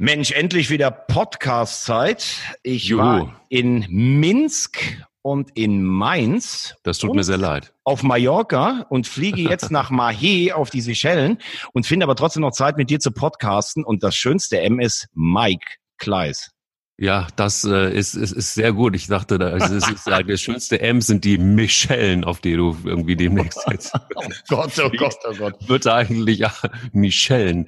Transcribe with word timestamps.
Mensch, 0.00 0.30
endlich 0.30 0.70
wieder 0.70 0.92
Podcast-Zeit. 0.92 2.24
Ich 2.62 2.84
Juhu. 2.84 3.02
war 3.02 3.40
in 3.48 3.84
Minsk 3.88 4.78
und 5.22 5.50
in 5.56 5.82
Mainz. 5.82 6.76
Das 6.84 6.98
tut 6.98 7.16
mir 7.16 7.24
sehr 7.24 7.36
leid. 7.36 7.74
Auf 7.82 8.04
Mallorca 8.04 8.86
und 8.90 9.08
fliege 9.08 9.42
jetzt 9.42 9.70
nach 9.72 9.90
Mahé 9.90 10.52
auf 10.52 10.70
die 10.70 10.82
Seychellen 10.82 11.38
und 11.72 11.84
finde 11.84 12.04
aber 12.04 12.14
trotzdem 12.14 12.42
noch 12.42 12.52
Zeit, 12.52 12.76
mit 12.76 12.90
dir 12.90 13.00
zu 13.00 13.10
podcasten. 13.10 13.82
Und 13.82 14.04
das 14.04 14.14
schönste 14.14 14.60
M 14.60 14.78
ist 14.78 15.08
Mike 15.14 15.66
Kleis. 15.96 16.52
Ja, 16.96 17.26
das 17.34 17.64
äh, 17.64 17.92
ist, 17.92 18.14
ist, 18.14 18.30
ist 18.30 18.54
sehr 18.54 18.72
gut. 18.72 18.94
Ich 18.94 19.08
dachte, 19.08 19.36
das 19.36 19.68
ist, 19.68 19.90
ist, 19.90 20.06
das 20.06 20.40
schönste 20.40 20.80
M 20.80 21.00
sind 21.00 21.24
die 21.24 21.38
Michellen, 21.38 22.22
auf 22.22 22.40
die 22.40 22.54
du 22.54 22.76
irgendwie 22.84 23.16
demnächst 23.16 23.64
jetzt. 23.68 23.92
oh 24.14 24.28
Gott, 24.48 24.72
oh 24.78 24.90
Gott, 24.90 25.16
oh 25.28 25.34
Gott. 25.34 25.54
Wird 25.68 25.88
eigentlich 25.88 26.38
ja, 26.38 26.52
Michellen. 26.92 27.66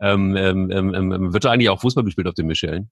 Ähm, 0.00 0.36
ähm, 0.36 0.70
ähm, 0.70 0.94
ähm, 0.94 1.32
wird 1.32 1.44
da 1.44 1.52
eigentlich 1.52 1.70
auch 1.70 1.80
Fußball 1.80 2.04
gespielt 2.04 2.26
auf 2.26 2.34
den 2.34 2.48
Seychellen? 2.48 2.90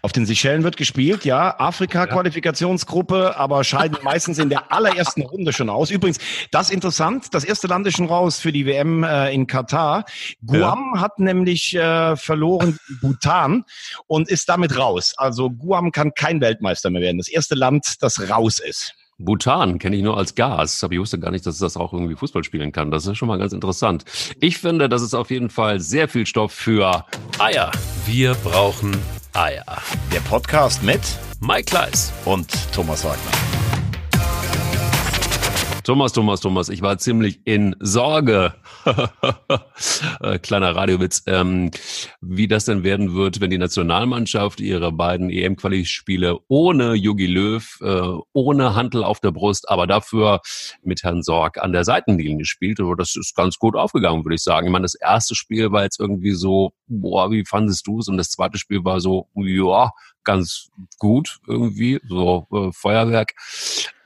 Auf 0.00 0.12
den 0.12 0.24
Seychellen 0.24 0.64
wird 0.64 0.78
gespielt, 0.78 1.26
ja. 1.26 1.58
Afrika-Qualifikationsgruppe, 1.60 3.36
aber 3.36 3.62
scheiden 3.62 3.98
meistens 4.02 4.38
in 4.38 4.48
der 4.48 4.72
allerersten 4.72 5.22
Runde 5.22 5.52
schon 5.52 5.68
aus. 5.68 5.90
Übrigens, 5.90 6.18
das 6.50 6.70
interessant, 6.70 7.26
das 7.32 7.44
erste 7.44 7.66
Land 7.66 7.86
ist 7.86 7.96
schon 7.96 8.06
raus 8.06 8.40
für 8.40 8.52
die 8.52 8.64
WM 8.64 9.04
äh, 9.04 9.32
in 9.34 9.46
Katar. 9.46 10.04
Guam 10.44 10.92
ja. 10.94 11.00
hat 11.02 11.18
nämlich 11.18 11.74
äh, 11.74 12.16
verloren 12.16 12.78
Bhutan 13.02 13.64
und 14.06 14.28
ist 14.28 14.48
damit 14.48 14.78
raus. 14.78 15.12
Also 15.18 15.50
Guam 15.50 15.92
kann 15.92 16.12
kein 16.14 16.40
Weltmeister 16.40 16.88
mehr 16.88 17.02
werden. 17.02 17.18
Das 17.18 17.28
erste 17.28 17.54
Land, 17.54 17.96
das 18.00 18.30
raus 18.30 18.60
ist. 18.60 18.94
Bhutan 19.20 19.78
kenne 19.78 19.96
ich 19.96 20.02
nur 20.02 20.16
als 20.16 20.34
Gas, 20.34 20.82
aber 20.82 20.94
ich 20.94 21.00
wusste 21.00 21.18
gar 21.18 21.30
nicht, 21.30 21.46
dass 21.46 21.54
es 21.54 21.60
das 21.60 21.76
auch 21.76 21.92
irgendwie 21.92 22.16
Fußball 22.16 22.42
spielen 22.42 22.72
kann. 22.72 22.90
Das 22.90 23.06
ist 23.06 23.18
schon 23.18 23.28
mal 23.28 23.38
ganz 23.38 23.52
interessant. 23.52 24.04
Ich 24.40 24.58
finde, 24.58 24.88
das 24.88 25.02
ist 25.02 25.14
auf 25.14 25.30
jeden 25.30 25.50
Fall 25.50 25.78
sehr 25.80 26.08
viel 26.08 26.26
Stoff 26.26 26.52
für 26.52 27.04
Eier. 27.38 27.70
Wir 28.06 28.34
brauchen 28.34 28.96
Eier. 29.34 29.64
Der 30.12 30.20
Podcast 30.20 30.82
mit 30.82 31.00
Mike 31.40 31.64
Kleiss 31.64 32.12
und 32.24 32.50
Thomas 32.72 33.04
Wagner. 33.04 33.59
Thomas, 35.90 36.12
Thomas, 36.12 36.40
Thomas, 36.40 36.68
ich 36.68 36.82
war 36.82 36.98
ziemlich 36.98 37.40
in 37.46 37.74
Sorge. 37.80 38.54
Äh, 40.20 40.38
kleiner 40.38 40.76
Radiowitz. 40.76 41.22
Ähm, 41.26 41.70
wie 42.20 42.46
das 42.46 42.66
denn 42.66 42.84
werden 42.84 43.14
wird, 43.14 43.40
wenn 43.40 43.48
die 43.50 43.58
Nationalmannschaft 43.58 44.60
ihre 44.60 44.92
beiden 44.92 45.30
EM-Quali-Spiele 45.30 46.38
ohne 46.48 46.92
Jogi 46.92 47.26
Löw, 47.26 47.78
äh, 47.80 48.18
ohne 48.34 48.74
Handel 48.74 49.02
auf 49.02 49.20
der 49.20 49.30
Brust, 49.30 49.70
aber 49.70 49.86
dafür 49.86 50.42
mit 50.82 51.02
Herrn 51.02 51.22
Sorg 51.22 51.56
an 51.58 51.72
der 51.72 51.84
Seitenlinie 51.84 52.44
spielt. 52.44 52.80
Aber 52.80 52.96
das 52.96 53.16
ist 53.16 53.34
ganz 53.34 53.56
gut 53.58 53.74
aufgegangen, 53.74 54.24
würde 54.24 54.34
ich 54.34 54.42
sagen. 54.42 54.66
Ich 54.66 54.72
meine, 54.72 54.84
das 54.84 54.94
erste 54.94 55.34
Spiel 55.34 55.72
war 55.72 55.84
jetzt 55.84 55.98
irgendwie 55.98 56.32
so, 56.32 56.72
boah, 56.86 57.30
wie 57.30 57.44
fandest 57.46 57.86
du 57.86 58.00
es? 58.00 58.08
Und 58.08 58.18
das 58.18 58.30
zweite 58.30 58.58
Spiel 58.58 58.84
war 58.84 59.00
so, 59.00 59.28
ja, 59.34 59.90
ganz 60.22 60.68
gut 60.98 61.38
irgendwie, 61.46 62.00
so 62.06 62.46
äh, 62.52 62.70
Feuerwerk. 62.72 63.34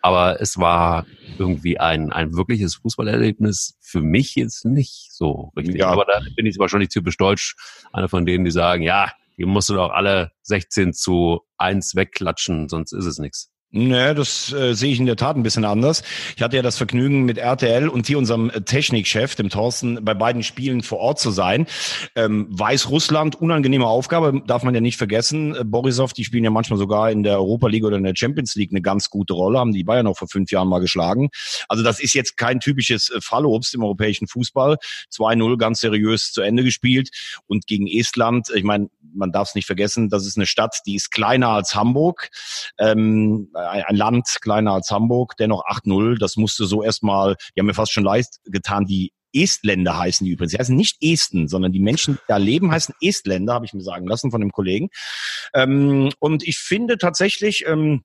Aber 0.04 0.38
es 0.38 0.58
war 0.58 1.06
irgendwie 1.38 1.80
ein, 1.80 2.12
ein 2.12 2.36
wirkliches 2.36 2.74
Fußballerlebnis 2.74 3.78
für 3.80 4.02
mich 4.02 4.34
jetzt 4.34 4.66
nicht 4.66 5.08
so 5.10 5.50
richtig. 5.56 5.76
Ja. 5.76 5.88
Aber 5.88 6.04
da 6.04 6.20
bin 6.36 6.44
ich 6.44 6.58
wahrscheinlich 6.58 6.90
typisch 6.90 7.16
deutsch, 7.16 7.56
einer 7.90 8.10
von 8.10 8.26
denen, 8.26 8.44
die 8.44 8.50
sagen, 8.50 8.82
ja, 8.82 9.10
die 9.38 9.46
musst 9.46 9.70
du 9.70 9.74
doch 9.74 9.92
alle 9.92 10.32
16 10.42 10.92
zu 10.92 11.40
1 11.56 11.94
wegklatschen, 11.96 12.68
sonst 12.68 12.92
ist 12.92 13.06
es 13.06 13.18
nichts. 13.18 13.50
Nee, 13.76 14.14
das 14.14 14.52
äh, 14.52 14.72
sehe 14.72 14.92
ich 14.92 15.00
in 15.00 15.06
der 15.06 15.16
Tat 15.16 15.34
ein 15.36 15.42
bisschen 15.42 15.64
anders. 15.64 16.04
Ich 16.36 16.42
hatte 16.42 16.54
ja 16.54 16.62
das 16.62 16.76
Vergnügen, 16.76 17.24
mit 17.24 17.38
RTL 17.38 17.88
und 17.88 18.06
hier 18.06 18.18
unserem 18.18 18.48
äh, 18.50 18.60
Technikchef, 18.60 19.34
dem 19.34 19.50
Thorsten, 19.50 20.04
bei 20.04 20.14
beiden 20.14 20.44
Spielen 20.44 20.84
vor 20.84 20.98
Ort 20.98 21.18
zu 21.18 21.32
sein. 21.32 21.66
Ähm, 22.14 22.46
Weißrussland, 22.50 23.34
unangenehme 23.34 23.88
Aufgabe, 23.88 24.40
darf 24.46 24.62
man 24.62 24.76
ja 24.76 24.80
nicht 24.80 24.96
vergessen. 24.96 25.56
Äh, 25.56 25.64
Borisov, 25.64 26.12
die 26.12 26.22
spielen 26.22 26.44
ja 26.44 26.50
manchmal 26.50 26.78
sogar 26.78 27.10
in 27.10 27.24
der 27.24 27.38
Europa 27.38 27.66
League 27.66 27.82
oder 27.82 27.96
in 27.96 28.04
der 28.04 28.14
Champions 28.14 28.54
League 28.54 28.70
eine 28.70 28.80
ganz 28.80 29.10
gute 29.10 29.32
Rolle, 29.32 29.58
haben 29.58 29.72
die 29.72 29.82
Bayern 29.82 30.06
auch 30.06 30.18
vor 30.18 30.28
fünf 30.28 30.52
Jahren 30.52 30.68
mal 30.68 30.78
geschlagen. 30.78 31.30
Also 31.68 31.82
das 31.82 31.98
ist 31.98 32.14
jetzt 32.14 32.36
kein 32.36 32.60
typisches 32.60 33.10
äh, 33.10 33.20
Fallobst 33.20 33.74
im 33.74 33.82
europäischen 33.82 34.28
Fußball. 34.28 34.76
2-0 35.12 35.58
ganz 35.58 35.80
seriös 35.80 36.30
zu 36.30 36.42
Ende 36.42 36.62
gespielt. 36.62 37.08
Und 37.48 37.66
gegen 37.66 37.88
Estland, 37.88 38.50
ich 38.54 38.62
meine, 38.62 38.88
man 39.14 39.32
darf 39.32 39.48
es 39.48 39.54
nicht 39.56 39.66
vergessen, 39.66 40.10
das 40.10 40.26
ist 40.26 40.36
eine 40.36 40.46
Stadt, 40.46 40.78
die 40.86 40.94
ist 40.94 41.10
kleiner 41.10 41.48
als 41.48 41.74
Hamburg. 41.74 42.28
Ähm, 42.78 43.48
ein 43.64 43.96
Land 43.96 44.28
kleiner 44.40 44.72
als 44.72 44.90
Hamburg, 44.90 45.36
dennoch 45.38 45.64
8-0. 45.64 46.18
Das 46.18 46.36
musste 46.36 46.66
so 46.66 46.82
erstmal, 46.82 47.36
die 47.54 47.60
haben 47.60 47.66
mir 47.66 47.74
fast 47.74 47.92
schon 47.92 48.04
leicht 48.04 48.38
getan, 48.44 48.86
die 48.86 49.12
Estländer 49.34 49.98
heißen 49.98 50.24
die 50.24 50.32
übrigens. 50.32 50.52
Sie 50.52 50.58
heißen 50.58 50.76
nicht 50.76 51.02
Esten, 51.02 51.48
sondern 51.48 51.72
die 51.72 51.80
Menschen, 51.80 52.14
die 52.14 52.20
da 52.28 52.36
leben, 52.36 52.70
heißen 52.70 52.94
Estländer, 53.00 53.54
habe 53.54 53.66
ich 53.66 53.74
mir 53.74 53.82
sagen 53.82 54.06
lassen 54.06 54.30
von 54.30 54.40
dem 54.40 54.52
Kollegen. 54.52 54.88
Ähm, 55.54 56.12
und 56.20 56.46
ich 56.46 56.58
finde 56.58 56.98
tatsächlich, 56.98 57.64
ähm, 57.66 58.04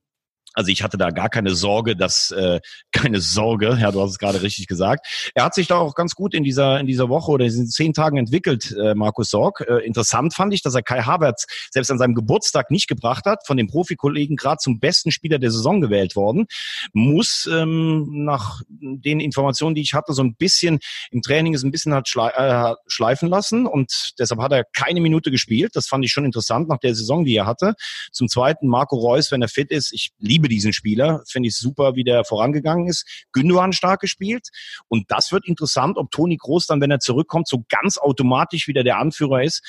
also 0.54 0.70
ich 0.70 0.82
hatte 0.82 0.98
da 0.98 1.10
gar 1.10 1.28
keine 1.28 1.54
Sorge, 1.54 1.96
dass 1.96 2.30
äh, 2.30 2.60
keine 2.92 3.20
Sorge, 3.20 3.78
ja, 3.80 3.92
du 3.92 4.00
hast 4.00 4.10
es 4.10 4.18
gerade 4.18 4.42
richtig 4.42 4.66
gesagt. 4.66 5.06
Er 5.34 5.44
hat 5.44 5.54
sich 5.54 5.66
da 5.66 5.76
auch 5.76 5.94
ganz 5.94 6.14
gut 6.14 6.34
in 6.34 6.44
dieser 6.44 6.80
in 6.80 6.86
dieser 6.86 7.08
Woche 7.08 7.30
oder 7.30 7.44
in 7.44 7.50
diesen 7.50 7.68
zehn 7.68 7.92
Tagen 7.92 8.16
entwickelt, 8.16 8.74
äh, 8.80 8.94
Markus 8.94 9.30
Sorg. 9.30 9.64
Äh, 9.68 9.86
interessant 9.86 10.34
fand 10.34 10.54
ich, 10.54 10.62
dass 10.62 10.74
er 10.74 10.82
Kai 10.82 11.02
Havertz 11.02 11.46
selbst 11.70 11.90
an 11.90 11.98
seinem 11.98 12.14
Geburtstag 12.14 12.70
nicht 12.70 12.88
gebracht 12.88 13.24
hat, 13.26 13.46
von 13.46 13.56
den 13.56 13.68
Profikollegen 13.68 14.36
gerade 14.36 14.58
zum 14.58 14.80
besten 14.80 15.10
Spieler 15.10 15.38
der 15.38 15.50
Saison 15.50 15.80
gewählt 15.80 16.16
worden. 16.16 16.46
Muss 16.92 17.48
ähm, 17.50 18.24
nach 18.24 18.62
den 18.98 19.20
Informationen, 19.20 19.74
die 19.74 19.82
ich 19.82 19.94
hatte, 19.94 20.12
so 20.12 20.22
ein 20.22 20.34
bisschen 20.34 20.80
im 21.10 21.22
Training 21.22 21.54
ist 21.54 21.62
ein 21.62 21.70
bisschen 21.70 21.94
hat 21.94 22.10
äh, 22.16 22.74
schleifen 22.86 23.28
lassen 23.28 23.66
und 23.66 24.12
deshalb 24.18 24.40
hat 24.40 24.52
er 24.52 24.64
keine 24.64 25.00
Minute 25.00 25.30
gespielt. 25.30 25.72
Das 25.74 25.86
fand 25.86 26.04
ich 26.04 26.12
schon 26.12 26.24
interessant 26.24 26.68
nach 26.68 26.78
der 26.78 26.94
Saison, 26.94 27.24
die 27.24 27.36
er 27.36 27.46
hatte. 27.46 27.74
Zum 28.12 28.28
Zweiten 28.28 28.66
Marco 28.68 28.96
Reus, 28.96 29.30
wenn 29.30 29.42
er 29.42 29.48
fit 29.48 29.70
ist, 29.70 29.92
ich 29.92 30.10
liebe 30.18 30.48
diesen 30.48 30.72
Spieler. 30.72 31.22
Finde 31.28 31.48
ich 31.48 31.56
super, 31.56 31.94
wie 31.94 32.04
der 32.04 32.24
vorangegangen 32.24 32.88
ist. 32.88 33.06
Gündogan 33.32 33.72
stark 33.72 34.00
gespielt. 34.00 34.48
Und 34.88 35.10
das 35.10 35.32
wird 35.32 35.46
interessant, 35.46 35.96
ob 35.96 36.10
Toni 36.10 36.36
Groß 36.36 36.66
dann, 36.66 36.80
wenn 36.80 36.90
er 36.90 37.00
zurückkommt, 37.00 37.48
so 37.48 37.64
ganz 37.68 37.98
automatisch 37.98 38.68
wieder 38.68 38.82
der 38.82 38.98
Anführer 38.98 39.42
ist, 39.42 39.62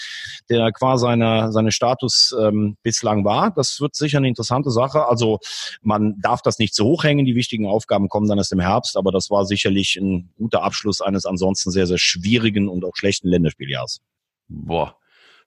der 0.50 0.72
quasi 0.72 1.02
seine, 1.02 1.52
seine 1.52 1.72
Status 1.72 2.34
ähm, 2.40 2.78
bislang 2.84 3.26
war. 3.26 3.52
Das 3.52 3.82
wird 3.82 3.96
sicher 3.96 4.18
eine 4.18 4.28
interessante 4.28 4.72
Sache. 4.72 5.08
Also 5.08 5.40
man 5.82 6.16
darf 6.22 6.42
das 6.42 6.60
nicht 6.60 6.76
so 6.76 6.86
hoch 6.86 7.04
hängen. 7.04 7.26
Die 7.26 7.36
wichtigen 7.36 7.68
Aufgaben 7.68 8.08
kommen 8.08 8.28
dann 8.28 8.38
erst 8.38 8.52
im 8.52 8.60
Herbst. 8.60 8.98
Aber 8.98 9.11
das 9.12 9.30
war 9.30 9.46
sicherlich 9.46 9.98
ein 9.98 10.32
guter 10.38 10.64
Abschluss 10.64 11.02
eines 11.02 11.26
ansonsten 11.26 11.72
sehr, 11.72 11.88
sehr 11.88 11.98
schwierigen 11.98 12.68
und 12.70 12.84
auch 12.86 12.96
schlechten 12.96 13.28
Länderspieljahres. 13.28 14.02
Boah, 14.48 14.98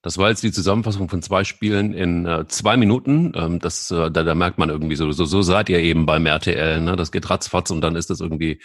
das 0.04 0.18
war 0.18 0.28
jetzt 0.28 0.42
die 0.42 0.52
Zusammenfassung 0.52 1.08
von 1.08 1.22
zwei 1.22 1.44
Spielen 1.44 1.94
in 1.94 2.26
äh, 2.26 2.46
zwei 2.48 2.76
Minuten. 2.76 3.32
Ähm, 3.34 3.58
das, 3.58 3.90
äh, 3.90 4.10
da, 4.10 4.22
da 4.22 4.34
merkt 4.34 4.58
man 4.58 4.68
irgendwie 4.68 4.96
so, 4.96 5.10
so, 5.12 5.24
so 5.24 5.40
seid 5.40 5.70
ihr 5.70 5.78
eben 5.78 6.04
beim 6.04 6.26
RTL. 6.26 6.82
Ne? 6.82 6.94
Das 6.94 7.10
geht 7.10 7.30
ratzfatz 7.30 7.70
und 7.70 7.80
dann 7.80 7.96
ist 7.96 8.10
das 8.10 8.20
irgendwie 8.20 8.60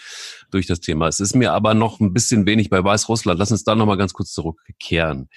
durch 0.51 0.67
das 0.67 0.81
Thema. 0.81 1.07
Es 1.07 1.21
ist 1.21 1.35
mir 1.35 1.53
aber 1.53 1.73
noch 1.73 2.01
ein 2.01 2.11
bisschen 2.11 2.45
wenig 2.45 2.69
bei 2.69 2.83
Weißrussland. 2.83 3.39
Lass 3.39 3.53
uns 3.53 3.63
da 3.63 3.73
nochmal 3.75 3.95
ganz 3.95 4.11
kurz 4.11 4.33
zurückkehren. 4.33 5.29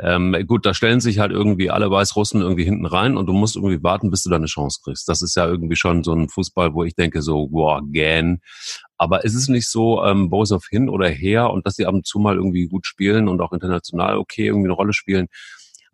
Ähm, 0.00 0.36
gut, 0.46 0.66
da 0.66 0.74
stellen 0.74 1.00
sich 1.00 1.20
halt 1.20 1.30
irgendwie 1.30 1.70
alle 1.70 1.90
Weißrussen 1.90 2.40
irgendwie 2.40 2.64
hinten 2.64 2.86
rein 2.86 3.16
und 3.16 3.26
du 3.26 3.32
musst 3.32 3.54
irgendwie 3.54 3.82
warten, 3.82 4.10
bis 4.10 4.24
du 4.24 4.30
da 4.30 4.36
eine 4.36 4.46
Chance 4.46 4.80
kriegst. 4.82 5.08
Das 5.08 5.22
ist 5.22 5.36
ja 5.36 5.46
irgendwie 5.46 5.76
schon 5.76 6.02
so 6.02 6.12
ein 6.12 6.28
Fußball, 6.28 6.74
wo 6.74 6.82
ich 6.82 6.96
denke 6.96 7.22
so, 7.22 7.48
wow, 7.52 7.80
gähn. 7.84 8.40
Aber 8.98 9.24
ist 9.24 9.34
es 9.34 9.48
nicht 9.48 9.68
so, 9.68 10.04
ähm, 10.04 10.30
Borisov 10.30 10.66
hin 10.68 10.88
oder 10.88 11.08
her 11.08 11.50
und 11.50 11.66
dass 11.66 11.76
sie 11.76 11.86
ab 11.86 11.94
und 11.94 12.06
zu 12.06 12.18
mal 12.18 12.36
irgendwie 12.36 12.66
gut 12.66 12.86
spielen 12.86 13.28
und 13.28 13.40
auch 13.40 13.52
international 13.52 14.18
okay 14.18 14.46
irgendwie 14.46 14.66
eine 14.66 14.74
Rolle 14.74 14.92
spielen, 14.92 15.28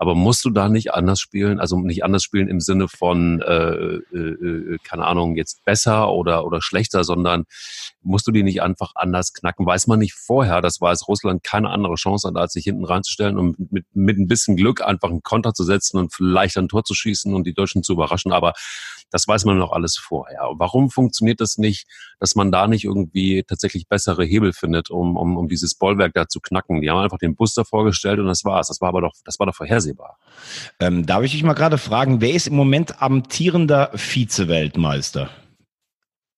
aber 0.01 0.15
musst 0.15 0.47
du 0.47 0.51
da 0.51 0.71
nicht 0.71 0.95
anders 0.95 1.21
spielen? 1.21 1.61
Also 1.61 1.79
nicht 1.79 2.05
anders 2.05 2.23
spielen 2.23 2.49
im 2.49 2.61
Sinne 2.61 2.89
von, 2.89 3.43
äh, 3.43 3.75
äh, 3.75 4.17
äh, 4.17 4.79
keine 4.83 5.05
Ahnung, 5.05 5.37
jetzt 5.37 5.63
besser 5.67 6.11
oder, 6.11 6.47
oder 6.47 6.63
schlechter, 6.63 7.05
sondern 7.05 7.45
musst 8.01 8.27
du 8.27 8.33
die 8.33 8.43
nicht 8.43 8.63
einfach 8.63 8.93
anders 8.95 9.35
knacken? 9.35 9.67
Weiß 9.67 9.89
man 9.89 9.99
nicht 9.99 10.15
vorher, 10.15 10.63
dass 10.63 10.81
Weißrussland 10.81 11.43
keine 11.43 11.69
andere 11.69 11.97
Chance 11.97 12.29
hat, 12.29 12.37
als 12.37 12.55
sich 12.55 12.65
hinten 12.65 12.87
reinzustellen 12.87 13.37
und 13.37 13.71
mit, 13.71 13.85
mit 13.93 14.17
ein 14.17 14.27
bisschen 14.27 14.57
Glück 14.57 14.81
einfach 14.81 15.11
einen 15.11 15.23
Konter 15.23 15.53
zu 15.53 15.65
setzen 15.65 15.99
und 15.99 16.15
vielleicht 16.15 16.57
ein 16.57 16.69
Tor 16.69 16.83
zu 16.83 16.95
schießen 16.95 17.35
und 17.35 17.47
die 17.47 17.53
Deutschen 17.53 17.83
zu 17.83 17.93
überraschen. 17.93 18.33
Aber 18.33 18.55
das 19.11 19.27
weiß 19.27 19.45
man 19.45 19.59
noch 19.59 19.73
alles 19.73 19.97
vorher. 19.97 20.49
Warum 20.55 20.91
funktioniert 20.91 21.41
das 21.41 21.59
nicht, 21.59 21.87
dass 22.19 22.35
man 22.35 22.53
da 22.53 22.67
nicht 22.67 22.85
irgendwie 22.85 23.43
tatsächlich 23.43 23.89
bessere 23.89 24.25
Hebel 24.25 24.53
findet, 24.53 24.91
um, 24.91 25.17
um, 25.17 25.37
um 25.37 25.49
dieses 25.49 25.75
Bollwerk 25.75 26.15
da 26.15 26.29
zu 26.29 26.41
knacken? 26.41 26.81
Die 26.81 26.91
haben 26.91 26.99
einfach 26.99 27.19
den 27.19 27.35
Booster 27.35 27.65
vorgestellt 27.65 28.19
und 28.19 28.27
das 28.27 28.45
war's. 28.45 28.69
Das 28.69 28.81
war 28.81 28.89
aber 28.89 29.01
doch, 29.01 29.15
das 29.25 29.39
war 29.39 29.47
doch 29.47 29.55
vorhersehbar 29.55 29.81
vorhersehbar. 29.81 30.19
Ähm, 30.79 31.07
darf 31.07 31.23
ich 31.25 31.33
dich 31.33 31.43
mal 31.43 31.55
gerade 31.55 31.79
fragen, 31.79 32.21
wer 32.21 32.33
ist 32.33 32.49
im 32.49 32.57
Moment 32.57 33.01
amtierender 33.03 33.91
Vize-Weltmeister? 33.95 35.31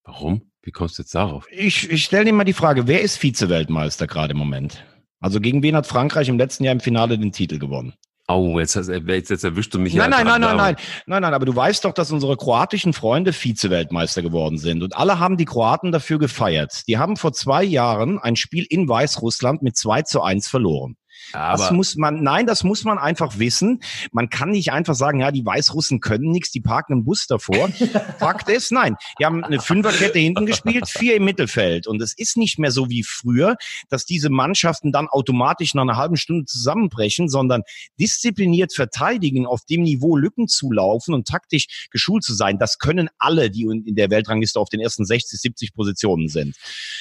Warum? 0.05 0.43
Wie 0.63 0.71
kommst 0.71 0.99
du 0.99 1.03
jetzt 1.03 1.15
darauf? 1.15 1.47
Ich, 1.51 1.91
ich 1.91 2.05
stelle 2.05 2.27
dir 2.27 2.33
mal 2.33 2.45
die 2.45 2.53
Frage, 2.53 2.87
wer 2.87 3.03
ist 3.03 3.17
Vize-Weltmeister 3.17 4.07
gerade 4.07 4.33
im 4.33 4.39
Moment? 4.39 4.85
Also 5.21 5.41
gegen 5.41 5.63
wen 5.63 5.77
hat 5.77 5.87
Frankreich 5.87 6.29
im 6.29 6.39
letzten 6.39 6.65
Jahr 6.65 6.73
im 6.73 6.81
Finale 6.81 7.19
den 7.19 7.33
Titel 7.33 7.59
gewonnen? 7.59 7.95
Oh, 8.29 8.59
jetzt, 8.61 8.77
jetzt, 8.77 9.31
jetzt 9.31 9.45
erwischst 9.45 9.75
du 9.75 9.81
mich. 9.81 9.95
Nein, 9.95 10.11
nein, 10.11 10.25
nein, 10.25 10.41
nein, 10.41 10.57
nein, 10.57 10.77
nein, 11.07 11.23
nein, 11.23 11.35
aber 11.35 11.45
du 11.45 11.55
weißt 11.55 11.85
doch, 11.85 11.93
dass 11.93 12.13
unsere 12.13 12.37
kroatischen 12.37 12.93
Freunde 12.93 13.33
Vize-Weltmeister 13.33 14.23
geworden 14.23 14.59
sind 14.59 14.83
und 14.83 14.97
alle 14.97 15.19
haben 15.19 15.37
die 15.37 15.45
Kroaten 15.45 15.91
dafür 15.91 16.19
gefeiert. 16.19 16.83
Die 16.87 16.99
haben 16.99 17.17
vor 17.17 17.33
zwei 17.33 17.65
Jahren 17.65 18.19
ein 18.21 18.37
Spiel 18.37 18.65
in 18.69 18.89
Weißrussland 18.89 19.63
mit 19.63 19.77
2 19.77 20.03
zu 20.03 20.23
1 20.23 20.49
verloren. 20.49 20.97
Aber 21.33 21.59
das 21.59 21.71
muss 21.73 21.97
man, 21.97 22.23
nein, 22.23 22.47
das 22.47 22.65
muss 22.65 22.85
man 22.85 22.99
einfach 22.99 23.39
wissen. 23.39 23.81
Man 24.13 24.29
kann 24.29 24.51
nicht 24.51 24.73
einfach 24.73 24.95
sagen, 24.95 25.21
ja, 25.21 25.31
die 25.31 25.45
Weißrussen 25.45 26.01
können 26.01 26.31
nichts, 26.31 26.51
die 26.51 26.61
parken 26.61 26.95
einen 26.95 27.05
Bus 27.05 27.27
davor. 27.27 27.69
Fakt 28.19 28.49
ist, 28.49 28.73
nein, 28.73 28.97
die 29.19 29.25
haben 29.25 29.45
eine 29.45 29.61
Fünferkette 29.61 30.19
hinten 30.19 30.47
gespielt, 30.47 30.89
vier 30.89 31.17
im 31.17 31.25
Mittelfeld. 31.25 31.87
Und 31.87 32.01
es 32.03 32.13
ist 32.17 32.37
nicht 32.37 32.59
mehr 32.59 32.71
so 32.71 32.91
wie 32.91 33.03
früher, 33.03 33.57
dass 33.89 34.05
diese 34.05 34.31
Mannschaften 34.31 34.93
dann 34.93 35.09
automatisch 35.09 35.75
nach 35.75 35.83
einer 35.83 35.97
halben 35.97 36.17
Stunde 36.17 36.45
zusammenbrechen, 36.45 37.29
sondern 37.29 37.63
diszipliniert 37.99 38.75
verteidigen, 38.75 39.47
auf 39.47 39.65
dem 39.65 39.83
Niveau 39.83 40.17
Lücken 40.17 40.49
zulaufen 40.49 41.15
und 41.15 41.27
taktisch 41.27 41.89
geschult 41.91 42.25
zu 42.25 42.35
sein. 42.35 42.59
Das 42.59 42.79
können 42.79 43.09
alle, 43.19 43.51
die 43.51 43.63
in 43.63 43.95
der 43.95 44.11
Weltrangliste 44.11 44.59
auf 44.61 44.69
den 44.69 44.81
ersten 44.81 45.05
60, 45.05 45.41
70 45.41 45.75
Positionen 45.75 46.29
sind. 46.29 46.57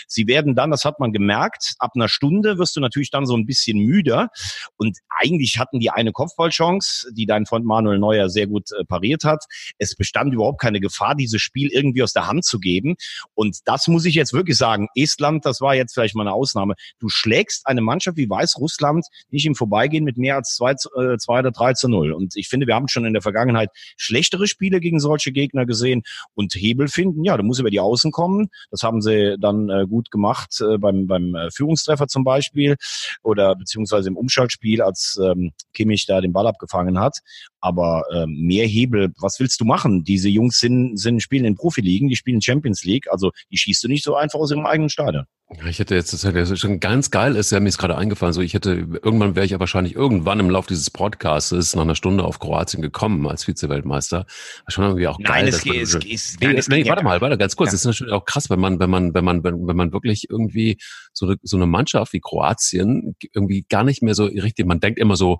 Sie 0.07 0.27
werden 0.27 0.55
dann, 0.55 0.71
das 0.71 0.85
hat 0.85 0.99
man 0.99 1.11
gemerkt, 1.11 1.75
ab 1.79 1.91
einer 1.95 2.07
Stunde 2.07 2.57
wirst 2.57 2.75
du 2.75 2.79
natürlich 2.81 3.11
dann 3.11 3.25
so 3.25 3.35
ein 3.35 3.45
bisschen 3.45 3.77
müder. 4.11 4.29
Und 4.77 4.97
eigentlich 5.19 5.59
hatten 5.59 5.79
die 5.79 5.89
eine 5.89 6.11
Kopfballchance, 6.11 7.11
die 7.13 7.25
dein 7.25 7.45
Freund 7.45 7.65
Manuel 7.65 7.99
Neuer 7.99 8.29
sehr 8.29 8.47
gut 8.47 8.69
äh, 8.71 8.83
pariert 8.85 9.23
hat. 9.23 9.45
Es 9.77 9.95
bestand 9.95 10.33
überhaupt 10.33 10.59
keine 10.59 10.79
Gefahr, 10.79 11.15
dieses 11.15 11.41
Spiel 11.41 11.69
irgendwie 11.71 12.03
aus 12.03 12.13
der 12.13 12.27
Hand 12.27 12.45
zu 12.45 12.59
geben. 12.59 12.95
Und 13.33 13.59
das 13.65 13.87
muss 13.87 14.05
ich 14.05 14.15
jetzt 14.15 14.33
wirklich 14.33 14.57
sagen. 14.57 14.87
Estland, 14.95 15.45
das 15.45 15.61
war 15.61 15.75
jetzt 15.75 15.93
vielleicht 15.93 16.15
mal 16.15 16.23
eine 16.23 16.33
Ausnahme. 16.33 16.75
Du 16.99 17.09
schlägst 17.09 17.67
eine 17.67 17.81
Mannschaft 17.81 18.17
wie 18.17 18.29
Weißrussland 18.29 19.05
nicht 19.29 19.45
im 19.45 19.55
Vorbeigehen 19.55 20.03
mit 20.03 20.17
mehr 20.17 20.35
als 20.35 20.55
zwei, 20.55 20.71
äh, 20.71 21.17
oder 21.27 21.51
drei 21.51 21.73
zu 21.73 21.87
null. 21.87 22.11
Und 22.11 22.35
ich 22.35 22.47
finde, 22.47 22.67
wir 22.67 22.75
haben 22.75 22.87
schon 22.87 23.05
in 23.05 23.13
der 23.13 23.21
Vergangenheit 23.21 23.69
schlechtere 23.97 24.47
Spiele 24.47 24.79
gegen 24.79 24.99
solche 24.99 25.31
Gegner 25.31 25.65
gesehen 25.65 26.03
und 26.33 26.53
Hebel 26.55 26.87
finden. 26.87 27.23
Ja, 27.23 27.37
du 27.37 27.43
musst 27.43 27.59
über 27.59 27.69
die 27.69 27.79
Außen 27.79 28.11
kommen. 28.11 28.49
Das 28.69 28.83
haben 28.83 29.01
sie 29.01 29.37
dann 29.39 29.69
äh, 29.69 29.85
gut 29.87 30.11
gemacht 30.11 30.59
äh, 30.61 30.77
beim, 30.77 31.07
beim 31.07 31.35
äh, 31.35 31.51
Führungstreffer 31.51 32.07
zum 32.07 32.23
Beispiel 32.23 32.75
oder 33.23 33.55
beziehungsweise 33.55 34.00
im 34.09 34.17
Umschaltspiel, 34.17 34.81
als 34.81 35.19
ähm, 35.23 35.51
Kimmich 35.73 36.05
da 36.05 36.21
den 36.21 36.33
Ball 36.33 36.47
abgefangen 36.47 36.99
hat. 36.99 37.19
Aber 37.59 38.03
ähm, 38.13 38.41
mehr 38.41 38.65
Hebel, 38.65 39.13
was 39.19 39.39
willst 39.39 39.59
du 39.61 39.65
machen? 39.65 40.03
Diese 40.03 40.29
Jungs 40.29 40.59
sind, 40.59 40.97
sind 40.97 41.21
spielen 41.21 41.45
in 41.45 41.55
Profiligen, 41.55 42.09
die 42.09 42.15
spielen 42.15 42.41
Champions 42.41 42.83
League, 42.83 43.11
also 43.11 43.31
die 43.51 43.57
schießt 43.57 43.83
du 43.83 43.87
nicht 43.87 44.03
so 44.03 44.15
einfach 44.15 44.39
aus 44.39 44.51
ihrem 44.51 44.65
eigenen 44.65 44.89
Stadion. 44.89 45.25
Ich 45.67 45.79
hätte 45.79 45.95
jetzt, 45.95 46.13
das 46.13 46.23
hätte 46.23 46.55
schon 46.55 46.79
ganz 46.79 47.11
geil 47.11 47.35
ist, 47.35 47.51
ja, 47.51 47.59
mir 47.59 47.67
ist 47.67 47.77
gerade 47.77 47.97
eingefallen, 47.97 48.33
so 48.33 48.41
ich 48.41 48.53
hätte, 48.53 48.71
irgendwann 48.71 49.35
wäre 49.35 49.45
ich 49.45 49.51
ja 49.51 49.59
wahrscheinlich 49.59 49.95
irgendwann 49.95 50.39
im 50.39 50.49
Laufe 50.49 50.69
dieses 50.69 50.89
Podcasts 50.89 51.75
nach 51.75 51.83
einer 51.83 51.95
Stunde 51.95 52.23
auf 52.23 52.39
Kroatien 52.39 52.81
gekommen 52.81 53.27
als 53.27 53.45
Vize-Weltmeister. 53.45 54.25
Schon 54.67 54.85
irgendwie 54.85 55.07
auch 55.07 55.19
geil. 55.19 55.43
Nein, 55.43 55.47
es 55.47 55.61
geht, 55.61 55.81
es 55.83 55.99
geht, 55.99 56.41
nein, 56.41 56.61
nee, 56.69 56.89
warte 56.89 57.03
mal, 57.03 57.19
warte 57.19 57.37
ganz 57.37 57.55
kurz. 57.55 57.67
Ja. 57.67 57.71
Das 57.73 57.81
ist 57.81 57.85
natürlich 57.85 58.13
auch 58.13 58.25
krass, 58.25 58.49
wenn 58.49 58.59
man, 58.59 58.79
wenn 58.79 58.89
man, 58.89 59.13
wenn 59.13 59.25
man, 59.25 59.43
wenn, 59.43 59.67
wenn 59.67 59.75
man 59.75 59.91
wirklich 59.91 60.29
irgendwie 60.29 60.77
so 61.11 61.25
eine, 61.25 61.35
so 61.43 61.57
eine 61.57 61.67
Mannschaft 61.67 62.13
wie 62.13 62.21
Kroatien 62.21 63.15
irgendwie 63.33 63.65
gar 63.69 63.83
nicht 63.83 64.01
mehr 64.01 64.15
so 64.15 64.25
richtig, 64.25 64.65
man 64.65 64.79
denkt 64.79 64.99
immer 64.99 65.17
so, 65.17 65.39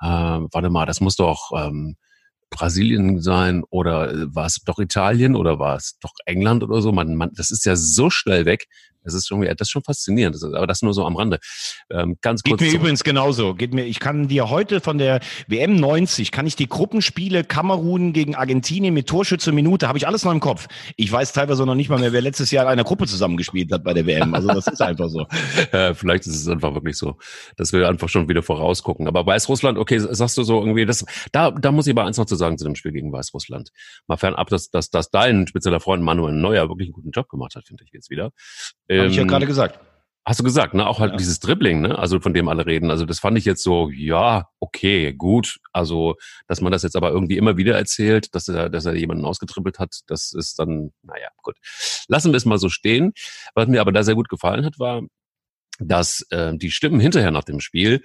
äh, 0.00 0.06
warte 0.06 0.70
mal, 0.70 0.86
das 0.86 1.00
muss 1.00 1.16
doch, 1.16 1.52
ähm, 1.56 1.96
Brasilien 2.52 3.20
sein 3.20 3.64
oder 3.70 4.12
äh, 4.12 4.34
war 4.34 4.46
es 4.46 4.62
doch 4.64 4.78
Italien 4.78 5.34
oder 5.34 5.58
war 5.58 5.76
es 5.76 5.98
doch 5.98 6.12
England 6.26 6.62
oder 6.62 6.80
so. 6.80 6.92
Man, 6.92 7.16
man, 7.16 7.30
das 7.34 7.50
ist 7.50 7.64
ja 7.64 7.74
so 7.74 8.10
schnell 8.10 8.44
weg. 8.44 8.66
Das 9.04 9.14
ist 9.14 9.26
schon, 9.26 9.42
das 9.42 9.60
ist 9.60 9.70
schon 9.70 9.82
faszinierend. 9.82 10.34
Das 10.34 10.42
ist, 10.42 10.54
aber 10.54 10.66
das 10.66 10.82
nur 10.82 10.94
so 10.94 11.04
am 11.06 11.16
Rande. 11.16 11.38
Ähm, 11.90 12.16
ganz 12.20 12.42
kurz. 12.42 12.60
Geht 12.60 12.72
mir 12.72 12.78
übrigens 12.78 13.04
genauso. 13.04 13.54
Geht 13.54 13.74
mir, 13.74 13.84
ich 13.84 14.00
kann 14.00 14.28
dir 14.28 14.50
heute 14.50 14.80
von 14.80 14.98
der 14.98 15.20
WM 15.46 15.76
90, 15.76 16.30
kann 16.30 16.46
ich 16.46 16.56
die 16.56 16.68
Gruppenspiele 16.68 17.44
Kamerun 17.44 18.12
gegen 18.12 18.34
Argentinien 18.34 18.94
mit 18.94 19.06
Torschütze 19.08 19.52
Minute, 19.52 19.88
habe 19.88 19.98
ich 19.98 20.06
alles 20.06 20.24
noch 20.24 20.32
im 20.32 20.40
Kopf. 20.40 20.68
Ich 20.96 21.10
weiß 21.10 21.32
teilweise 21.32 21.66
noch 21.66 21.74
nicht 21.74 21.88
mal 21.88 21.98
mehr, 21.98 22.12
wer 22.12 22.20
letztes 22.20 22.50
Jahr 22.50 22.64
in 22.64 22.70
einer 22.70 22.84
Gruppe 22.84 23.06
zusammengespielt 23.06 23.72
hat 23.72 23.84
bei 23.84 23.94
der 23.94 24.06
WM. 24.06 24.34
Also 24.34 24.48
das 24.48 24.66
ist 24.66 24.80
einfach 24.80 25.08
so. 25.08 25.26
ja, 25.72 25.94
vielleicht 25.94 26.26
ist 26.26 26.36
es 26.36 26.48
einfach 26.48 26.74
wirklich 26.74 26.96
so, 26.96 27.16
dass 27.56 27.72
wir 27.72 27.88
einfach 27.88 28.08
schon 28.08 28.28
wieder 28.28 28.42
vorausgucken. 28.42 29.08
Aber 29.08 29.26
Weißrussland, 29.26 29.78
okay, 29.78 29.98
sagst 29.98 30.36
du 30.38 30.42
so 30.42 30.60
irgendwie, 30.60 30.86
das, 30.86 31.04
da, 31.32 31.50
da 31.50 31.72
muss 31.72 31.86
ich 31.86 31.92
aber 31.92 32.04
eins 32.04 32.18
noch 32.18 32.26
zu 32.26 32.36
sagen 32.36 32.58
zu 32.58 32.64
dem 32.64 32.74
Spiel 32.74 32.92
gegen 32.92 33.12
Weißrussland. 33.12 33.70
Mal 34.06 34.16
fernab, 34.16 34.48
dass, 34.48 34.70
dass, 34.70 34.90
dass 34.90 35.10
dein 35.10 35.46
spezieller 35.46 35.80
Freund 35.80 36.02
Manuel 36.02 36.34
Neuer 36.34 36.68
wirklich 36.68 36.88
einen 36.88 36.94
guten 36.94 37.10
Job 37.10 37.28
gemacht 37.28 37.56
hat, 37.56 37.66
finde 37.66 37.84
ich 37.84 37.92
jetzt 37.92 38.10
wieder. 38.10 38.30
Habe 38.98 39.08
ich 39.08 39.16
ja 39.16 39.22
ähm, 39.22 39.28
gerade 39.28 39.46
gesagt. 39.46 39.78
Hast 40.24 40.38
du 40.38 40.44
gesagt, 40.44 40.72
ne? 40.74 40.86
Auch 40.86 41.00
halt 41.00 41.12
ja. 41.12 41.16
dieses 41.16 41.40
Dribbling, 41.40 41.80
ne? 41.80 41.98
Also 41.98 42.20
von 42.20 42.32
dem 42.32 42.48
alle 42.48 42.64
reden. 42.64 42.92
Also 42.92 43.04
das 43.04 43.18
fand 43.18 43.36
ich 43.36 43.44
jetzt 43.44 43.64
so, 43.64 43.90
ja, 43.90 44.46
okay, 44.60 45.12
gut. 45.12 45.58
Also, 45.72 46.14
dass 46.46 46.60
man 46.60 46.70
das 46.70 46.84
jetzt 46.84 46.94
aber 46.94 47.10
irgendwie 47.10 47.36
immer 47.36 47.56
wieder 47.56 47.76
erzählt, 47.76 48.32
dass 48.32 48.46
er, 48.46 48.70
dass 48.70 48.86
er 48.86 48.94
jemanden 48.94 49.24
ausgetribbelt 49.24 49.80
hat, 49.80 50.02
das 50.06 50.32
ist 50.32 50.60
dann, 50.60 50.92
naja, 51.02 51.28
gut. 51.42 51.56
Lassen 52.06 52.30
wir 52.30 52.36
es 52.36 52.44
mal 52.44 52.58
so 52.58 52.68
stehen. 52.68 53.12
Was 53.56 53.66
mir 53.66 53.80
aber 53.80 53.90
da 53.90 54.04
sehr 54.04 54.14
gut 54.14 54.28
gefallen 54.28 54.64
hat, 54.64 54.78
war, 54.78 55.02
dass 55.88 56.26
äh, 56.30 56.56
die 56.56 56.70
Stimmen 56.70 57.00
hinterher 57.00 57.30
nach 57.30 57.44
dem 57.44 57.60
Spiel 57.60 58.02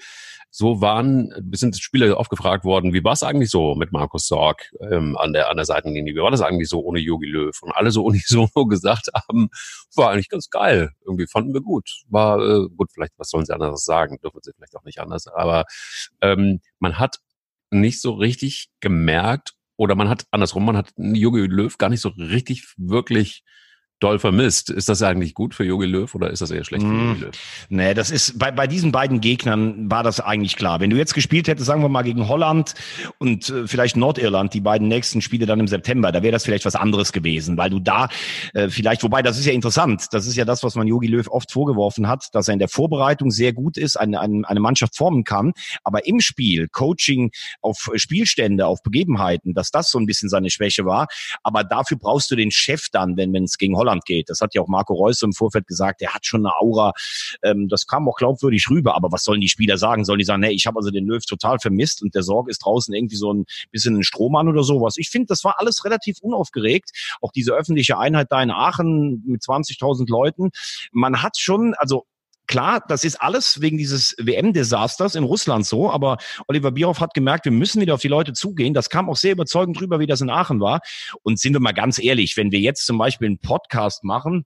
so 0.49 0.81
waren, 0.81 1.31
sind 1.51 1.77
Spieler 1.77 2.17
aufgefragt 2.17 2.63
worden, 2.63 2.93
wie 2.93 3.03
war 3.03 3.13
es 3.13 3.23
eigentlich 3.23 3.49
so 3.49 3.75
mit 3.75 3.91
Markus 3.91 4.27
Sorg 4.27 4.71
ähm, 4.79 5.17
an, 5.17 5.33
der, 5.33 5.49
an 5.49 5.57
der 5.57 5.65
Seitenlinie? 5.65 6.15
Wie 6.15 6.19
war 6.19 6.31
das 6.31 6.41
eigentlich 6.41 6.69
so 6.69 6.81
ohne 6.81 6.99
Yogi 6.99 7.27
Löw? 7.27 7.55
Und 7.61 7.73
alle 7.73 7.91
so 7.91 8.03
unisono 8.05 8.65
gesagt 8.65 9.09
haben, 9.13 9.49
war 9.95 10.11
eigentlich 10.11 10.29
ganz 10.29 10.49
geil. 10.49 10.91
Irgendwie 11.05 11.27
fanden 11.27 11.53
wir 11.53 11.61
gut. 11.61 11.89
War 12.09 12.39
äh, 12.39 12.67
gut, 12.75 12.91
vielleicht, 12.93 13.13
was 13.17 13.29
sollen 13.29 13.45
sie 13.45 13.53
anderes 13.53 13.83
sagen? 13.83 14.19
Dürfen 14.23 14.39
sie 14.41 14.51
vielleicht 14.55 14.75
auch 14.75 14.83
nicht 14.83 14.99
anders. 14.99 15.27
Aber 15.27 15.65
ähm, 16.21 16.61
man 16.79 16.97
hat 16.97 17.19
nicht 17.69 18.01
so 18.01 18.13
richtig 18.13 18.69
gemerkt, 18.79 19.53
oder 19.75 19.93
man 19.93 20.09
hat 20.09 20.25
andersrum, 20.31 20.65
man 20.65 20.77
hat 20.77 20.91
Jogi 20.97 21.41
Löw 21.41 21.77
gar 21.77 21.89
nicht 21.89 22.01
so 22.01 22.09
richtig 22.09 22.73
wirklich 22.77 23.43
doll 23.99 24.19
vermisst. 24.19 24.69
Ist 24.69 24.89
das 24.89 25.01
eigentlich 25.01 25.33
gut 25.33 25.55
für 25.55 25.63
Jogi 25.63 25.85
Löw 25.85 26.13
oder 26.13 26.29
ist 26.29 26.41
das 26.41 26.51
eher 26.51 26.63
schlecht 26.63 26.83
für 26.83 26.89
Jogi 26.89 27.13
hm. 27.13 27.21
Löw? 27.21 27.31
Nee, 27.69 27.93
das 27.93 28.11
ist 28.11 28.37
bei, 28.37 28.51
bei 28.51 28.67
diesen 28.67 28.91
beiden 28.91 29.21
Gegnern 29.21 29.89
war 29.89 30.03
das 30.03 30.19
eigentlich 30.19 30.55
klar. 30.55 30.79
Wenn 30.79 30.89
du 30.89 30.97
jetzt 30.97 31.13
gespielt 31.13 31.47
hättest, 31.47 31.65
sagen 31.65 31.81
wir 31.81 31.89
mal 31.89 32.03
gegen 32.03 32.27
Holland 32.27 32.75
und 33.17 33.49
äh, 33.49 33.67
vielleicht 33.67 33.97
Nordirland, 33.97 34.53
die 34.53 34.61
beiden 34.61 34.87
nächsten 34.87 35.21
Spiele 35.21 35.45
dann 35.45 35.59
im 35.59 35.67
September, 35.67 36.11
da 36.11 36.21
wäre 36.21 36.31
das 36.31 36.43
vielleicht 36.43 36.65
was 36.65 36.75
anderes 36.75 37.11
gewesen, 37.11 37.57
weil 37.57 37.69
du 37.69 37.79
da 37.79 38.09
äh, 38.53 38.69
vielleicht, 38.69 39.03
wobei 39.03 39.21
das 39.21 39.39
ist 39.39 39.45
ja 39.45 39.53
interessant, 39.53 40.07
das 40.11 40.27
ist 40.27 40.35
ja 40.35 40.45
das, 40.45 40.63
was 40.63 40.75
man 40.75 40.87
Jogi 40.87 41.07
Löw 41.07 41.27
oft 41.29 41.51
vorgeworfen 41.51 42.07
hat, 42.07 42.27
dass 42.33 42.47
er 42.47 42.53
in 42.53 42.59
der 42.59 42.69
Vorbereitung 42.69 43.31
sehr 43.31 43.53
gut 43.53 43.77
ist, 43.77 43.97
eine, 43.97 44.19
eine, 44.19 44.47
eine 44.47 44.59
Mannschaft 44.59 44.95
formen 44.95 45.23
kann, 45.23 45.53
aber 45.83 46.05
im 46.05 46.19
Spiel, 46.19 46.67
Coaching 46.67 47.31
auf 47.61 47.89
Spielstände, 47.95 48.67
auf 48.67 48.83
Begebenheiten, 48.83 49.53
dass 49.53 49.71
das 49.71 49.89
so 49.89 49.99
ein 49.99 50.05
bisschen 50.05 50.29
seine 50.29 50.49
Schwäche 50.49 50.85
war. 50.85 51.07
Aber 51.43 51.63
dafür 51.63 51.97
brauchst 51.97 52.29
du 52.31 52.35
den 52.35 52.51
Chef 52.51 52.87
dann, 52.91 53.17
wenn 53.17 53.35
es 53.43 53.57
gegen 53.57 53.75
Holland 53.75 53.86
Holland 53.87 54.05
geht. 54.05 54.29
Das 54.29 54.41
hat 54.41 54.53
ja 54.53 54.61
auch 54.61 54.67
Marco 54.67 54.93
Reus 54.93 55.21
im 55.21 55.33
Vorfeld 55.33 55.67
gesagt, 55.67 56.01
der 56.01 56.13
hat 56.13 56.25
schon 56.25 56.45
eine 56.45 56.55
Aura. 56.59 56.93
Ähm, 57.43 57.67
das 57.69 57.87
kam 57.87 58.07
auch 58.07 58.15
glaubwürdig 58.15 58.69
rüber. 58.69 58.95
Aber 58.95 59.11
was 59.11 59.23
sollen 59.23 59.41
die 59.41 59.47
Spieler 59.47 59.77
sagen? 59.77 60.05
Sollen 60.05 60.19
die 60.19 60.25
sagen, 60.25 60.41
nee, 60.41 60.51
ich 60.51 60.67
habe 60.67 60.77
also 60.77 60.91
den 60.91 61.05
Löw 61.05 61.23
total 61.25 61.59
vermisst 61.59 62.01
und 62.01 62.15
der 62.15 62.23
Sorg 62.23 62.49
ist 62.49 62.59
draußen 62.59 62.93
irgendwie 62.93 63.15
so 63.15 63.33
ein 63.33 63.45
bisschen 63.71 63.97
ein 63.97 64.03
Strohmann 64.03 64.47
oder 64.47 64.63
sowas. 64.63 64.97
Ich 64.97 65.09
finde, 65.09 65.27
das 65.27 65.43
war 65.43 65.55
alles 65.59 65.85
relativ 65.85 66.17
unaufgeregt. 66.21 66.91
Auch 67.21 67.31
diese 67.31 67.53
öffentliche 67.53 67.97
Einheit 67.97 68.27
da 68.29 68.41
in 68.41 68.51
Aachen 68.51 69.23
mit 69.25 69.41
20.000 69.41 70.09
Leuten. 70.09 70.51
Man 70.91 71.21
hat 71.21 71.37
schon, 71.37 71.73
also 71.77 72.05
Klar, 72.47 72.83
das 72.87 73.03
ist 73.03 73.21
alles 73.21 73.61
wegen 73.61 73.77
dieses 73.77 74.15
WM-Desasters 74.19 75.15
in 75.15 75.23
Russland 75.23 75.65
so, 75.65 75.91
aber 75.91 76.17
Oliver 76.47 76.71
Bierhoff 76.71 77.01
hat 77.01 77.13
gemerkt, 77.13 77.45
wir 77.45 77.51
müssen 77.51 77.81
wieder 77.81 77.93
auf 77.93 78.01
die 78.01 78.07
Leute 78.07 78.33
zugehen. 78.33 78.73
Das 78.73 78.89
kam 78.89 79.09
auch 79.09 79.17
sehr 79.17 79.33
überzeugend 79.33 79.79
drüber, 79.79 79.99
wie 79.99 80.07
das 80.07 80.21
in 80.21 80.29
Aachen 80.29 80.61
war. 80.61 80.79
Und 81.23 81.39
sind 81.39 81.53
wir 81.53 81.59
mal 81.59 81.73
ganz 81.73 81.99
ehrlich, 81.99 82.37
wenn 82.37 82.51
wir 82.51 82.59
jetzt 82.59 82.85
zum 82.85 82.97
Beispiel 82.97 83.27
einen 83.27 83.39
Podcast 83.39 84.03
machen, 84.03 84.45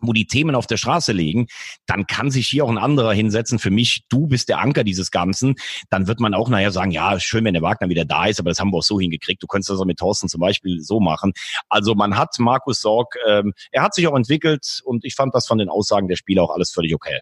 wo 0.00 0.12
die 0.12 0.26
Themen 0.26 0.54
auf 0.54 0.66
der 0.66 0.76
Straße 0.76 1.12
liegen, 1.12 1.46
dann 1.86 2.06
kann 2.06 2.30
sich 2.30 2.48
hier 2.48 2.64
auch 2.64 2.68
ein 2.68 2.78
anderer 2.78 3.12
hinsetzen. 3.12 3.58
Für 3.58 3.70
mich, 3.70 4.04
du 4.08 4.26
bist 4.26 4.48
der 4.48 4.60
Anker 4.60 4.84
dieses 4.84 5.10
Ganzen. 5.10 5.56
Dann 5.90 6.06
wird 6.06 6.20
man 6.20 6.34
auch 6.34 6.48
nachher 6.48 6.70
sagen, 6.70 6.90
ja, 6.90 7.18
schön, 7.18 7.44
wenn 7.44 7.54
der 7.54 7.62
Wagner 7.62 7.88
wieder 7.88 8.04
da 8.04 8.26
ist, 8.26 8.38
aber 8.40 8.50
das 8.50 8.60
haben 8.60 8.70
wir 8.70 8.78
auch 8.78 8.82
so 8.82 9.00
hingekriegt. 9.00 9.42
Du 9.42 9.46
könntest 9.46 9.70
das 9.70 9.80
auch 9.80 9.84
mit 9.84 9.98
Thorsten 9.98 10.28
zum 10.28 10.40
Beispiel 10.40 10.80
so 10.80 11.00
machen. 11.00 11.32
Also 11.68 11.94
man 11.94 12.16
hat 12.16 12.38
Markus 12.38 12.80
Sorg, 12.80 13.14
ähm, 13.26 13.52
er 13.72 13.82
hat 13.82 13.94
sich 13.94 14.06
auch 14.06 14.16
entwickelt 14.16 14.80
und 14.84 15.04
ich 15.04 15.14
fand 15.14 15.34
das 15.34 15.46
von 15.46 15.58
den 15.58 15.68
Aussagen 15.68 16.08
der 16.08 16.16
Spieler 16.16 16.42
auch 16.42 16.50
alles 16.50 16.70
völlig 16.70 16.94
okay. 16.94 17.20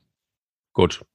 Gut. 0.77 1.07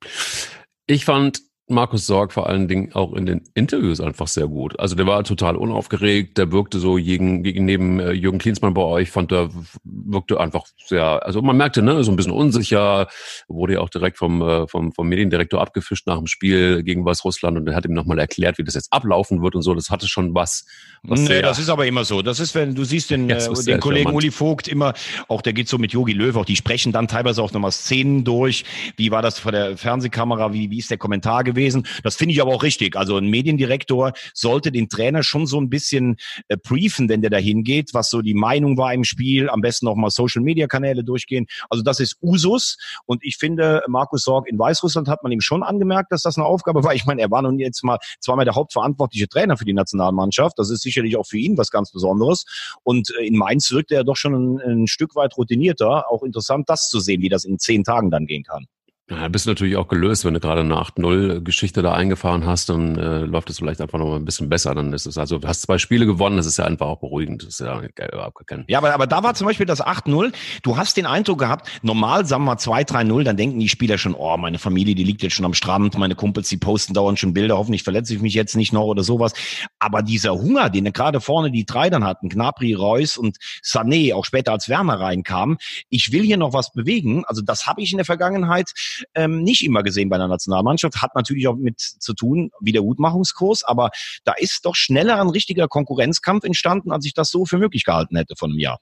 Ich 0.87 1.05
fand 1.05 1.39
Markus 1.71 2.05
Sorg 2.05 2.33
vor 2.33 2.47
allen 2.47 2.67
Dingen 2.67 2.93
auch 2.93 3.13
in 3.13 3.25
den 3.25 3.41
Interviews 3.53 3.99
einfach 3.99 4.27
sehr 4.27 4.47
gut. 4.47 4.79
Also 4.79 4.95
der 4.95 5.07
war 5.07 5.23
total 5.23 5.55
unaufgeregt, 5.55 6.37
der 6.37 6.51
wirkte 6.51 6.79
so 6.79 6.95
gegen, 6.95 7.43
gegen 7.43 7.65
neben 7.65 7.99
äh, 7.99 8.11
Jürgen 8.11 8.37
Klinsmann 8.37 8.73
bei 8.73 8.81
euch, 8.81 9.09
fand 9.09 9.31
der 9.31 9.49
wirkte 9.83 10.39
einfach 10.39 10.65
sehr, 10.85 11.25
also 11.25 11.41
man 11.41 11.57
merkte, 11.57 11.81
ne, 11.81 12.03
so 12.03 12.11
ein 12.11 12.15
bisschen 12.15 12.31
unsicher, 12.31 13.07
wurde 13.47 13.73
ja 13.73 13.79
auch 13.79 13.89
direkt 13.89 14.17
vom, 14.17 14.41
äh, 14.41 14.67
vom, 14.67 14.91
vom 14.91 15.07
Mediendirektor 15.07 15.61
abgefischt 15.61 16.07
nach 16.07 16.17
dem 16.17 16.27
Spiel 16.27 16.83
gegen 16.83 17.05
Weißrussland 17.05 17.57
und 17.57 17.67
er 17.67 17.75
hat 17.75 17.85
ihm 17.85 17.93
nochmal 17.93 18.19
erklärt, 18.19 18.57
wie 18.57 18.63
das 18.63 18.75
jetzt 18.75 18.91
ablaufen 18.91 19.41
wird 19.41 19.55
und 19.55 19.61
so. 19.61 19.73
Das 19.73 19.89
hatte 19.89 20.07
schon 20.07 20.35
was. 20.35 20.65
was 21.03 21.21
nee, 21.21 21.41
das 21.41 21.59
ist 21.59 21.69
aber 21.69 21.85
immer 21.85 22.03
so. 22.03 22.21
Das 22.21 22.39
ist, 22.39 22.53
wenn 22.55 22.75
du 22.75 22.83
siehst 22.83 23.09
den, 23.11 23.29
äh, 23.29 23.37
den 23.37 23.79
Kollegen 23.79 24.03
charmant. 24.03 24.15
Uli 24.15 24.31
Vogt 24.31 24.67
immer, 24.67 24.93
auch 25.27 25.41
der 25.41 25.53
geht 25.53 25.67
so 25.67 25.77
mit 25.77 25.93
Yogi 25.93 26.13
Löw, 26.13 26.35
auch 26.35 26.45
die 26.45 26.55
sprechen 26.55 26.91
dann 26.91 27.07
teilweise 27.07 27.41
auch 27.41 27.53
nochmal 27.53 27.71
Szenen 27.71 28.23
durch. 28.23 28.65
Wie 28.97 29.11
war 29.11 29.21
das 29.21 29.39
vor 29.39 29.51
der 29.51 29.77
Fernsehkamera? 29.77 30.53
Wie, 30.53 30.69
wie 30.69 30.79
ist 30.79 30.89
der 30.89 30.97
Kommentar 30.97 31.43
gewesen? 31.43 31.60
Gewesen. 31.61 31.87
Das 32.03 32.15
finde 32.15 32.33
ich 32.33 32.41
aber 32.41 32.53
auch 32.53 32.63
richtig. 32.63 32.95
Also 32.95 33.17
ein 33.17 33.27
Mediendirektor 33.27 34.13
sollte 34.33 34.71
den 34.71 34.89
Trainer 34.89 35.23
schon 35.23 35.45
so 35.45 35.59
ein 35.59 35.69
bisschen 35.69 36.17
äh, 36.47 36.57
briefen, 36.57 37.09
wenn 37.09 37.21
der 37.21 37.29
da 37.29 37.37
hingeht, 37.37 37.91
was 37.93 38.09
so 38.09 38.21
die 38.21 38.33
Meinung 38.33 38.77
war 38.77 38.93
im 38.93 39.03
Spiel, 39.03 39.49
am 39.49 39.61
besten 39.61 39.85
noch 39.85 39.95
mal 39.95 40.09
Social 40.09 40.41
Media 40.41 40.67
Kanäle 40.67 41.03
durchgehen. 41.03 41.45
Also 41.69 41.83
das 41.83 41.99
ist 41.99 42.17
Usus 42.21 42.77
und 43.05 43.23
ich 43.23 43.37
finde, 43.37 43.83
Markus 43.87 44.23
Sorg 44.23 44.47
in 44.47 44.57
Weißrussland 44.57 45.07
hat 45.07 45.23
man 45.23 45.31
ihm 45.31 45.41
schon 45.41 45.63
angemerkt, 45.63 46.11
dass 46.11 46.23
das 46.23 46.37
eine 46.37 46.45
Aufgabe 46.45 46.83
war. 46.83 46.93
Ich 46.93 47.05
meine, 47.05 47.21
er 47.21 47.31
war 47.31 47.41
nun 47.41 47.59
jetzt 47.59 47.83
mal 47.83 47.99
zweimal 48.19 48.45
der 48.45 48.55
hauptverantwortliche 48.55 49.27
Trainer 49.27 49.57
für 49.57 49.65
die 49.65 49.73
Nationalmannschaft. 49.73 50.57
Das 50.57 50.69
ist 50.69 50.81
sicherlich 50.81 51.17
auch 51.17 51.25
für 51.25 51.37
ihn 51.37 51.57
was 51.57 51.69
ganz 51.69 51.91
Besonderes. 51.91 52.45
Und 52.83 53.13
äh, 53.19 53.25
in 53.25 53.37
Mainz 53.37 53.71
wirkt 53.71 53.91
er 53.91 54.03
doch 54.03 54.15
schon 54.15 54.33
ein, 54.33 54.61
ein 54.61 54.87
Stück 54.87 55.15
weit 55.15 55.37
routinierter. 55.37 56.09
Auch 56.09 56.23
interessant, 56.23 56.69
das 56.69 56.89
zu 56.89 56.99
sehen, 56.99 57.21
wie 57.21 57.29
das 57.29 57.45
in 57.45 57.59
zehn 57.59 57.83
Tagen 57.83 58.11
dann 58.11 58.25
gehen 58.25 58.43
kann. 58.43 58.67
Ja, 59.11 59.27
bist 59.27 59.45
natürlich 59.45 59.75
auch 59.75 59.89
gelöst, 59.89 60.23
wenn 60.23 60.33
du 60.33 60.39
gerade 60.39 60.61
eine 60.61 60.75
8-0-Geschichte 60.75 61.81
da 61.81 61.91
eingefahren 61.91 62.45
hast, 62.45 62.69
dann 62.69 62.97
äh, 62.97 63.19
läuft 63.19 63.49
es 63.49 63.57
vielleicht 63.57 63.81
einfach 63.81 63.99
noch 63.99 64.07
mal 64.07 64.15
ein 64.15 64.23
bisschen 64.23 64.47
besser. 64.47 64.73
Dann 64.73 64.93
ist 64.93 65.05
es 65.05 65.17
also, 65.17 65.37
du 65.37 65.49
hast 65.49 65.63
zwei 65.63 65.77
Spiele 65.77 66.05
gewonnen, 66.05 66.37
das 66.37 66.45
ist 66.45 66.57
ja 66.57 66.63
einfach 66.63 66.87
auch 66.87 66.99
beruhigend. 66.99 67.43
Das 67.43 67.49
ist 67.49 67.59
ja 67.59 67.81
überhaupt 67.81 68.47
kein 68.47 68.63
Ja, 68.69 68.77
aber, 68.77 68.93
aber 68.93 69.07
da 69.07 69.21
war 69.21 69.33
zum 69.33 69.47
Beispiel 69.47 69.65
das 69.65 69.83
8-0. 69.83 70.31
Du 70.63 70.77
hast 70.77 70.95
den 70.95 71.05
Eindruck 71.05 71.39
gehabt, 71.39 71.67
normal 71.81 72.25
sagen 72.25 72.43
wir 72.43 72.51
mal 72.51 72.55
2-3-0, 72.55 73.23
dann 73.23 73.35
denken 73.35 73.59
die 73.59 73.67
Spieler 73.67 73.97
schon, 73.97 74.13
oh, 74.13 74.37
meine 74.37 74.59
Familie, 74.59 74.95
die 74.95 75.03
liegt 75.03 75.23
jetzt 75.23 75.33
schon 75.33 75.45
am 75.45 75.53
Strand, 75.53 75.97
meine 75.97 76.15
Kumpels, 76.15 76.47
die 76.47 76.57
posten 76.57 76.93
dauernd 76.93 77.19
schon 77.19 77.33
Bilder, 77.33 77.57
hoffentlich 77.57 77.83
verletze 77.83 78.13
ich 78.13 78.21
mich 78.21 78.33
jetzt 78.33 78.55
nicht 78.55 78.71
noch 78.71 78.85
oder 78.85 79.03
sowas. 79.03 79.33
Aber 79.79 80.03
dieser 80.03 80.35
Hunger, 80.35 80.69
den 80.69 80.85
gerade 80.93 81.19
vorne 81.19 81.51
die 81.51 81.65
drei 81.65 81.89
dann 81.89 82.05
hatten, 82.05 82.29
Gnabry, 82.29 82.75
Reus 82.75 83.17
und 83.17 83.35
Sané, 83.61 84.15
auch 84.15 84.23
später 84.23 84.53
als 84.53 84.69
Werner 84.69 85.01
reinkam, 85.01 85.57
ich 85.89 86.13
will 86.13 86.23
hier 86.23 86.37
noch 86.37 86.53
was 86.53 86.71
bewegen. 86.71 87.25
Also 87.25 87.41
das 87.41 87.67
habe 87.67 87.81
ich 87.81 87.91
in 87.91 87.97
der 87.97 88.05
Vergangenheit 88.05 88.71
ähm, 89.15 89.43
nicht 89.43 89.63
immer 89.63 89.83
gesehen 89.83 90.09
bei 90.09 90.15
einer 90.15 90.27
Nationalmannschaft. 90.27 91.01
Hat 91.01 91.15
natürlich 91.15 91.47
auch 91.47 91.55
mit 91.55 91.79
zu 91.79 92.13
tun, 92.13 92.51
Wiedergutmachungskurs, 92.59 93.63
aber 93.63 93.91
da 94.23 94.33
ist 94.33 94.65
doch 94.65 94.75
schneller 94.75 95.19
ein 95.19 95.29
richtiger 95.29 95.67
Konkurrenzkampf 95.67 96.43
entstanden, 96.43 96.91
als 96.91 97.05
ich 97.05 97.13
das 97.13 97.29
so 97.29 97.45
für 97.45 97.57
möglich 97.57 97.85
gehalten 97.85 98.15
hätte 98.17 98.35
von 98.35 98.51
einem 98.51 98.59
Jahr. 98.59 98.79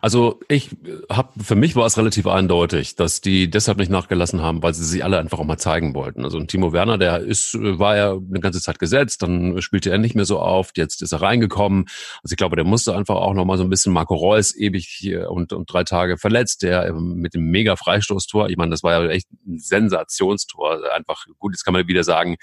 Also 0.00 0.40
ich 0.48 0.70
habe 1.08 1.28
für 1.40 1.54
mich 1.54 1.76
war 1.76 1.86
es 1.86 1.96
relativ 1.96 2.26
eindeutig, 2.26 2.96
dass 2.96 3.20
die 3.20 3.48
deshalb 3.48 3.78
nicht 3.78 3.90
nachgelassen 3.90 4.42
haben, 4.42 4.64
weil 4.64 4.74
sie 4.74 4.84
sich 4.84 5.04
alle 5.04 5.18
einfach 5.18 5.38
auch 5.38 5.44
mal 5.44 5.58
zeigen 5.58 5.94
wollten. 5.94 6.24
Also 6.24 6.42
Timo 6.42 6.72
Werner, 6.72 6.98
der 6.98 7.20
ist 7.20 7.54
war 7.54 7.96
ja 7.96 8.12
eine 8.12 8.40
ganze 8.40 8.60
Zeit 8.60 8.80
gesetzt, 8.80 9.22
dann 9.22 9.62
spielte 9.62 9.90
er 9.90 9.98
nicht 9.98 10.16
mehr 10.16 10.24
so 10.24 10.40
auf, 10.40 10.72
jetzt 10.74 11.02
ist 11.02 11.12
er 11.12 11.22
reingekommen. 11.22 11.84
Also 12.22 12.32
ich 12.32 12.36
glaube, 12.36 12.56
der 12.56 12.64
musste 12.64 12.96
einfach 12.96 13.14
auch 13.14 13.34
noch 13.34 13.44
mal 13.44 13.56
so 13.56 13.62
ein 13.62 13.70
bisschen 13.70 13.92
Marco 13.92 14.16
Reus 14.16 14.56
ewig 14.56 15.08
und, 15.28 15.52
und 15.52 15.72
drei 15.72 15.84
Tage 15.84 16.18
verletzt, 16.18 16.62
der 16.62 16.92
mit 16.92 17.34
dem 17.34 17.44
mega 17.50 17.76
Freistoßtor, 17.76 18.50
ich 18.50 18.56
meine, 18.56 18.72
das 18.72 18.82
war 18.82 19.04
ja 19.04 19.08
echt 19.08 19.28
ein 19.46 19.60
Sensationstor, 19.60 20.92
einfach 20.92 21.26
gut, 21.38 21.52
jetzt 21.52 21.64
kann 21.64 21.74
man 21.74 21.86
wieder 21.86 22.02
sagen, 22.02 22.36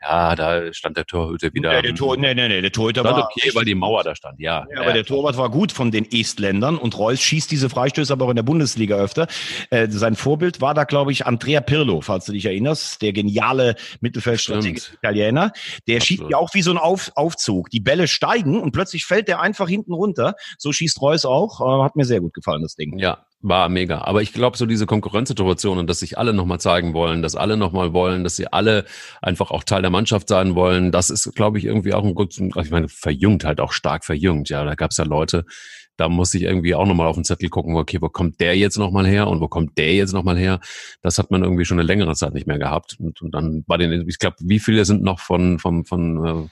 ja, 0.00 0.36
da 0.36 0.72
stand 0.72 0.96
der 0.96 1.06
Torhüter 1.06 1.52
wieder. 1.52 1.72
Nee, 1.72 1.82
der 1.82 1.94
Tor, 1.94 2.16
nee, 2.16 2.32
nee, 2.34 2.48
nee, 2.48 2.60
der 2.60 2.70
Torhüter 2.70 3.02
war 3.02 3.24
okay, 3.24 3.50
weil 3.54 3.64
die 3.64 3.74
Mauer 3.74 4.04
da 4.04 4.14
stand, 4.14 4.38
ja. 4.38 4.64
ja 4.72 4.80
aber 4.80 4.92
der 4.92 5.04
Torwart 5.04 5.36
war 5.36 5.50
gut 5.50 5.72
von 5.72 5.90
den 5.90 6.10
Estländern 6.10 6.78
und 6.78 6.96
Reus 6.96 7.20
schießt 7.20 7.50
diese 7.50 7.68
Freistöße 7.68 8.12
aber 8.12 8.26
auch 8.26 8.30
in 8.30 8.36
der 8.36 8.44
Bundesliga 8.44 8.96
öfter. 8.96 9.26
Äh, 9.70 9.88
sein 9.90 10.14
Vorbild 10.14 10.60
war 10.60 10.74
da, 10.74 10.84
glaube 10.84 11.10
ich, 11.10 11.26
Andrea 11.26 11.60
Pirlo, 11.60 12.00
falls 12.00 12.26
du 12.26 12.32
dich 12.32 12.44
erinnerst, 12.44 13.02
der 13.02 13.12
geniale 13.12 13.74
Mittelfeldstratege 14.00 14.80
Italiener. 15.02 15.52
Der 15.86 15.96
Absolut. 15.96 16.02
schießt 16.02 16.30
ja 16.30 16.36
auch 16.36 16.54
wie 16.54 16.62
so 16.62 16.70
ein 16.70 16.78
Auf, 16.78 17.10
Aufzug. 17.16 17.70
Die 17.70 17.80
Bälle 17.80 18.06
steigen 18.06 18.60
und 18.60 18.72
plötzlich 18.72 19.04
fällt 19.04 19.28
der 19.28 19.40
einfach 19.40 19.68
hinten 19.68 19.92
runter. 19.92 20.34
So 20.58 20.72
schießt 20.72 21.00
Reus 21.02 21.24
auch. 21.24 21.60
Äh, 21.60 21.82
hat 21.82 21.96
mir 21.96 22.04
sehr 22.04 22.20
gut 22.20 22.34
gefallen, 22.34 22.62
das 22.62 22.76
Ding. 22.76 22.98
Ja, 22.98 23.26
war 23.40 23.68
mega. 23.68 24.02
Aber 24.02 24.22
ich 24.22 24.32
glaube, 24.32 24.56
so 24.56 24.66
diese 24.66 24.86
Konkurrenzsituation 24.86 25.78
und 25.78 25.88
dass 25.88 26.00
sich 26.00 26.18
alle 26.18 26.32
nochmal 26.32 26.60
zeigen 26.60 26.92
wollen, 26.92 27.22
dass 27.22 27.36
alle 27.36 27.56
nochmal 27.56 27.92
wollen, 27.92 28.24
dass 28.24 28.36
sie 28.36 28.52
alle 28.52 28.84
einfach 29.22 29.50
auch 29.50 29.64
Teil 29.64 29.82
der 29.82 29.90
Mannschaft 29.90 30.28
sein 30.28 30.54
wollen, 30.54 30.90
das 30.90 31.10
ist, 31.10 31.34
glaube 31.34 31.58
ich, 31.58 31.64
irgendwie 31.64 31.94
auch 31.94 32.04
ein 32.04 32.14
gut, 32.14 32.36
ich 32.38 32.70
meine, 32.70 32.88
verjüngt 32.88 33.44
halt 33.44 33.60
auch 33.60 33.72
stark 33.72 34.04
verjüngt. 34.04 34.48
Ja, 34.48 34.64
da 34.64 34.74
gab 34.74 34.90
es 34.90 34.96
ja 34.96 35.04
Leute, 35.04 35.44
da 35.98 36.08
muss 36.08 36.32
ich 36.32 36.42
irgendwie 36.42 36.74
auch 36.76 36.86
nochmal 36.86 37.08
auf 37.08 37.16
den 37.16 37.24
Zettel 37.24 37.48
gucken, 37.48 37.76
okay, 37.76 37.98
wo 38.00 38.08
kommt 38.08 38.40
der 38.40 38.56
jetzt 38.56 38.78
nochmal 38.78 39.06
her 39.06 39.26
und 39.26 39.40
wo 39.40 39.48
kommt 39.48 39.76
der 39.76 39.94
jetzt 39.94 40.12
nochmal 40.12 40.38
her? 40.38 40.60
Das 41.02 41.18
hat 41.18 41.32
man 41.32 41.42
irgendwie 41.42 41.64
schon 41.64 41.78
eine 41.78 41.86
längere 41.86 42.14
Zeit 42.14 42.34
nicht 42.34 42.46
mehr 42.46 42.58
gehabt. 42.58 42.96
Und, 43.00 43.20
und 43.20 43.32
dann 43.32 43.64
war 43.66 43.78
den, 43.78 44.08
ich 44.08 44.18
glaube, 44.18 44.36
wie 44.40 44.60
viele 44.60 44.84
sind 44.84 45.02
noch 45.02 45.18
von, 45.18 45.58
von, 45.58 45.84
von 45.84 46.48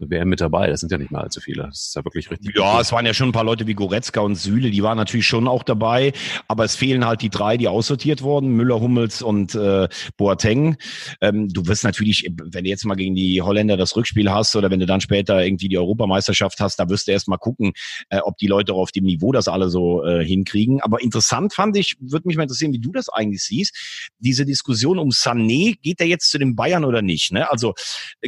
äh, 0.00 0.10
WM 0.10 0.30
mit 0.30 0.40
dabei? 0.40 0.68
Das 0.68 0.80
sind 0.80 0.90
ja 0.90 0.96
nicht 0.96 1.10
mehr 1.10 1.20
allzu 1.20 1.40
viele. 1.40 1.64
Das 1.64 1.88
ist 1.88 1.94
ja 1.94 2.04
wirklich 2.04 2.30
richtig. 2.30 2.56
Ja, 2.56 2.80
es 2.80 2.90
waren 2.90 3.04
ja 3.04 3.12
schon 3.12 3.28
ein 3.28 3.32
paar 3.32 3.44
Leute 3.44 3.66
wie 3.66 3.74
Goretzka 3.74 4.22
und 4.22 4.36
Süle, 4.36 4.70
die 4.70 4.82
waren 4.82 4.96
natürlich 4.96 5.26
schon 5.26 5.46
auch 5.46 5.62
dabei, 5.62 6.14
aber 6.48 6.64
es 6.64 6.74
fehlen 6.74 7.04
halt 7.04 7.20
die 7.20 7.30
drei, 7.30 7.58
die 7.58 7.68
aussortiert 7.68 8.22
wurden, 8.22 8.48
Müller, 8.50 8.80
Hummels 8.80 9.20
und 9.20 9.54
äh, 9.54 9.88
Boateng. 10.16 10.76
Ähm, 11.20 11.50
du 11.50 11.66
wirst 11.66 11.84
natürlich, 11.84 12.30
wenn 12.50 12.64
du 12.64 12.70
jetzt 12.70 12.86
mal 12.86 12.94
gegen 12.94 13.14
die 13.14 13.42
Holländer 13.42 13.76
das 13.76 13.94
Rückspiel 13.94 14.30
hast 14.30 14.56
oder 14.56 14.70
wenn 14.70 14.80
du 14.80 14.86
dann 14.86 15.02
später 15.02 15.44
irgendwie 15.44 15.68
die 15.68 15.76
Europameisterschaft 15.76 16.60
hast, 16.60 16.78
da 16.78 16.88
wirst 16.88 17.08
du 17.08 17.12
erst 17.12 17.28
mal 17.28 17.36
gucken, 17.36 17.72
äh, 18.08 18.20
ob 18.20 18.38
die 18.38 18.46
Leute 18.46 18.72
auf 18.86 18.92
dem 18.92 19.04
Niveau 19.04 19.32
das 19.32 19.48
alle 19.48 19.68
so 19.68 20.04
äh, 20.04 20.24
hinkriegen. 20.24 20.80
Aber 20.80 21.02
interessant 21.02 21.52
fand 21.52 21.76
ich, 21.76 21.96
würde 21.98 22.28
mich 22.28 22.36
mal 22.36 22.44
interessieren, 22.44 22.72
wie 22.72 22.78
du 22.78 22.92
das 22.92 23.08
eigentlich 23.08 23.42
siehst. 23.42 23.74
Diese 24.20 24.46
Diskussion 24.46 25.00
um 25.00 25.08
Sané, 25.08 25.76
geht 25.82 26.00
er 26.00 26.06
jetzt 26.06 26.30
zu 26.30 26.38
den 26.38 26.54
Bayern 26.54 26.84
oder 26.84 27.02
nicht? 27.02 27.32
Ne? 27.32 27.50
Also 27.50 27.74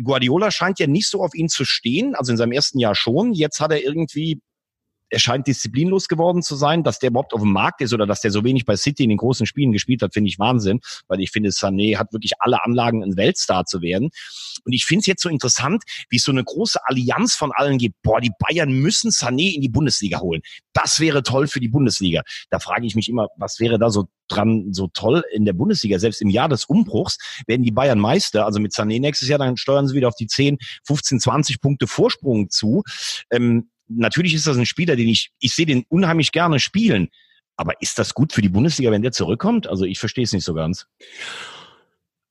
Guardiola 0.03 0.51
scheint 0.51 0.81
ja 0.81 0.89
nicht 0.89 1.07
so 1.07 1.23
auf 1.23 1.35
ihn 1.35 1.49
zu 1.49 1.65
stehen, 1.65 2.17
also 2.17 2.33
in 2.33 2.39
seinem 2.39 2.53
ersten 2.53 2.81
Jahr 2.81 2.97
schon. 2.97 3.33
Jetzt 3.33 3.61
hat 3.61 3.71
er 3.71 3.81
irgendwie 3.85 4.41
er 5.11 5.19
scheint 5.19 5.47
disziplinlos 5.47 6.09
geworden 6.09 6.43
zu 6.43 6.57
sein, 6.57 6.83
dass 6.83 6.99
der 6.99 7.11
überhaupt 7.11 7.33
auf 7.33 7.41
dem 7.41 7.53
Markt 7.53 7.81
ist 7.81 7.93
oder 7.93 8.07
dass 8.07 8.21
der 8.21 8.31
so 8.31 8.45
wenig 8.45 8.65
bei 8.65 8.77
City 8.77 9.05
in 9.05 9.09
den 9.09 9.19
großen 9.19 9.47
Spielen 9.47 9.73
gespielt 9.73 10.03
hat, 10.03 10.13
finde 10.13 10.29
ich 10.29 10.39
Wahnsinn, 10.39 10.81
weil 11.09 11.21
ich 11.21 11.31
finde, 11.31 11.51
Sané 11.51 11.97
hat 11.97 12.13
wirklich 12.13 12.33
alle 12.41 12.65
Anlagen, 12.65 13.03
ein 13.03 13.17
Weltstar 13.17 13.65
zu 13.65 13.81
werden. 13.81 14.11
Und 14.65 14.73
ich 14.73 14.85
finde 14.85 15.01
es 15.01 15.07
jetzt 15.07 15.23
so 15.23 15.29
interessant, 15.29 15.85
wie 16.11 16.17
es 16.17 16.25
so 16.25 16.33
eine 16.33 16.45
große 16.45 16.81
Allianz 16.85 17.35
von 17.35 17.53
allen 17.53 17.79
gibt. 17.79 17.97
Boah, 18.03 18.21
die 18.21 18.33
Bayern 18.39 18.71
müssen 18.73 19.11
Sané 19.11 19.55
in 19.55 19.63
die 19.63 19.69
Bundesliga 19.69 20.21
holen. 20.21 20.43
Das 20.73 21.01
wäre 21.01 21.23
toll 21.23 21.49
für 21.49 21.61
die 21.61 21.69
Bundesliga. 21.69 22.23
Da 22.51 22.59
frage 22.59 22.87
ich 22.87 22.95
mich 22.95 23.09
immer, 23.09 23.29
was 23.37 23.61
wäre 23.61 23.79
da 23.79 23.91
so 23.91 24.09
dran 24.29 24.73
so 24.73 24.89
toll 24.93 25.25
in 25.33 25.45
der 25.45 25.55
Bundesliga? 25.55 25.99
Selbst 25.99 26.21
im 26.21 26.29
Jahr 26.29 26.49
des 26.49 26.67
Umbruchs 26.67 27.19
werden 27.47 27.63
die 27.63 27.71
Bayern 27.71 27.99
Meister. 27.99 28.45
Also 28.45 28.61
mit 28.61 28.73
Sané 28.73 29.01
nächstes 29.01 29.29
Jahr, 29.29 29.39
dann 29.39 29.57
steuern 29.57 29.89
sie 29.89 29.95
wieder 29.95 30.09
auf 30.09 30.17
die 30.17 30.27
10, 30.27 30.59
15, 30.87 31.21
20 31.21 31.61
Punkte 31.61 31.87
Vorsprung 31.87 32.51
zu. 32.51 32.83
Ähm, 33.31 33.71
natürlich 33.89 34.35
ist 34.35 34.47
das 34.47 34.57
ein 34.57 34.67
Spieler, 34.67 34.97
den 34.97 35.09
ich, 35.09 35.31
ich 35.41 35.55
sehe 35.55 35.67
den 35.67 35.85
unheimlich 35.89 36.33
gerne 36.33 36.61
spielen. 36.61 37.09
Aber 37.57 37.73
ist 37.81 37.99
das 37.99 38.15
gut 38.15 38.33
für 38.33 38.43
die 38.43 38.49
Bundesliga, 38.49 38.91
wenn 38.91 39.03
der 39.03 39.13
zurückkommt? 39.13 39.67
Also 39.67 39.85
ich 39.85 39.99
verstehe 39.99 40.25
es 40.25 40.33
nicht 40.33 40.45
so 40.45 40.55
ganz. 40.55 40.87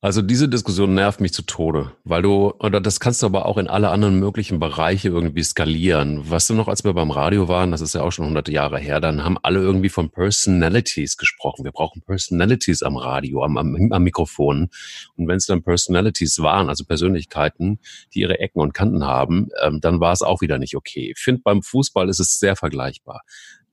Also 0.08 0.22
diese 0.22 0.48
Diskussion 0.48 0.94
nervt 0.94 1.20
mich 1.20 1.34
zu 1.34 1.42
Tode, 1.42 1.92
weil 2.06 2.22
du, 2.22 2.54
oder 2.60 2.80
das 2.80 3.02
kannst 3.02 3.22
du 3.22 3.26
aber 3.26 3.46
auch 3.46 3.58
in 3.58 3.68
alle 3.68 3.90
anderen 3.90 4.18
möglichen 4.18 4.58
Bereiche 4.58 5.10
irgendwie 5.10 5.44
skalieren. 5.44 6.22
Was 6.30 6.48
du 6.48 6.54
noch, 6.54 6.70
als 6.70 6.86
wir 6.86 6.94
beim 6.94 7.12
Radio 7.12 7.50
waren, 7.50 7.72
das 7.72 7.82
ist 7.82 7.94
ja 7.94 8.04
auch 8.04 8.12
schon 8.12 8.26
hunderte 8.26 8.54
Jahre 8.54 8.80
her, 8.80 9.02
dann 9.02 9.26
haben 9.26 9.38
alle 9.44 9.60
irgendwie 9.60 9.90
von 9.90 10.10
Personalities 10.10 11.18
gesprochen. 11.18 11.66
Wir 11.66 11.74
brauchen 11.74 12.04
Personalities 12.04 12.84
am 12.84 12.96
Radio, 12.96 13.44
am, 13.44 13.58
am, 13.58 13.92
am 13.92 14.02
Mikrofon. 14.02 14.70
Und 15.18 15.28
wenn 15.28 15.36
es 15.36 15.46
dann 15.46 15.62
Personalities 15.62 16.40
waren, 16.40 16.70
also 16.70 16.86
Persönlichkeiten, 16.86 17.80
die 18.14 18.22
ihre 18.22 18.40
Ecken 18.40 18.62
und 18.62 18.74
Kanten 18.74 19.06
haben, 19.06 19.50
ähm, 19.62 19.82
dann 19.82 20.00
war 20.00 20.14
es 20.14 20.22
auch 20.22 20.40
wieder 20.40 20.58
nicht 20.58 20.78
okay. 20.78 21.12
Ich 21.18 21.22
finde, 21.22 21.42
beim 21.44 21.62
Fußball 21.62 22.08
ist 22.08 22.22
es 22.22 22.40
sehr 22.40 22.56
vergleichbar. 22.56 23.24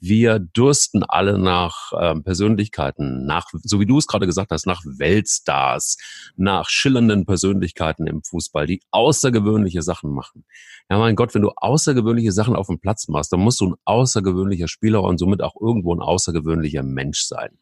Wir 0.06 0.38
dursten 0.38 1.02
alle 1.02 1.38
nach 1.38 1.92
ähm, 1.98 2.24
Persönlichkeiten, 2.24 3.24
nach, 3.24 3.46
so 3.62 3.80
wie 3.80 3.86
du 3.86 3.96
es 3.96 4.06
gerade 4.06 4.26
gesagt 4.26 4.50
hast, 4.50 4.66
nach 4.66 4.82
Weltstars, 4.84 5.96
nach 6.36 6.68
schillernden 6.68 7.24
Persönlichkeiten 7.24 8.06
im 8.06 8.22
Fußball, 8.22 8.66
die 8.66 8.82
außergewöhnliche 8.90 9.80
Sachen 9.80 10.10
machen. 10.12 10.44
Ja, 10.90 10.98
mein 10.98 11.16
Gott, 11.16 11.34
wenn 11.34 11.40
du 11.40 11.52
außergewöhnliche 11.56 12.32
Sachen 12.32 12.54
auf 12.54 12.66
dem 12.66 12.80
Platz 12.80 13.08
machst, 13.08 13.32
dann 13.32 13.40
musst 13.40 13.62
du 13.62 13.70
ein 13.70 13.74
außergewöhnlicher 13.86 14.68
Spieler 14.68 15.02
und 15.02 15.16
somit 15.16 15.40
auch 15.40 15.54
irgendwo 15.58 15.94
ein 15.94 16.02
außergewöhnlicher 16.02 16.82
Mensch 16.82 17.22
sein. 17.22 17.56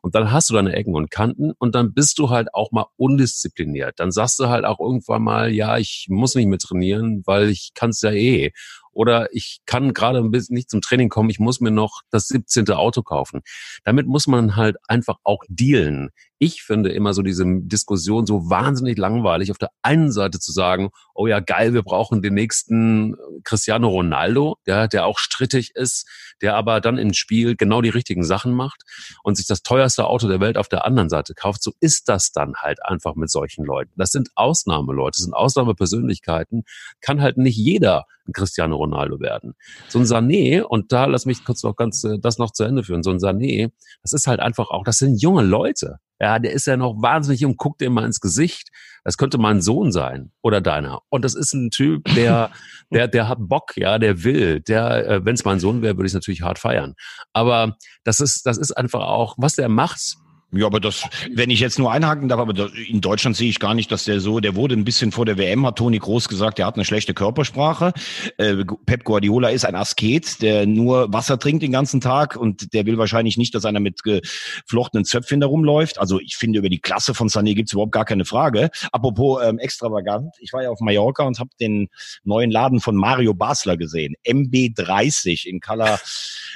Und 0.00 0.14
dann 0.14 0.30
hast 0.30 0.50
du 0.50 0.54
deine 0.54 0.74
Ecken 0.74 0.94
und 0.94 1.10
Kanten 1.10 1.50
und 1.58 1.74
dann 1.74 1.94
bist 1.94 2.20
du 2.20 2.30
halt 2.30 2.54
auch 2.54 2.70
mal 2.70 2.86
undiszipliniert. 2.96 3.98
Dann 3.98 4.12
sagst 4.12 4.38
du 4.38 4.48
halt 4.48 4.64
auch 4.64 4.78
irgendwann 4.78 5.24
mal, 5.24 5.50
ja, 5.50 5.78
ich 5.78 6.06
muss 6.08 6.36
nicht 6.36 6.46
mehr 6.46 6.60
trainieren, 6.60 7.24
weil 7.26 7.48
ich 7.48 7.72
kann 7.74 7.90
es 7.90 8.02
ja 8.02 8.12
eh 8.12 8.52
oder 8.98 9.28
ich 9.32 9.60
kann 9.64 9.94
gerade 9.94 10.18
ein 10.18 10.32
bisschen 10.32 10.54
nicht 10.54 10.68
zum 10.68 10.80
Training 10.80 11.08
kommen, 11.08 11.30
ich 11.30 11.38
muss 11.38 11.60
mir 11.60 11.70
noch 11.70 12.00
das 12.10 12.26
17. 12.26 12.68
Auto 12.72 13.04
kaufen. 13.04 13.42
Damit 13.84 14.08
muss 14.08 14.26
man 14.26 14.56
halt 14.56 14.76
einfach 14.88 15.18
auch 15.22 15.44
dealen. 15.48 16.10
Ich 16.40 16.64
finde 16.64 16.90
immer 16.90 17.14
so 17.14 17.22
diese 17.22 17.44
Diskussion 17.46 18.26
so 18.26 18.50
wahnsinnig 18.50 18.98
langweilig, 18.98 19.52
auf 19.52 19.58
der 19.58 19.70
einen 19.82 20.10
Seite 20.10 20.40
zu 20.40 20.50
sagen, 20.50 20.90
oh 21.14 21.28
ja, 21.28 21.38
geil, 21.38 21.74
wir 21.74 21.84
brauchen 21.84 22.22
den 22.22 22.34
nächsten 22.34 23.14
Cristiano 23.44 23.86
Ronaldo, 23.86 24.56
der, 24.66 24.88
der 24.88 25.06
auch 25.06 25.20
strittig 25.20 25.76
ist, 25.76 26.08
der 26.42 26.56
aber 26.56 26.80
dann 26.80 26.98
im 26.98 27.14
Spiel 27.14 27.54
genau 27.54 27.82
die 27.82 27.90
richtigen 27.90 28.24
Sachen 28.24 28.52
macht 28.52 28.82
und 29.22 29.36
sich 29.36 29.46
das 29.46 29.62
teuerste 29.62 30.06
Auto 30.08 30.26
der 30.26 30.40
Welt 30.40 30.58
auf 30.58 30.68
der 30.68 30.84
anderen 30.84 31.08
Seite 31.08 31.34
kauft. 31.34 31.62
So 31.62 31.72
ist 31.78 32.08
das 32.08 32.32
dann 32.32 32.54
halt 32.56 32.84
einfach 32.84 33.14
mit 33.14 33.30
solchen 33.30 33.64
Leuten. 33.64 33.92
Das 33.96 34.10
sind 34.10 34.30
Ausnahmeleute, 34.34 35.18
das 35.18 35.24
sind 35.24 35.34
Ausnahmepersönlichkeiten. 35.34 36.64
Kann 37.00 37.22
halt 37.22 37.36
nicht 37.36 37.56
jeder 37.56 38.06
ein 38.28 38.32
Cristiano 38.32 38.76
Ronaldo 38.76 39.20
werden. 39.20 39.54
So 39.88 39.98
ein 39.98 40.04
Sané, 40.04 40.62
und 40.62 40.92
da 40.92 41.06
lass 41.06 41.26
mich 41.26 41.44
kurz 41.44 41.62
noch 41.62 41.76
ganz 41.76 42.04
äh, 42.04 42.18
das 42.20 42.38
noch 42.38 42.52
zu 42.52 42.64
Ende 42.64 42.84
führen, 42.84 43.02
so 43.02 43.10
ein 43.10 43.18
Sané, 43.18 43.70
das 44.02 44.12
ist 44.12 44.26
halt 44.26 44.40
einfach 44.40 44.70
auch, 44.70 44.84
das 44.84 44.98
sind 44.98 45.20
junge 45.20 45.42
Leute. 45.42 45.96
Ja, 46.20 46.40
der 46.40 46.52
ist 46.52 46.66
ja 46.66 46.76
noch 46.76 47.00
wahnsinnig 47.00 47.40
jung, 47.40 47.56
guckt 47.56 47.80
dir 47.80 47.90
mal 47.90 48.04
ins 48.04 48.20
Gesicht. 48.20 48.70
Das 49.04 49.16
könnte 49.16 49.38
mein 49.38 49.60
Sohn 49.60 49.92
sein 49.92 50.32
oder 50.42 50.60
deiner. 50.60 51.00
Und 51.10 51.24
das 51.24 51.36
ist 51.36 51.52
ein 51.52 51.70
Typ, 51.70 52.12
der, 52.16 52.50
der, 52.90 53.06
der 53.06 53.28
hat 53.28 53.38
Bock, 53.40 53.76
ja, 53.76 53.98
der 53.98 54.24
will. 54.24 54.60
Der, 54.60 55.06
äh, 55.06 55.24
wenn 55.24 55.34
es 55.34 55.44
mein 55.44 55.60
Sohn 55.60 55.80
wäre, 55.80 55.96
würde 55.96 56.06
ich 56.06 56.10
es 56.10 56.14
natürlich 56.14 56.42
hart 56.42 56.58
feiern. 56.58 56.94
Aber 57.32 57.76
das 58.02 58.18
ist, 58.18 58.46
das 58.46 58.58
ist 58.58 58.72
einfach 58.72 59.02
auch, 59.02 59.36
was 59.38 59.54
der 59.54 59.68
macht, 59.68 60.16
ja, 60.50 60.64
aber 60.64 60.80
das, 60.80 61.02
wenn 61.34 61.50
ich 61.50 61.60
jetzt 61.60 61.78
nur 61.78 61.92
einhaken 61.92 62.28
darf, 62.28 62.40
aber 62.40 62.54
das, 62.54 62.70
in 62.72 63.02
Deutschland 63.02 63.36
sehe 63.36 63.50
ich 63.50 63.60
gar 63.60 63.74
nicht, 63.74 63.92
dass 63.92 64.04
der 64.04 64.18
so, 64.18 64.40
der 64.40 64.56
wurde 64.56 64.74
ein 64.74 64.84
bisschen 64.84 65.12
vor 65.12 65.26
der 65.26 65.36
WM, 65.36 65.66
hat 65.66 65.76
Toni 65.76 65.98
Groß 65.98 66.26
gesagt, 66.26 66.56
der 66.56 66.64
hat 66.64 66.76
eine 66.76 66.86
schlechte 66.86 67.12
Körpersprache. 67.12 67.92
Äh, 68.38 68.64
Pep 68.86 69.04
Guardiola 69.04 69.50
ist 69.50 69.66
ein 69.66 69.74
Asket, 69.74 70.40
der 70.40 70.64
nur 70.64 71.12
Wasser 71.12 71.38
trinkt 71.38 71.62
den 71.62 71.72
ganzen 71.72 72.00
Tag 72.00 72.34
und 72.36 72.72
der 72.72 72.86
will 72.86 72.96
wahrscheinlich 72.96 73.36
nicht, 73.36 73.54
dass 73.54 73.66
einer 73.66 73.80
mit 73.80 74.00
geflochtenen 74.02 75.04
Zöpfchen 75.04 75.40
da 75.40 75.46
rumläuft. 75.46 76.00
Also 76.00 76.18
ich 76.18 76.36
finde, 76.36 76.60
über 76.60 76.70
die 76.70 76.80
Klasse 76.80 77.12
von 77.12 77.28
Sané 77.28 77.54
gibt's 77.54 77.74
überhaupt 77.74 77.92
gar 77.92 78.06
keine 78.06 78.24
Frage. 78.24 78.70
Apropos 78.90 79.42
ähm, 79.44 79.58
extravagant, 79.58 80.34
ich 80.40 80.54
war 80.54 80.62
ja 80.62 80.70
auf 80.70 80.80
Mallorca 80.80 81.24
und 81.24 81.38
habe 81.40 81.50
den 81.60 81.88
neuen 82.24 82.50
Laden 82.50 82.80
von 82.80 82.96
Mario 82.96 83.34
Basler 83.34 83.76
gesehen, 83.76 84.14
MB30 84.26 85.46
in 85.46 85.60
Cala 85.60 85.98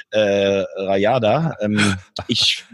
äh, 0.09 0.63
Rayada. 0.77 1.57
Ähm, 1.61 1.95
ich 2.27 2.65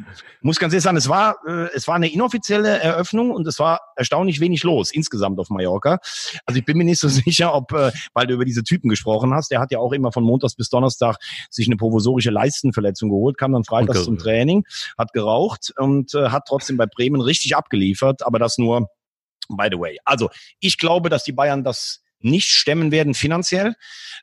muss 0.42 0.60
ganz 0.60 0.74
ehrlich 0.74 0.84
sagen, 0.84 0.96
es 0.96 1.09
war, 1.10 1.38
äh, 1.48 1.68
es 1.74 1.88
war 1.88 1.96
eine 1.96 2.12
inoffizielle 2.12 2.80
Eröffnung 2.80 3.32
und 3.32 3.48
es 3.48 3.60
war 3.60 3.82
erstaunlich 3.96 4.40
wenig 4.40 4.64
los 4.64 4.92
insgesamt 4.92 5.40
auf 5.40 5.50
Mallorca. 5.50 6.00
Also 6.46 6.60
ich 6.60 6.66
bin 6.66 6.78
mir 6.78 6.86
nicht 6.86 7.00
so 7.00 7.08
sicher, 7.10 7.54
ob, 7.54 7.74
äh, 7.74 7.92
weil 8.14 8.28
du 8.28 8.36
über 8.36 8.46
diese 8.46 8.64
Typen 8.64 8.90
gesprochen 8.90 9.34
hast, 9.34 9.52
der 9.52 9.60
hat 9.60 9.72
ja 9.72 9.80
auch 9.80 9.92
immer 9.92 10.12
von 10.12 10.24
Montags 10.24 10.56
bis 10.56 10.70
Donnerstag 10.70 11.18
sich 11.50 11.68
eine 11.68 11.78
provisorische 11.78 12.32
Leistenverletzung 12.32 13.10
geholt, 13.10 13.38
kam 13.38 13.52
dann 13.52 13.64
freitags 13.64 14.00
okay. 14.00 14.06
zum 14.06 14.18
Training, 14.18 14.64
hat 14.98 15.14
geraucht 15.14 15.74
und 15.78 16.14
äh, 16.14 16.30
hat 16.30 16.44
trotzdem 16.48 16.78
bei 16.78 16.86
Bremen 16.86 17.22
richtig 17.22 17.56
abgeliefert, 17.56 18.26
aber 18.26 18.40
das 18.40 18.58
nur 18.58 18.90
by 19.50 19.68
the 19.72 19.80
way. 19.80 19.98
Also 20.06 20.30
ich 20.60 20.78
glaube, 20.78 21.10
dass 21.10 21.24
die 21.24 21.32
Bayern 21.32 21.64
das 21.64 22.02
nicht 22.22 22.48
stemmen 22.48 22.92
werden 22.92 23.14
finanziell, 23.14 23.76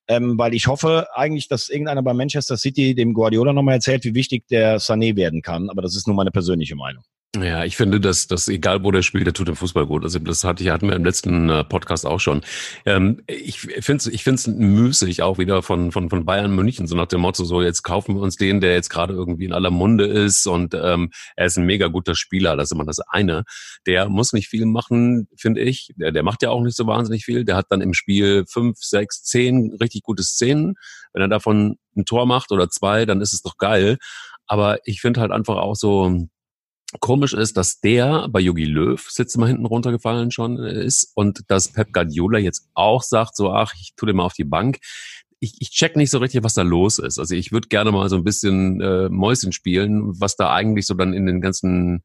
ähm, 0.08 0.38
weil 0.38 0.54
ich 0.54 0.66
hoffe 0.66 1.08
eigentlich, 1.14 1.48
dass 1.48 1.68
irgendeiner 1.68 2.02
bei 2.02 2.14
Manchester 2.14 2.56
City 2.56 2.94
dem 2.94 3.14
Guardiola 3.14 3.52
nochmal 3.52 3.74
erzählt, 3.74 4.04
wie 4.04 4.14
wichtig 4.14 4.46
der 4.48 4.78
Sané 4.78 5.16
werden 5.16 5.42
kann. 5.42 5.70
Aber 5.70 5.82
das 5.82 5.96
ist 5.96 6.06
nur 6.06 6.16
meine 6.16 6.30
persönliche 6.30 6.76
Meinung. 6.76 7.02
Ja, 7.34 7.64
ich 7.64 7.76
finde, 7.76 8.00
dass, 8.00 8.28
dass 8.28 8.48
egal 8.48 8.82
wo 8.82 8.90
der 8.90 9.02
spielt, 9.02 9.26
der 9.26 9.34
tut 9.34 9.48
im 9.48 9.56
Fußball 9.56 9.86
gut. 9.86 10.04
Also 10.04 10.18
das 10.18 10.42
hatte 10.42 10.62
ich, 10.62 10.70
hatten 10.70 10.88
wir 10.88 10.96
im 10.96 11.04
letzten 11.04 11.50
äh, 11.50 11.64
Podcast 11.64 12.06
auch 12.06 12.20
schon. 12.20 12.40
Ähm, 12.86 13.22
ich 13.26 13.60
finde 13.60 13.96
es 13.96 14.06
ich 14.06 14.24
find's 14.24 14.46
müßig 14.46 15.22
auch 15.22 15.36
wieder 15.36 15.62
von, 15.62 15.92
von, 15.92 16.08
von 16.08 16.24
Bayern 16.24 16.54
München, 16.54 16.86
so 16.86 16.96
nach 16.96 17.06
dem 17.06 17.20
Motto, 17.20 17.44
so 17.44 17.60
jetzt 17.60 17.82
kaufen 17.82 18.14
wir 18.14 18.22
uns 18.22 18.36
den, 18.36 18.62
der 18.62 18.72
jetzt 18.72 18.88
gerade 18.88 19.12
irgendwie 19.12 19.44
in 19.44 19.52
aller 19.52 19.70
Munde 19.70 20.06
ist 20.06 20.46
und 20.46 20.74
ähm, 20.74 21.10
er 21.36 21.46
ist 21.46 21.58
ein 21.58 21.66
mega 21.66 21.88
guter 21.88 22.14
Spieler, 22.14 22.56
das 22.56 22.68
ist 22.68 22.72
immer 22.72 22.86
das 22.86 23.00
eine. 23.00 23.44
Der 23.86 24.08
muss 24.08 24.32
nicht 24.32 24.48
viel 24.48 24.64
machen, 24.64 25.28
finde 25.36 25.60
ich. 25.60 25.90
Der, 25.96 26.12
der 26.12 26.22
macht 26.22 26.42
ja 26.42 26.50
auch 26.50 26.62
nicht 26.62 26.76
so 26.76 26.86
wahnsinnig 26.86 27.24
viel. 27.24 27.44
Der 27.44 27.56
hat 27.56 27.66
dann 27.68 27.82
im 27.82 27.92
Spiel 27.92 28.44
fünf, 28.48 28.78
sechs, 28.80 29.22
zehn 29.24 29.76
richtig 29.78 30.02
gute 30.02 30.22
Szenen. 30.22 30.74
Wenn 31.12 31.22
er 31.22 31.28
davon 31.28 31.76
ein 31.96 32.06
Tor 32.06 32.24
macht 32.24 32.50
oder 32.50 32.70
zwei, 32.70 33.04
dann 33.04 33.20
ist 33.20 33.34
es 33.34 33.42
doch 33.42 33.58
geil. 33.58 33.98
Aber 34.46 34.78
ich 34.84 35.00
finde 35.00 35.20
halt 35.20 35.32
einfach 35.32 35.56
auch 35.56 35.74
so, 35.74 36.28
Komisch 37.00 37.32
ist, 37.32 37.56
dass 37.56 37.80
der 37.80 38.28
bei 38.28 38.40
Yogi 38.40 38.64
Löw 38.64 39.00
sitzt 39.10 39.36
mal 39.38 39.48
hinten 39.48 39.66
runtergefallen 39.66 40.30
schon 40.30 40.58
äh, 40.58 40.84
ist 40.84 41.10
und 41.14 41.42
dass 41.48 41.72
Pep 41.72 41.92
Guardiola 41.92 42.38
jetzt 42.38 42.68
auch 42.74 43.02
sagt, 43.02 43.36
so 43.36 43.52
ach, 43.52 43.74
ich 43.74 43.94
tu 43.96 44.06
dir 44.06 44.14
mal 44.14 44.24
auf 44.24 44.34
die 44.34 44.44
Bank. 44.44 44.78
Ich, 45.40 45.56
ich 45.58 45.70
check 45.70 45.96
nicht 45.96 46.10
so 46.10 46.18
richtig, 46.18 46.44
was 46.44 46.54
da 46.54 46.62
los 46.62 46.98
ist. 46.98 47.18
Also 47.18 47.34
ich 47.34 47.52
würde 47.52 47.68
gerne 47.68 47.92
mal 47.92 48.08
so 48.08 48.16
ein 48.16 48.24
bisschen 48.24 48.80
äh, 48.80 49.08
Mäuschen 49.08 49.52
spielen, 49.52 50.20
was 50.20 50.36
da 50.36 50.52
eigentlich 50.54 50.86
so 50.86 50.94
dann 50.94 51.12
in 51.12 51.26
den 51.26 51.40
ganzen 51.40 52.04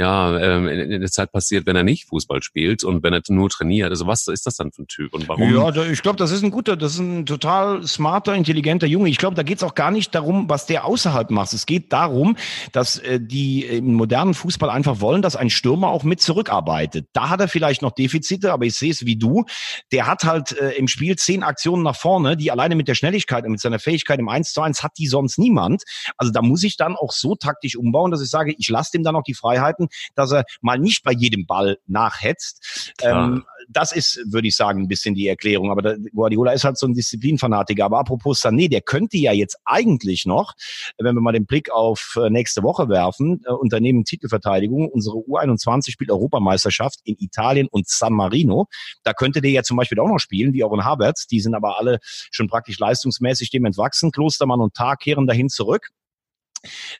ja, 0.00 0.38
ähm, 0.38 0.66
in, 0.66 1.02
der 1.02 1.10
Zeit 1.10 1.30
passiert, 1.30 1.66
wenn 1.66 1.76
er 1.76 1.82
nicht 1.82 2.08
Fußball 2.08 2.42
spielt 2.42 2.84
und 2.84 3.02
wenn 3.02 3.12
er 3.12 3.20
nur 3.28 3.50
trainiert. 3.50 3.90
Also 3.90 4.06
was 4.06 4.26
ist 4.28 4.46
das 4.46 4.56
dann 4.56 4.72
für 4.72 4.82
ein 4.82 4.86
Typ 4.86 5.12
und 5.12 5.28
warum? 5.28 5.54
Ja, 5.54 5.76
ich 5.84 6.00
glaube, 6.00 6.16
das 6.16 6.30
ist 6.30 6.42
ein 6.42 6.50
guter, 6.50 6.78
das 6.78 6.94
ist 6.94 7.00
ein 7.00 7.26
total 7.26 7.86
smarter, 7.86 8.34
intelligenter 8.34 8.86
Junge. 8.86 9.10
Ich 9.10 9.18
glaube, 9.18 9.36
da 9.36 9.42
geht 9.42 9.58
es 9.58 9.62
auch 9.62 9.74
gar 9.74 9.90
nicht 9.90 10.14
darum, 10.14 10.48
was 10.48 10.64
der 10.64 10.86
außerhalb 10.86 11.30
macht. 11.30 11.52
Es 11.52 11.66
geht 11.66 11.92
darum, 11.92 12.38
dass 12.72 12.96
äh, 12.96 13.20
die 13.20 13.66
im 13.66 13.92
modernen 13.92 14.32
Fußball 14.32 14.70
einfach 14.70 15.00
wollen, 15.02 15.20
dass 15.20 15.36
ein 15.36 15.50
Stürmer 15.50 15.88
auch 15.88 16.02
mit 16.02 16.22
zurückarbeitet. 16.22 17.08
Da 17.12 17.28
hat 17.28 17.40
er 17.40 17.48
vielleicht 17.48 17.82
noch 17.82 17.92
Defizite, 17.92 18.54
aber 18.54 18.64
ich 18.64 18.76
sehe 18.76 18.92
es 18.92 19.04
wie 19.04 19.16
du. 19.16 19.44
Der 19.92 20.06
hat 20.06 20.24
halt 20.24 20.58
äh, 20.58 20.70
im 20.78 20.88
Spiel 20.88 21.16
zehn 21.16 21.42
Aktionen 21.42 21.82
nach 21.82 21.96
vorne, 21.96 22.38
die 22.38 22.50
alleine 22.50 22.74
mit 22.74 22.88
der 22.88 22.94
Schnelligkeit 22.94 23.44
und 23.44 23.50
mit 23.50 23.60
seiner 23.60 23.78
Fähigkeit 23.78 24.18
im 24.18 24.30
1 24.30 24.54
zu 24.54 24.62
1 24.62 24.82
hat 24.82 24.92
die 24.96 25.08
sonst 25.08 25.36
niemand. 25.36 25.82
Also 26.16 26.32
da 26.32 26.40
muss 26.40 26.62
ich 26.64 26.78
dann 26.78 26.96
auch 26.96 27.12
so 27.12 27.34
taktisch 27.34 27.76
umbauen, 27.76 28.10
dass 28.10 28.22
ich 28.22 28.30
sage, 28.30 28.54
ich 28.56 28.70
lasse 28.70 28.92
dem 28.94 29.02
dann 29.02 29.14
auch 29.14 29.24
die 29.24 29.34
Freiheiten, 29.34 29.89
dass 30.14 30.32
er 30.32 30.44
mal 30.60 30.78
nicht 30.78 31.02
bei 31.04 31.12
jedem 31.12 31.46
Ball 31.46 31.78
nachhetzt. 31.86 32.94
Ähm, 33.02 33.44
das 33.68 33.92
ist, 33.92 34.20
würde 34.26 34.48
ich 34.48 34.56
sagen, 34.56 34.82
ein 34.82 34.88
bisschen 34.88 35.14
die 35.14 35.28
Erklärung. 35.28 35.70
Aber 35.70 35.82
der 35.82 35.98
Guardiola 36.12 36.52
ist 36.52 36.64
halt 36.64 36.78
so 36.78 36.86
ein 36.86 36.94
Disziplinfanatiker. 36.94 37.84
Aber 37.84 37.98
apropos 37.98 38.42
Sané, 38.42 38.68
der 38.68 38.80
könnte 38.80 39.16
ja 39.16 39.32
jetzt 39.32 39.56
eigentlich 39.64 40.26
noch, 40.26 40.54
wenn 40.98 41.14
wir 41.14 41.20
mal 41.20 41.32
den 41.32 41.46
Blick 41.46 41.70
auf 41.70 42.18
äh, 42.20 42.30
nächste 42.30 42.62
Woche 42.62 42.88
werfen, 42.88 43.42
äh, 43.46 43.52
Unternehmen 43.52 44.04
Titelverteidigung, 44.04 44.88
unsere 44.88 45.16
U21 45.18 45.90
spielt 45.90 46.10
Europameisterschaft 46.10 47.00
in 47.04 47.16
Italien 47.18 47.68
und 47.70 47.88
San 47.88 48.12
Marino. 48.12 48.66
Da 49.02 49.12
könnte 49.12 49.40
der 49.40 49.50
ja 49.50 49.62
zum 49.62 49.76
Beispiel 49.76 50.00
auch 50.00 50.08
noch 50.08 50.18
spielen, 50.18 50.52
wie 50.52 50.64
auch 50.64 50.72
in 50.72 50.84
Havertz. 50.84 51.26
Die 51.26 51.40
sind 51.40 51.54
aber 51.54 51.78
alle 51.78 51.98
schon 52.02 52.48
praktisch 52.48 52.78
leistungsmäßig 52.78 53.50
dem 53.50 53.64
entwachsen. 53.64 54.10
Klostermann 54.10 54.60
und 54.60 54.74
Tag 54.74 55.00
kehren 55.00 55.26
dahin 55.26 55.48
zurück. 55.48 55.90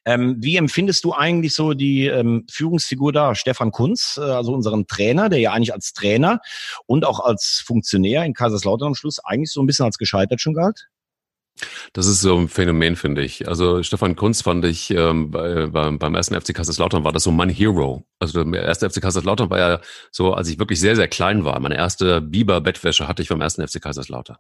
Ähm, 0.05 0.37
wie 0.40 0.57
empfindest 0.57 1.05
du 1.05 1.12
eigentlich 1.12 1.55
so 1.55 1.75
die 1.75 2.07
ähm, 2.07 2.46
Führungsfigur 2.51 3.12
da, 3.12 3.35
Stefan 3.35 3.70
Kunz, 3.70 4.18
äh, 4.20 4.23
also 4.23 4.53
unseren 4.53 4.87
Trainer, 4.87 5.29
der 5.29 5.40
ja 5.40 5.53
eigentlich 5.53 5.75
als 5.75 5.92
Trainer 5.92 6.40
und 6.87 7.05
auch 7.05 7.20
als 7.20 7.62
Funktionär 7.64 8.25
in 8.25 8.35
Kaiserslautern 8.35 8.88
am 8.88 8.94
Schluss 8.94 9.18
eigentlich 9.25 9.53
so 9.53 9.62
ein 9.62 9.66
bisschen 9.66 9.85
als 9.85 9.99
gescheitert 9.99 10.40
schon 10.40 10.55
galt? 10.55 10.88
Das 11.92 12.07
ist 12.07 12.20
so 12.20 12.37
ein 12.37 12.49
Phänomen, 12.49 12.96
finde 12.96 13.23
ich. 13.23 13.49
Also 13.49 13.83
Stefan 13.83 14.16
Kunz 14.16 14.42
fand 14.42 14.64
ich 14.64 14.90
ähm, 14.90 15.31
bei, 15.31 15.66
beim 15.66 16.14
ersten 16.14 16.40
FC 16.40 16.55
Kaiserslautern 16.55 17.05
war 17.05 17.12
das 17.12 17.25
so 17.25 17.31
mein 17.31 17.49
Hero. 17.49 18.05
Also 18.18 18.44
der 18.44 18.62
erste 18.62 18.88
FC 18.88 19.03
Kaiserslautern 19.03 19.51
war 19.51 19.59
ja 19.59 19.81
so, 20.11 20.33
als 20.35 20.49
ich 20.49 20.59
wirklich 20.59 20.81
sehr, 20.81 20.96
sehr 20.96 21.09
klein 21.09 21.44
war. 21.44 21.59
Meine 21.61 21.77
erste 21.77 22.20
Biber-Bettwäsche 22.20 23.09
hatte 23.09 23.23
ich 23.23 23.29
beim 23.29 23.40
ersten 23.40 23.66
FC 23.66 23.81
Kaiserslautern. 23.83 24.37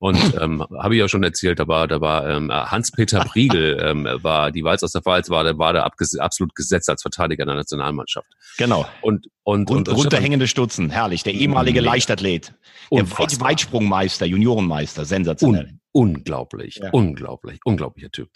Und 0.00 0.40
ähm, 0.40 0.64
habe 0.78 0.94
ich 0.94 1.00
ja 1.00 1.08
schon 1.08 1.24
erzählt, 1.24 1.58
da 1.58 1.66
war, 1.66 1.88
da 1.88 2.00
war 2.00 2.28
ähm, 2.28 2.52
Hans-Peter 2.52 3.20
Priegel, 3.20 3.78
ähm, 3.82 4.08
war 4.22 4.52
die 4.52 4.62
Walz 4.62 4.82
aus 4.84 4.92
der 4.92 5.02
Pfalz, 5.02 5.28
war, 5.28 5.42
der 5.42 5.58
war 5.58 5.72
der 5.72 5.84
absolut 5.84 6.54
gesetzt 6.54 6.88
als 6.88 7.02
Verteidiger 7.02 7.44
der 7.44 7.56
Nationalmannschaft. 7.56 8.28
Genau. 8.58 8.86
Und, 9.00 9.26
und, 9.48 9.70
und, 9.70 9.88
und 9.88 9.96
runterhängende 9.96 10.46
Stutzen, 10.46 10.90
herrlich. 10.90 11.22
Der 11.22 11.32
ehemalige 11.32 11.80
Leichtathlet, 11.80 12.52
der 12.92 13.10
Weit 13.18 13.40
Weitsprungmeister, 13.40 14.26
Juniorenmeister, 14.26 15.06
sensationell. 15.06 15.78
Un 15.94 16.10
unglaublich, 16.10 16.76
ja. 16.82 16.90
unglaublich, 16.90 17.58
unglaublicher 17.64 18.10
Typ. 18.10 18.28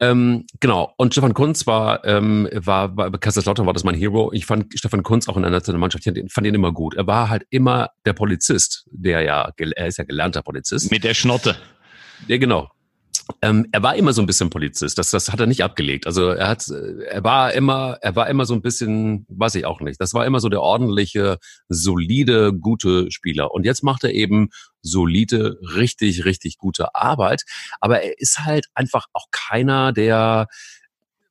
Ähm, 0.00 0.44
genau. 0.58 0.92
Und 0.96 1.14
Stefan 1.14 1.34
Kunz 1.34 1.68
war, 1.68 2.04
ähm, 2.04 2.48
war, 2.52 2.88
bei 2.88 3.10
Kaiserslautern 3.10 3.64
war 3.64 3.74
das 3.74 3.84
mein 3.84 3.94
Hero. 3.94 4.32
Ich 4.32 4.44
fand 4.44 4.76
Stefan 4.76 5.04
Kunz 5.04 5.28
auch 5.28 5.36
in 5.36 5.42
der 5.42 5.52
Nationalmannschaft, 5.52 6.04
ich 6.04 6.32
fand 6.32 6.46
ihn 6.48 6.54
immer 6.54 6.72
gut. 6.72 6.94
Er 6.94 7.06
war 7.06 7.28
halt 7.28 7.46
immer 7.50 7.90
der 8.04 8.14
Polizist, 8.14 8.88
der 8.90 9.22
ja, 9.22 9.52
er 9.56 9.86
ist 9.86 9.98
ja 9.98 10.04
gelernter 10.04 10.42
Polizist. 10.42 10.90
Mit 10.90 11.04
der 11.04 11.14
Schnotte. 11.14 11.54
Ja, 12.26 12.38
genau. 12.38 12.70
Ähm, 13.42 13.66
er 13.72 13.82
war 13.82 13.96
immer 13.96 14.12
so 14.12 14.22
ein 14.22 14.26
bisschen 14.26 14.50
Polizist. 14.50 14.98
Das, 14.98 15.10
das 15.10 15.32
hat 15.32 15.40
er 15.40 15.46
nicht 15.46 15.64
abgelegt. 15.64 16.06
Also 16.06 16.28
er 16.28 16.48
hat, 16.48 16.68
er 16.68 17.24
war 17.24 17.52
immer, 17.52 17.98
er 18.00 18.16
war 18.16 18.28
immer 18.28 18.44
so 18.46 18.54
ein 18.54 18.62
bisschen, 18.62 19.26
weiß 19.28 19.54
ich 19.54 19.66
auch 19.66 19.80
nicht. 19.80 20.00
Das 20.00 20.14
war 20.14 20.26
immer 20.26 20.40
so 20.40 20.48
der 20.48 20.60
ordentliche, 20.60 21.38
solide, 21.68 22.52
gute 22.52 23.10
Spieler. 23.10 23.52
Und 23.52 23.64
jetzt 23.64 23.82
macht 23.82 24.04
er 24.04 24.12
eben 24.12 24.50
solide, 24.82 25.58
richtig, 25.74 26.24
richtig 26.24 26.58
gute 26.58 26.94
Arbeit. 26.94 27.44
Aber 27.80 28.02
er 28.02 28.20
ist 28.20 28.40
halt 28.40 28.66
einfach 28.74 29.06
auch 29.12 29.26
keiner, 29.30 29.92
der 29.92 30.48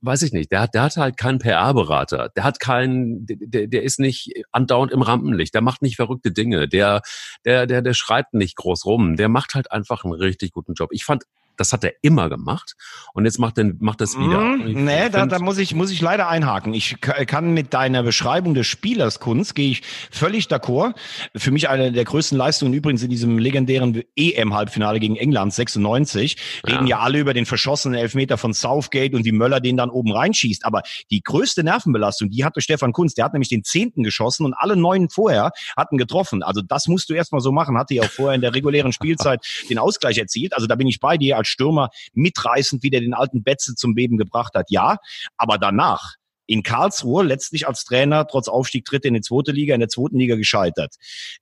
weiß 0.03 0.21
ich 0.23 0.34
nicht, 0.34 0.51
der 0.51 0.60
hat, 0.60 0.73
der 0.73 0.84
hat 0.84 0.97
halt 0.97 1.15
keinen 1.15 1.39
PR-Berater, 1.39 2.29
der 2.36 2.43
hat 2.43 2.60
keinen, 2.60 3.25
der, 3.25 3.67
der 3.67 3.84
ist 3.84 3.99
nicht 3.99 4.34
andauernd 4.51 4.91
im 4.91 5.01
Rampenlicht, 5.01 5.53
der 5.53 5.62
macht 5.62 5.82
nicht 5.82 5.95
verrückte 5.95 6.34
Dinge, 6.34 6.67
der, 6.67 7.01
der, 7.45 7.65
der, 7.67 7.82
der 7.82 7.93
schreibt 7.93 8.34
nicht 8.34 8.58
groß 8.58 8.86
rum, 8.86 9.15
der 9.15 9.29
macht 9.29 9.56
halt 9.56 9.71
einfach 9.71 10.03
einen 10.03 10.13
richtig 10.13 10.51
guten 10.51 10.73
Job. 10.73 10.89
Ich 10.91 11.06
fand 11.06 11.23
das 11.57 11.73
hat 11.73 11.83
er 11.83 11.93
immer 12.01 12.29
gemacht 12.29 12.75
und 13.13 13.25
jetzt 13.25 13.39
macht 13.39 13.57
er 13.57 13.71
macht 13.79 14.01
das 14.01 14.17
wieder. 14.17 14.39
Mm, 14.39 14.85
nee, 14.85 15.09
da, 15.09 15.25
da 15.25 15.39
muss 15.39 15.57
ich 15.57 15.75
muss 15.75 15.91
ich 15.91 16.01
leider 16.01 16.27
einhaken. 16.27 16.73
Ich 16.73 16.99
kann 17.01 17.53
mit 17.53 17.73
deiner 17.73 18.03
Beschreibung 18.03 18.53
des 18.53 18.67
Spielers 18.67 19.19
Kunst 19.19 19.55
gehe 19.55 19.71
ich 19.71 19.81
völlig 20.11 20.45
d'accord. 20.47 20.95
Für 21.35 21.51
mich 21.51 21.69
eine 21.69 21.91
der 21.91 22.05
größten 22.05 22.37
Leistungen 22.37 22.73
übrigens 22.73 23.03
in 23.03 23.09
diesem 23.09 23.37
legendären 23.37 24.01
EM-Halbfinale 24.15 24.99
gegen 24.99 25.15
England 25.15 25.53
96. 25.53 26.37
Reden 26.67 26.87
ja. 26.87 26.97
ja 26.97 26.99
alle 26.99 27.19
über 27.19 27.33
den 27.33 27.45
verschossenen 27.45 27.99
Elfmeter 27.99 28.37
von 28.37 28.53
Southgate 28.53 29.15
und 29.15 29.25
wie 29.25 29.31
Möller 29.31 29.59
den 29.59 29.77
dann 29.77 29.89
oben 29.89 30.11
reinschießt. 30.11 30.65
Aber 30.65 30.81
die 31.11 31.21
größte 31.21 31.63
Nervenbelastung, 31.63 32.29
die 32.29 32.43
hatte 32.43 32.61
Stefan 32.61 32.93
Kunst. 32.93 33.17
Der 33.17 33.25
hat 33.25 33.33
nämlich 33.33 33.49
den 33.49 33.63
zehnten 33.63 34.03
geschossen 34.03 34.45
und 34.45 34.53
alle 34.53 34.75
neun 34.75 35.09
vorher 35.09 35.51
hatten 35.77 35.97
getroffen. 35.97 36.43
Also 36.43 36.61
das 36.61 36.87
musst 36.87 37.09
du 37.09 37.13
erstmal 37.13 37.41
so 37.41 37.51
machen. 37.51 37.77
Hatte 37.77 37.93
ja 37.93 38.03
auch 38.03 38.09
vorher 38.09 38.35
in 38.35 38.41
der 38.41 38.53
regulären 38.53 38.93
Spielzeit 38.93 39.45
den 39.69 39.77
Ausgleich 39.77 40.17
erzielt. 40.17 40.53
Also 40.53 40.67
da 40.67 40.75
bin 40.75 40.87
ich 40.87 40.99
bei 40.99 41.17
dir 41.17 41.37
als 41.43 41.49
Stürmer 41.49 41.89
mitreißend, 42.13 42.84
wie 42.84 42.89
der 42.89 43.01
den 43.01 43.13
alten 43.13 43.43
Betze 43.43 43.75
zum 43.75 43.93
Beben 43.93 44.17
gebracht 44.17 44.53
hat. 44.56 44.67
Ja, 44.69 44.97
aber 45.38 45.58
danach 45.58 46.15
in 46.45 46.63
Karlsruhe 46.63 47.23
letztlich 47.23 47.67
als 47.67 47.86
Trainer 47.86 48.27
trotz 48.27 48.47
Aufstieg 48.47 48.86
dritte 48.86 49.08
in 49.08 49.13
die 49.13 49.21
zweite 49.21 49.51
Liga, 49.51 49.73
in 49.73 49.79
der 49.79 49.89
zweiten 49.89 50.17
Liga 50.17 50.36
gescheitert. 50.36 50.95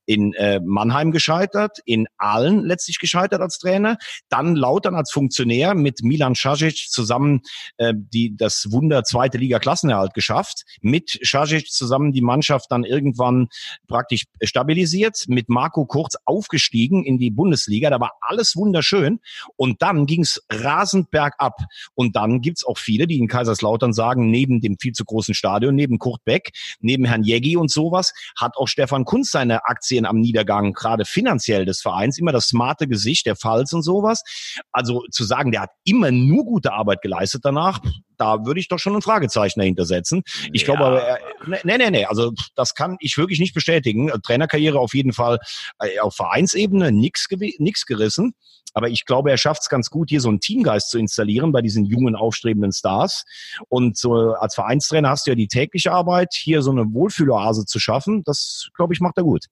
In 0.06 0.34
äh, 0.34 0.60
Mannheim 0.64 1.12
gescheitert, 1.12 1.80
in 1.86 2.08
Aalen 2.18 2.64
letztlich 2.64 3.00
gescheitert 3.00 3.42
als 3.42 3.58
Trainer, 3.58 3.98
dann 4.30 4.56
Lautern 4.56 4.96
als 4.96 5.12
Funktionär 5.12 5.74
mit 5.74 6.04
Milan 6.04 6.34
Šažić 6.34 6.90
zusammen 6.90 7.42
äh, 7.78 7.94
die 7.96 8.36
das 8.36 8.72
Wunder 8.72 9.04
zweite 9.04 9.38
Liga 9.38 9.60
Klassenerhalt 9.60 10.14
geschafft, 10.14 10.64
mit 10.82 11.10
Šažić 11.24 11.72
zusammen 11.72 12.14
die 12.14 12.22
Mannschaft 12.22 12.72
dann 12.72 12.84
irgendwann 12.84 13.48
praktisch 13.88 14.26
stabilisiert, 14.44 15.26
mit 15.28 15.50
Marco 15.50 15.86
Kurz 15.86 16.16
aufgestiegen 16.26 17.04
in 17.04 17.18
die 17.18 17.32
Bundesliga, 17.32 17.90
da 17.90 18.00
war 18.00 18.14
alles 18.22 18.56
wunderschön. 18.56 19.20
Und 19.56 19.82
dann 19.82 20.06
ging's 20.06 20.42
rasend 20.50 21.12
bergab. 21.12 21.58
Und 21.96 22.16
dann 22.16 22.42
gibt's 22.42 22.66
auch 22.66 22.78
viele, 22.78 23.08
die 23.08 23.18
in 23.18 23.28
Kaiserslautern 23.28 23.94
sagen, 23.94 24.30
neben 24.30 24.62
dem 24.62 24.78
viel 24.78 24.91
viel 24.92 24.94
zu 24.94 25.06
großen 25.06 25.34
Stadion, 25.34 25.76
neben 25.76 25.98
Kurt 25.98 26.24
Beck, 26.26 26.52
neben 26.80 27.06
Herrn 27.06 27.24
Jeggi 27.24 27.58
und 27.58 27.72
sowas, 27.72 28.14
hat 28.40 28.58
auch 28.58 28.68
Stefan 28.68 29.06
Kunz 29.06 29.32
seine 29.32 29.66
Aktien 29.66 30.06
am 30.06 30.20
Niedergang, 30.20 30.74
gerade 30.74 31.06
finanziell 31.06 31.66
des 31.66 31.82
Vereins, 31.82 32.18
immer 32.18 32.32
das 32.32 32.48
smarte 32.48 32.88
Gesicht, 32.88 33.26
der 33.26 33.36
Falls 33.36 33.74
und 33.74 33.84
sowas. 33.84 34.24
Also 34.72 35.04
zu 35.12 35.24
sagen, 35.24 35.52
der 35.52 35.62
hat 35.62 35.72
immer 35.84 36.12
nur 36.12 36.46
gute 36.46 36.74
Arbeit 36.74 37.02
geleistet 37.02 37.42
danach, 37.46 37.80
da 38.22 38.46
würde 38.46 38.60
ich 38.60 38.68
doch 38.68 38.78
schon 38.78 38.96
ein 38.96 39.02
Fragezeichen 39.02 39.60
dahinter 39.60 39.86
setzen. 39.86 40.22
Ich 40.54 40.62
ja. 40.62 40.76
glaube, 40.76 41.02
er, 41.02 41.20
nee, 41.64 41.78
nee, 41.78 41.90
nee, 41.90 42.06
also 42.06 42.32
das 42.56 42.76
kann 42.76 42.98
ich 43.00 43.18
wirklich 43.18 43.40
nicht 43.40 43.56
bestätigen. 43.56 44.12
Trainerkarriere 44.24 44.80
auf 44.80 44.94
jeden 44.94 45.12
Fall 45.12 45.40
äh, 45.80 46.00
auf 46.00 46.16
Vereinsebene 46.16 46.92
nix, 46.92 47.28
nix 47.58 47.86
gerissen. 47.88 48.36
Aber 48.74 48.90
ich 48.90 49.06
glaube, 49.06 49.32
er 49.32 49.38
schafft 49.38 49.64
es 49.64 49.70
ganz 49.70 49.90
gut, 49.90 50.10
hier 50.10 50.22
so 50.22 50.30
einen 50.30 50.40
Teamgeist 50.40 50.92
zu 50.92 51.00
installieren 51.00 51.52
bei 51.52 51.62
diesen 51.62 51.84
jungen, 51.86 52.16
aufstrebenden 52.16 52.72
Stars. 52.72 53.24
Und 53.68 53.98
so 53.98 54.34
als 54.34 54.56
Vereinstrainer 54.56 55.10
hast 55.10 55.26
du 55.26 55.32
ja 55.32 55.36
die 55.36 55.48
tägliche 55.48 55.92
Arbeit, 55.92 56.34
hier 56.34 56.62
so 56.62 56.72
eine 56.72 56.86
Wohlfühloase 56.94 57.66
zu 57.66 57.80
schaffen. 57.80 58.24
Das, 58.24 58.70
glaube 58.76 58.94
ich, 58.94 59.02
macht 59.02 59.18
er 59.18 59.24
gut. 59.24 59.48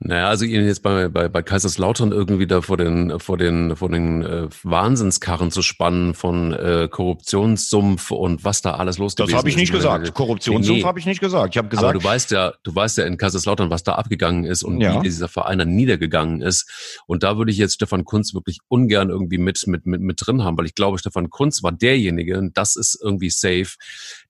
Naja, 0.00 0.28
also 0.28 0.44
ihn 0.44 0.64
jetzt 0.64 0.84
bei, 0.84 1.08
bei, 1.08 1.28
bei 1.28 1.42
Kaiserslautern 1.42 2.12
irgendwie 2.12 2.46
da 2.46 2.60
vor 2.60 2.76
den, 2.76 3.18
vor 3.18 3.36
den, 3.36 3.74
vor 3.74 3.88
den 3.88 4.22
äh, 4.22 4.48
Wahnsinnskarren 4.62 5.50
zu 5.50 5.60
spannen 5.60 6.14
von 6.14 6.52
äh, 6.52 6.88
Korruptionssumpf 6.88 8.12
und 8.12 8.44
was 8.44 8.62
da 8.62 8.74
alles 8.74 8.98
los 8.98 9.16
Das 9.16 9.32
habe 9.32 9.48
ich 9.48 9.56
nicht 9.56 9.72
gesagt. 9.72 10.14
Korruptionssumpf 10.14 10.68
nee, 10.76 10.82
nee. 10.82 10.86
habe 10.86 11.00
ich 11.00 11.06
nicht 11.06 11.20
gesagt. 11.20 11.52
Ich 11.52 11.58
habe 11.58 11.68
gesagt. 11.68 11.84
Aber 11.84 11.98
du 11.98 12.04
weißt 12.04 12.30
ja, 12.30 12.52
du 12.62 12.72
weißt 12.72 12.98
ja 12.98 13.06
in 13.06 13.16
Kaiserslautern, 13.16 13.70
was 13.70 13.82
da 13.82 13.94
abgegangen 13.94 14.44
ist 14.44 14.62
und 14.62 14.80
ja. 14.80 15.00
wie 15.00 15.02
dieser 15.02 15.26
Verein 15.26 15.58
dann 15.58 15.74
niedergegangen 15.74 16.42
ist. 16.42 17.00
Und 17.08 17.24
da 17.24 17.36
würde 17.36 17.50
ich 17.50 17.58
jetzt 17.58 17.74
Stefan 17.74 18.04
Kunz 18.04 18.34
wirklich 18.34 18.60
ungern 18.68 19.10
irgendwie 19.10 19.38
mit, 19.38 19.66
mit, 19.66 19.84
mit, 19.84 20.00
mit 20.00 20.24
drin 20.24 20.44
haben, 20.44 20.56
weil 20.56 20.66
ich 20.66 20.76
glaube, 20.76 21.00
Stefan 21.00 21.28
Kunz 21.28 21.64
war 21.64 21.72
derjenige, 21.72 22.38
und 22.38 22.56
das 22.56 22.76
ist 22.76 22.96
irgendwie 23.02 23.30
safe, 23.30 23.70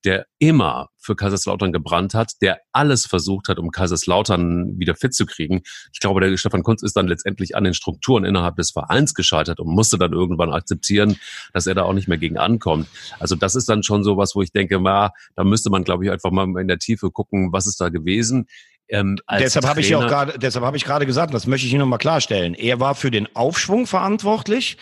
der 0.02 0.24
immer 0.38 0.88
für 1.08 1.16
Kaiserslautern 1.16 1.72
gebrannt 1.72 2.14
hat, 2.14 2.34
der 2.42 2.60
alles 2.72 3.06
versucht 3.06 3.48
hat, 3.48 3.58
um 3.58 3.70
Kaiserslautern 3.70 4.78
wieder 4.78 4.94
fit 4.94 5.14
zu 5.14 5.24
kriegen. 5.26 5.62
Ich 5.92 6.00
glaube, 6.00 6.20
der 6.20 6.36
Stefan 6.36 6.62
Kunz 6.62 6.82
ist 6.82 6.96
dann 6.96 7.08
letztendlich 7.08 7.56
an 7.56 7.64
den 7.64 7.74
Strukturen 7.74 8.24
innerhalb 8.24 8.56
des 8.56 8.70
Vereins 8.70 9.14
gescheitert 9.14 9.58
und 9.58 9.68
musste 9.74 9.98
dann 9.98 10.12
irgendwann 10.12 10.52
akzeptieren, 10.52 11.16
dass 11.54 11.66
er 11.66 11.74
da 11.74 11.84
auch 11.84 11.94
nicht 11.94 12.08
mehr 12.08 12.18
gegen 12.18 12.36
ankommt. 12.36 12.88
Also 13.18 13.34
das 13.34 13.54
ist 13.54 13.68
dann 13.70 13.82
schon 13.82 14.04
sowas, 14.04 14.34
wo 14.34 14.42
ich 14.42 14.52
denke, 14.52 14.78
na, 14.80 15.10
da 15.34 15.44
müsste 15.44 15.70
man, 15.70 15.82
glaube 15.82 16.04
ich, 16.04 16.10
einfach 16.10 16.30
mal 16.30 16.46
in 16.60 16.68
der 16.68 16.78
Tiefe 16.78 17.10
gucken, 17.10 17.52
was 17.52 17.66
ist 17.66 17.80
da 17.80 17.88
gewesen. 17.88 18.46
Ähm, 18.90 19.18
deshalb 19.30 19.66
habe 19.66 19.80
ich 19.80 19.88
ja 19.88 19.98
auch 19.98 20.06
gerade, 20.06 20.38
deshalb 20.38 20.64
habe 20.64 20.76
ich 20.76 20.84
gerade 20.84 21.06
gesagt, 21.06 21.34
das 21.34 21.46
möchte 21.46 21.66
ich 21.66 21.72
Ihnen 21.72 21.80
nochmal 21.80 21.98
klarstellen. 21.98 22.54
Er 22.54 22.80
war 22.80 22.94
für 22.94 23.10
den 23.10 23.34
Aufschwung 23.34 23.86
verantwortlich. 23.86 24.76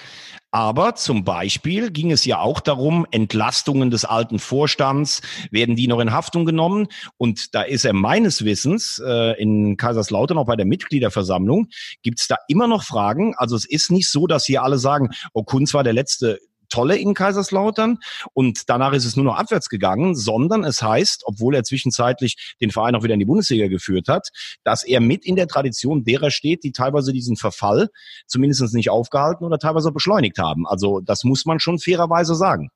Aber 0.57 0.95
zum 0.95 1.23
Beispiel 1.23 1.91
ging 1.91 2.11
es 2.11 2.25
ja 2.25 2.39
auch 2.39 2.61
darum, 2.61 3.07
Entlastungen 3.11 3.91
des 3.91 4.07
alten 4.07 4.39
Vorstands, 4.39 5.21
werden 5.51 5.77
die 5.77 5.87
noch 5.87 6.01
in 6.01 6.13
Haftung 6.13 6.47
genommen? 6.47 6.87
Und 7.19 7.55
da 7.55 7.61
ist 7.61 7.85
er 7.85 7.93
meines 7.93 8.43
Wissens 8.43 8.99
äh, 9.07 9.39
in 9.39 9.77
Kaiserslautern, 9.77 10.39
auch 10.39 10.47
bei 10.47 10.57
der 10.57 10.65
Mitgliederversammlung, 10.65 11.69
gibt 12.03 12.21
es 12.21 12.27
da 12.27 12.37
immer 12.49 12.69
noch 12.69 12.85
Fragen. 12.85 13.35
Also 13.37 13.55
es 13.55 13.67
ist 13.67 13.91
nicht 13.91 14.11
so, 14.11 14.27
dass 14.27 14.47
hier 14.47 14.63
alle 14.63 14.79
sagen, 14.79 15.11
oh, 15.35 15.43
Kunz 15.43 15.75
war 15.75 15.85
der 15.85 15.93
letzte 15.93 16.39
Tolle 16.77 16.99
in 16.99 17.15
Kaiserslautern 17.15 18.01
und 18.35 18.69
danach 18.69 18.93
ist 18.93 19.07
es 19.07 19.17
nur 19.17 19.25
noch 19.25 19.37
abwärts 19.37 19.71
gegangen, 19.71 20.15
sondern 20.15 20.63
es 20.63 20.83
heißt, 20.83 21.23
obwohl 21.25 21.55
er 21.55 21.65
zwischenzeitlich 21.65 22.55
den 22.61 22.71
Verein 22.71 22.95
auch 22.95 23.03
wieder 23.03 23.15
in 23.15 23.21
die 23.21 23.25
Bundesliga 23.25 23.69
geführt 23.69 24.09
hat, 24.09 24.29
dass 24.63 24.85
er 24.85 25.01
mit 25.01 25.25
in 25.25 25.37
der 25.37 25.49
Tradition 25.49 26.05
derer 26.05 26.31
steht, 26.31 26.65
die 26.65 26.73
teilweise 26.73 27.15
diesen 27.15 27.39
Verfall 27.39 27.89
zumindest 28.27 28.75
nicht 28.75 28.91
aufgehalten 28.91 29.47
oder 29.47 29.59
teilweise 29.59 29.91
beschleunigt 29.91 30.37
haben. 30.39 30.67
Also 30.67 31.01
das 31.01 31.25
muss 31.25 31.47
man 31.47 31.61
schon 31.61 31.79
fairerweise 31.79 32.35
sagen. 32.35 32.69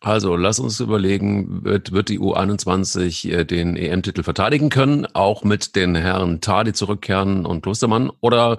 Also 0.00 0.34
lass 0.34 0.58
uns 0.58 0.80
überlegen, 0.80 1.62
wird, 1.62 1.92
wird 1.92 2.08
die 2.08 2.18
U21 2.18 3.30
äh, 3.30 3.44
den 3.44 3.76
EM-Titel 3.76 4.22
verteidigen 4.22 4.70
können, 4.70 5.06
auch 5.12 5.44
mit 5.44 5.76
den 5.76 5.94
Herren 5.94 6.40
Tadi 6.40 6.72
zurückkehren 6.72 7.44
und 7.44 7.60
Klostermann, 7.60 8.10
oder 8.20 8.56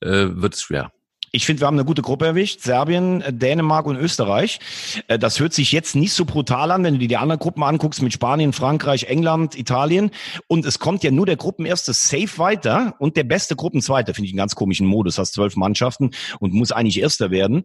äh, 0.00 0.28
wird 0.30 0.54
es 0.54 0.62
schwer? 0.62 0.93
Ich 1.34 1.46
finde, 1.46 1.62
wir 1.62 1.66
haben 1.66 1.74
eine 1.74 1.84
gute 1.84 2.00
Gruppe 2.00 2.26
erwischt. 2.26 2.60
Serbien, 2.60 3.20
äh, 3.20 3.32
Dänemark 3.32 3.86
und 3.86 3.96
Österreich. 3.96 4.60
Äh, 5.08 5.18
das 5.18 5.40
hört 5.40 5.52
sich 5.52 5.72
jetzt 5.72 5.96
nicht 5.96 6.12
so 6.12 6.24
brutal 6.24 6.70
an, 6.70 6.84
wenn 6.84 6.94
du 6.94 7.00
dir 7.00 7.08
die 7.08 7.16
anderen 7.16 7.40
Gruppen 7.40 7.64
anguckst 7.64 8.02
mit 8.02 8.12
Spanien, 8.12 8.52
Frankreich, 8.52 9.08
England, 9.08 9.58
Italien. 9.58 10.12
Und 10.46 10.64
es 10.64 10.78
kommt 10.78 11.02
ja 11.02 11.10
nur 11.10 11.26
der 11.26 11.34
Gruppenerste 11.34 11.92
safe 11.92 12.38
weiter 12.38 12.94
und 13.00 13.16
der 13.16 13.24
beste 13.24 13.56
Gruppenzweite. 13.56 14.14
Finde 14.14 14.26
ich 14.26 14.32
einen 14.32 14.38
ganz 14.38 14.54
komischen 14.54 14.86
Modus. 14.86 15.18
Hast 15.18 15.34
zwölf 15.34 15.56
Mannschaften 15.56 16.12
und 16.38 16.54
muss 16.54 16.70
eigentlich 16.70 17.00
Erster 17.00 17.32
werden. 17.32 17.64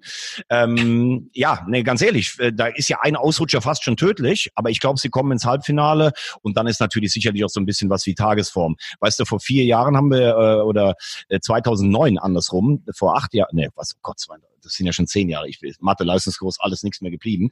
Ähm, 0.50 1.30
ja, 1.34 1.64
nee, 1.68 1.84
ganz 1.84 2.02
ehrlich, 2.02 2.40
äh, 2.40 2.52
da 2.52 2.66
ist 2.66 2.90
ja 2.90 2.98
ein 3.04 3.16
Ausrutscher 3.16 3.62
fast 3.62 3.84
schon 3.84 3.98
tödlich. 3.98 4.50
Aber 4.56 4.72
ich 4.72 4.80
glaube, 4.80 5.00
sie 5.00 5.10
kommen 5.10 5.32
ins 5.32 5.46
Halbfinale 5.46 6.14
und 6.42 6.58
dann 6.58 6.66
ist 6.66 6.80
natürlich 6.80 7.14
sicherlich 7.14 7.46
auch 7.46 7.50
so 7.50 7.60
ein 7.60 7.68
bisschen 7.68 7.92
was 7.92 8.08
wie 8.08 8.16
Tagesform. 8.16 8.78
Weißt 9.00 9.20
du, 9.20 9.26
vor 9.26 9.40
vier 9.40 9.64
Jahren 9.66 9.96
haben 9.96 10.10
wir, 10.10 10.66
oder 10.66 10.96
2009 11.40 12.18
andersrum, 12.18 12.84
vor 12.96 13.16
acht 13.16 13.36
Jahren, 13.36 13.59
nee, 13.60 13.70
was, 13.76 13.94
oh 13.96 14.00
Gott, 14.02 14.18
das 14.62 14.74
sind 14.74 14.86
ja 14.86 14.94
schon 14.94 15.08
zehn 15.08 15.30
Jahre, 15.30 15.48
ich 15.48 15.62
will 15.62 15.74
Mathe, 15.80 16.04
Leistungskurs, 16.04 16.60
alles 16.60 16.84
nichts 16.84 17.02
mehr 17.02 17.12
geblieben. 17.12 17.50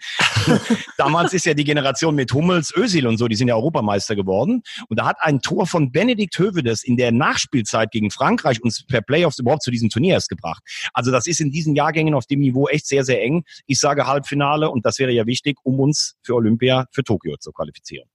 Damals 0.97 1.33
ist 1.33 1.45
ja 1.45 1.53
die 1.53 1.63
Generation 1.63 2.15
mit 2.15 2.33
Hummels, 2.33 2.73
Özil 2.75 3.07
und 3.07 3.17
so, 3.17 3.27
die 3.27 3.35
sind 3.35 3.47
ja 3.47 3.55
Europameister 3.55 4.15
geworden. 4.15 4.63
Und 4.89 4.99
da 4.99 5.05
hat 5.05 5.17
ein 5.19 5.41
Tor 5.41 5.67
von 5.67 5.91
Benedikt 5.91 6.37
Hövedes 6.37 6.83
in 6.83 6.97
der 6.97 7.11
Nachspielzeit 7.11 7.91
gegen 7.91 8.11
Frankreich 8.11 8.61
uns 8.61 8.85
per 8.85 9.01
Playoffs 9.01 9.39
überhaupt 9.39 9.63
zu 9.63 9.71
diesem 9.71 9.89
Turnier 9.89 10.15
erst 10.15 10.29
gebracht. 10.29 10.63
Also 10.93 11.11
das 11.11 11.27
ist 11.27 11.39
in 11.39 11.51
diesen 11.51 11.75
Jahrgängen 11.75 12.13
auf 12.13 12.25
dem 12.25 12.39
Niveau 12.39 12.67
echt 12.67 12.87
sehr, 12.87 13.03
sehr 13.03 13.21
eng. 13.21 13.43
Ich 13.65 13.79
sage 13.79 14.07
Halbfinale 14.07 14.69
und 14.69 14.85
das 14.85 14.99
wäre 14.99 15.11
ja 15.11 15.25
wichtig, 15.25 15.57
um 15.63 15.79
uns 15.79 16.15
für 16.23 16.35
Olympia, 16.35 16.85
für 16.91 17.03
Tokio 17.03 17.37
zu 17.37 17.51
qualifizieren. 17.51 18.09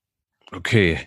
Okay, 0.55 0.99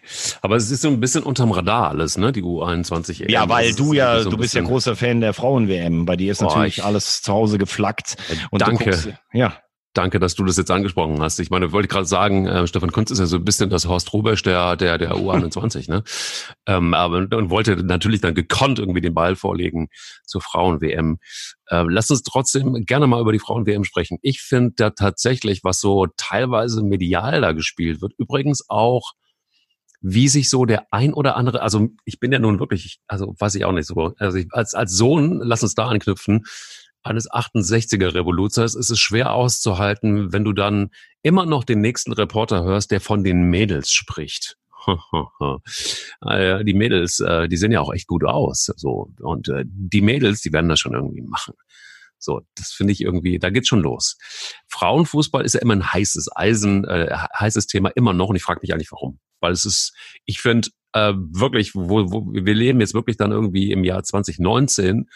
aber 0.41 0.55
es 0.55 0.71
ist 0.71 0.81
so 0.81 0.87
ein 0.87 0.99
bisschen 0.99 1.21
unterm 1.21 1.51
Radar 1.51 1.89
alles, 1.89 2.17
ne? 2.17 2.31
Die 2.31 2.41
U21 2.41 3.21
EM. 3.21 3.29
Ja, 3.29 3.47
weil 3.47 3.73
du 3.73 3.93
ja, 3.93 4.21
so 4.21 4.31
du 4.31 4.37
bist 4.37 4.55
ja 4.55 4.61
großer 4.61 4.95
Fan 4.95 5.21
der 5.21 5.33
Frauen-WM. 5.33 6.05
Bei 6.05 6.15
dir 6.15 6.31
ist 6.31 6.41
natürlich 6.41 6.81
oh, 6.81 6.87
alles 6.87 7.21
zu 7.21 7.31
Hause 7.31 7.59
geflackt. 7.59 8.17
Und 8.49 8.63
danke. 8.63 8.85
Guckst, 8.85 9.09
ja. 9.33 9.59
Danke, 9.93 10.19
dass 10.19 10.35
du 10.35 10.43
das 10.43 10.57
jetzt 10.57 10.71
angesprochen 10.71 11.21
hast. 11.21 11.39
Ich 11.39 11.51
meine, 11.51 11.71
wollte 11.71 11.87
gerade 11.87 12.05
sagen, 12.05 12.47
äh, 12.47 12.67
Stefan 12.67 12.91
Kunz 12.91 13.11
ist 13.11 13.19
ja 13.19 13.27
so 13.27 13.37
ein 13.37 13.45
bisschen 13.45 13.69
das 13.69 13.87
Horst 13.87 14.11
Rubesch 14.11 14.41
der, 14.41 14.75
der, 14.75 14.97
der 14.97 15.11
U21, 15.15 15.89
ne? 15.89 16.03
Ähm, 16.65 16.93
aber 16.95 17.19
und 17.37 17.49
wollte 17.49 17.77
natürlich 17.77 18.21
dann 18.21 18.33
gekonnt 18.33 18.79
irgendwie 18.79 18.99
den 18.99 19.13
Ball 19.13 19.35
vorlegen 19.35 19.87
zur 20.25 20.41
Frauen-WM. 20.41 21.19
Äh, 21.67 21.85
lass 21.87 22.09
uns 22.09 22.23
trotzdem 22.23 22.73
gerne 22.85 23.05
mal 23.05 23.21
über 23.21 23.31
die 23.31 23.39
Frauen-WM 23.39 23.83
sprechen. 23.83 24.17
Ich 24.21 24.41
finde 24.41 24.73
da 24.75 24.89
tatsächlich, 24.89 25.63
was 25.63 25.79
so 25.79 26.07
teilweise 26.17 26.83
medial 26.83 27.39
da 27.41 27.51
gespielt 27.51 28.01
wird, 28.01 28.13
übrigens 28.17 28.65
auch 28.67 29.13
wie 30.07 30.27
sich 30.27 30.51
so 30.51 30.65
der 30.65 30.85
ein 30.91 31.15
oder 31.15 31.35
andere, 31.35 31.63
also 31.63 31.89
ich 32.05 32.19
bin 32.19 32.31
ja 32.31 32.37
nun 32.37 32.59
wirklich, 32.59 32.99
also 33.07 33.33
weiß 33.39 33.55
ich 33.55 33.65
auch 33.65 33.71
nicht 33.71 33.87
so, 33.87 34.13
also 34.19 34.37
ich, 34.37 34.45
als, 34.51 34.75
als 34.75 34.95
Sohn, 34.95 35.41
lass 35.43 35.63
uns 35.63 35.73
da 35.73 35.87
anknüpfen, 35.87 36.45
eines 37.01 37.29
68er 37.29 38.13
Revoluzers 38.13 38.75
ist 38.75 38.91
es 38.91 38.99
schwer 38.99 39.33
auszuhalten, 39.33 40.31
wenn 40.31 40.43
du 40.43 40.53
dann 40.53 40.91
immer 41.23 41.47
noch 41.47 41.63
den 41.63 41.81
nächsten 41.81 42.13
Reporter 42.13 42.63
hörst, 42.63 42.91
der 42.91 43.01
von 43.01 43.23
den 43.23 43.49
Mädels 43.49 43.91
spricht. 43.91 44.57
die 44.87 46.73
Mädels, 46.75 47.19
äh, 47.19 47.47
die 47.47 47.57
sehen 47.57 47.71
ja 47.71 47.81
auch 47.81 47.91
echt 47.91 48.05
gut 48.05 48.23
aus. 48.25 48.71
So. 48.75 49.11
Und 49.19 49.49
äh, 49.49 49.63
die 49.65 50.01
Mädels, 50.01 50.41
die 50.41 50.53
werden 50.53 50.69
das 50.69 50.79
schon 50.79 50.93
irgendwie 50.93 51.23
machen. 51.23 51.55
So, 52.25 52.41
das 52.55 52.71
finde 52.71 52.93
ich 52.93 53.01
irgendwie, 53.01 53.39
da 53.39 53.49
geht's 53.49 53.67
schon 53.67 53.81
los. 53.81 54.17
Frauenfußball 54.67 55.45
ist 55.45 55.53
ja 55.53 55.61
immer 55.61 55.75
ein 55.75 55.93
heißes 55.93 56.35
Eisen, 56.35 56.83
äh, 56.85 57.15
heißes 57.39 57.67
Thema 57.67 57.89
immer 57.89 58.13
noch 58.13 58.29
und 58.29 58.35
ich 58.35 58.43
frage 58.43 58.59
mich 58.61 58.73
eigentlich 58.73 58.91
warum. 58.91 59.19
Weil 59.39 59.51
es 59.51 59.63
ist, 59.63 59.93
ich 60.25 60.41
finde 60.41 60.69
äh, 60.93 61.13
wirklich, 61.15 61.75
wo, 61.75 62.11
wo, 62.11 62.25
wir 62.33 62.53
leben 62.53 62.79
jetzt 62.79 62.93
wirklich 62.93 63.17
dann 63.17 63.31
irgendwie 63.31 63.71
im 63.71 63.83
Jahr 63.83 64.03
2019 64.03 65.07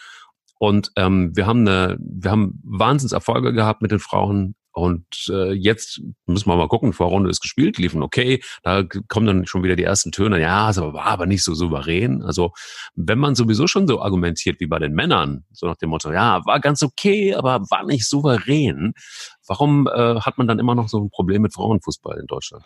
und 0.60 0.92
ähm, 0.98 1.32
wir 1.36 1.48
haben 1.48 1.68
eine, 1.68 1.98
wir 2.00 2.32
haben 2.32 2.62
Wahnsinnserfolge 2.64 3.54
gehabt 3.54 3.82
mit 3.82 3.92
den 3.92 4.00
Frauen. 4.00 4.56
Und 4.72 5.06
äh, 5.30 5.52
jetzt 5.52 6.02
müssen 6.26 6.48
wir 6.48 6.56
mal 6.56 6.68
gucken, 6.68 6.94
Vorrunde 6.94 7.30
ist 7.30 7.42
gespielt, 7.42 7.78
liefen 7.78 8.04
okay. 8.04 8.42
Da 8.64 8.84
kommen 8.84 9.26
dann 9.26 9.46
schon 9.48 9.64
wieder 9.64 9.76
die 9.76 9.84
ersten 9.84 10.12
Töne. 10.12 10.40
Ja, 10.40 10.70
es 10.70 10.80
war 10.80 11.06
aber 11.06 11.26
nicht 11.26 11.44
so 11.44 11.54
souverän. 11.54 12.22
Also 12.22 12.52
wenn 12.96 13.20
man 13.20 13.36
sowieso 13.36 13.68
schon 13.68 13.88
so 13.88 14.02
argumentiert 14.02 14.60
wie 14.60 14.68
bei 14.68 14.80
den 14.80 14.94
Männern, 14.94 15.46
so 15.52 15.68
nach 15.68 15.78
dem 15.78 15.90
Motto, 15.90 16.12
ja, 16.12 16.46
war 16.46 16.60
ganz 16.60 16.84
okay, 16.84 17.34
aber 17.34 17.62
war 17.70 17.86
nicht 17.86 18.08
souverän. 18.08 18.94
Warum 19.48 19.88
äh, 19.88 20.20
hat 20.20 20.38
man 20.38 20.48
dann 20.48 20.60
immer 20.60 20.76
noch 20.76 20.90
so 20.90 21.00
ein 21.00 21.10
Problem 21.10 21.42
mit 21.42 21.54
Frauenfußball 21.54 22.20
in 22.20 22.28
Deutschland? 22.28 22.64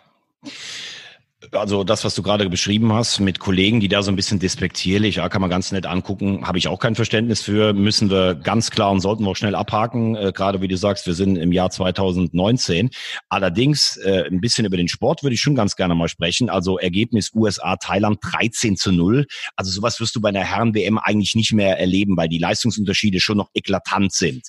Also 1.52 1.84
das, 1.84 2.04
was 2.04 2.14
du 2.14 2.22
gerade 2.22 2.48
beschrieben 2.48 2.92
hast, 2.92 3.20
mit 3.20 3.38
Kollegen, 3.38 3.80
die 3.80 3.88
da 3.88 4.02
so 4.02 4.10
ein 4.10 4.16
bisschen 4.16 4.38
despektierlich, 4.38 5.16
ja, 5.16 5.28
kann 5.28 5.40
man 5.40 5.50
ganz 5.50 5.72
nett 5.72 5.86
angucken, 5.86 6.46
habe 6.46 6.58
ich 6.58 6.68
auch 6.68 6.78
kein 6.78 6.94
Verständnis 6.94 7.42
für, 7.42 7.72
müssen 7.72 8.10
wir 8.10 8.34
ganz 8.34 8.70
klar 8.70 8.90
und 8.90 9.00
sollten 9.00 9.24
wir 9.24 9.30
auch 9.30 9.36
schnell 9.36 9.54
abhaken, 9.54 10.16
äh, 10.16 10.32
gerade 10.34 10.60
wie 10.60 10.68
du 10.68 10.76
sagst, 10.76 11.06
wir 11.06 11.14
sind 11.14 11.36
im 11.36 11.52
Jahr 11.52 11.70
2019. 11.70 12.90
Allerdings, 13.28 13.96
äh, 13.98 14.24
ein 14.30 14.40
bisschen 14.40 14.64
über 14.64 14.76
den 14.76 14.88
Sport 14.88 15.22
würde 15.22 15.34
ich 15.34 15.40
schon 15.40 15.54
ganz 15.54 15.76
gerne 15.76 15.94
mal 15.94 16.08
sprechen. 16.08 16.50
Also 16.50 16.78
Ergebnis 16.78 17.30
USA, 17.34 17.76
Thailand 17.76 18.18
13 18.22 18.76
zu 18.76 18.92
0. 18.92 19.26
Also 19.56 19.70
sowas 19.70 20.00
wirst 20.00 20.14
du 20.16 20.20
bei 20.20 20.28
einer 20.28 20.44
Herren-WM 20.44 20.98
eigentlich 20.98 21.34
nicht 21.34 21.52
mehr 21.52 21.78
erleben, 21.78 22.16
weil 22.16 22.28
die 22.28 22.38
Leistungsunterschiede 22.38 23.20
schon 23.20 23.38
noch 23.38 23.50
eklatant 23.54 24.12
sind. 24.12 24.48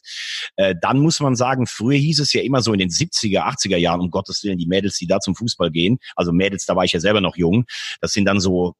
Äh, 0.56 0.76
dann 0.82 1.00
muss 1.00 1.20
man 1.20 1.36
sagen, 1.36 1.68
früher 1.68 1.98
hieß 1.98 2.20
es 2.20 2.34
ja 2.34 2.42
immer 2.42 2.62
so 2.62 2.74
in 2.74 2.80
den 2.80 2.90
70er, 2.90 3.42
80er 3.42 3.78
Jahren, 3.78 4.02
um 4.02 4.12
Gottes 4.12 4.44
Willen, 4.44 4.58
die 4.58 4.68
Mädels, 4.68 4.98
die 4.98 5.08
da 5.08 5.20
zum 5.20 5.36
Fußball 5.36 5.72
gehen, 5.72 5.98
also 6.16 6.32
Mädels, 6.32 6.66
da 6.66 6.76
war 6.86 6.88
ich 6.88 6.94
ja 6.94 7.00
selber 7.00 7.22
noch 7.22 7.36
jung. 7.36 7.66
Das 8.00 8.14
sind 8.14 8.26
dann 8.26 8.40
so 8.40 8.76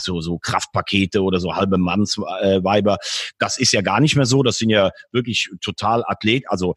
so, 0.00 0.20
so 0.20 0.38
Kraftpakete 0.38 1.22
oder 1.22 1.40
so 1.40 1.54
halbe 1.54 1.78
Mannsweiber. 1.78 2.98
Das 3.38 3.58
ist 3.58 3.72
ja 3.72 3.82
gar 3.82 4.00
nicht 4.00 4.16
mehr 4.16 4.26
so. 4.26 4.42
Das 4.42 4.58
sind 4.58 4.70
ja 4.70 4.90
wirklich 5.12 5.50
total 5.60 6.04
Athlet, 6.06 6.48
also 6.48 6.74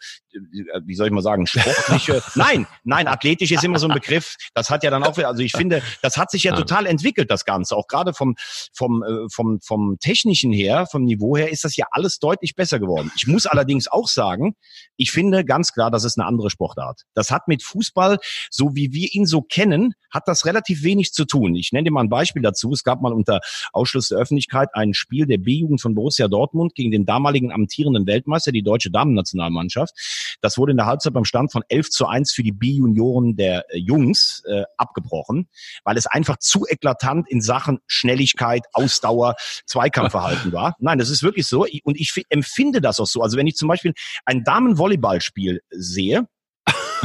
wie 0.86 0.96
soll 0.96 1.08
ich 1.08 1.13
mal 1.13 1.22
sagen, 1.22 1.46
sportliche. 1.48 2.22
nein, 2.36 2.67
nein, 2.84 3.08
athletisch 3.08 3.52
ist 3.52 3.63
immer 3.63 3.80
so 3.80 3.88
ein 3.88 3.94
Begriff. 3.94 4.36
Das 4.54 4.70
hat 4.70 4.84
ja 4.84 4.89
dann 4.89 5.04
auch, 5.04 5.17
also 5.17 5.41
ich 5.41 5.52
finde, 5.52 5.82
das 6.02 6.17
hat 6.17 6.32
sich 6.32 6.44
ja 6.44 6.56
total 6.56 6.86
entwickelt, 6.86 7.30
das 7.30 7.46
Ganze. 7.46 7.76
Auch 7.76 7.88
gerade 7.88 8.13
vom, 8.13 8.36
vom, 8.74 9.04
äh, 9.04 9.28
vom, 9.32 9.60
vom 9.62 9.98
technischen 10.00 10.52
her, 10.52 10.86
vom 10.89 11.04
Niveau 11.04 11.36
her, 11.36 11.52
ist 11.52 11.63
das 11.63 11.76
ja 11.76 11.86
alles 11.91 12.20
deutlich 12.20 12.56
besser 12.56 12.80
geworden. 12.80 13.12
Ich 13.15 13.28
muss 13.28 13.46
allerdings 13.46 13.88
auch 13.88 14.08
sagen, 14.08 14.56
ich 14.96 15.12
finde 15.12 15.44
ganz 15.46 15.74
klar, 15.74 15.91
das 15.91 16.04
ist 16.04 16.17
eine 16.17 16.28
andere 16.28 16.50
Sportart. 16.50 17.02
Das 17.13 17.32
hat 17.32 17.48
mit 17.48 17.63
Fußball, 17.63 18.20
so 18.50 18.76
wie 18.76 18.94
wir 18.94 19.10
ihn 19.13 19.26
so 19.26 19.41
kennen, 19.41 19.94
hat 20.12 20.28
das 20.28 20.46
relativ 20.46 20.84
wenig 20.84 21.13
zu 21.13 21.26
tun. 21.26 21.56
Ich 21.56 21.72
nenne 21.72 21.86
dir 21.86 21.91
mal 21.91 22.02
ein 22.02 22.10
Beispiel 22.10 22.41
dazu. 22.41 22.71
Es 22.74 22.84
gab 22.84 23.02
mal 23.02 23.14
unter 23.14 23.40
Ausschluss 23.74 24.10
der 24.10 24.18
Öffentlichkeit 24.18 24.70
ein 24.74 24.94
Spiel 24.94 25.26
der 25.26 25.38
B-Jugend 25.38 25.82
von 25.82 25.96
Borussia 25.96 26.28
Dortmund 26.28 26.76
gegen 26.76 26.92
den 26.92 27.06
damaligen 27.06 27.52
amtierenden 27.52 28.06
Weltmeister, 28.08 28.52
die 28.52 28.64
deutsche 28.64 28.92
Damennationalmannschaft. 28.92 29.94
Das 30.42 30.58
wurde 30.58 30.72
in 30.72 30.78
der 30.78 30.86
Halbzeit 30.86 31.14
beim 31.14 31.26
Stand 31.26 31.52
von 31.52 31.64
11 31.68 31.90
zu 31.90 32.08
1 32.08 32.34
für 32.34 32.44
die 32.44 32.52
B-Junioren 32.52 33.36
der 33.36 33.66
äh, 33.70 33.78
Jungs 33.78 34.44
äh, 34.48 34.64
abgebrochen, 34.78 35.48
weil 35.84 35.98
es 35.98 36.08
einfach 36.08 36.38
zu 36.38 36.66
eklatant 36.68 37.30
in 37.30 37.42
Sachen 37.42 37.80
Schnelligkeit, 37.88 38.64
Ausdauer, 38.74 39.36
Zweikampfverhalten 39.66 40.52
war. 40.52 40.76
Nein, 40.80 40.98
das 40.98 41.10
ist 41.10 41.24
wirklich 41.24 41.48
so. 41.48 41.66
Und 41.84 42.00
ich 42.00 42.14
empfinde 42.30 42.82
das 42.82 43.00
auch 43.00 43.08
so. 43.08 43.22
Also 43.22 43.38
wenn 43.38 43.48
ich 43.48 43.56
zum 43.56 43.68
Beispiel 43.68 43.94
ein 44.26 44.44
Damenvolleyballspiel 44.44 45.62
sehe, 45.70 46.28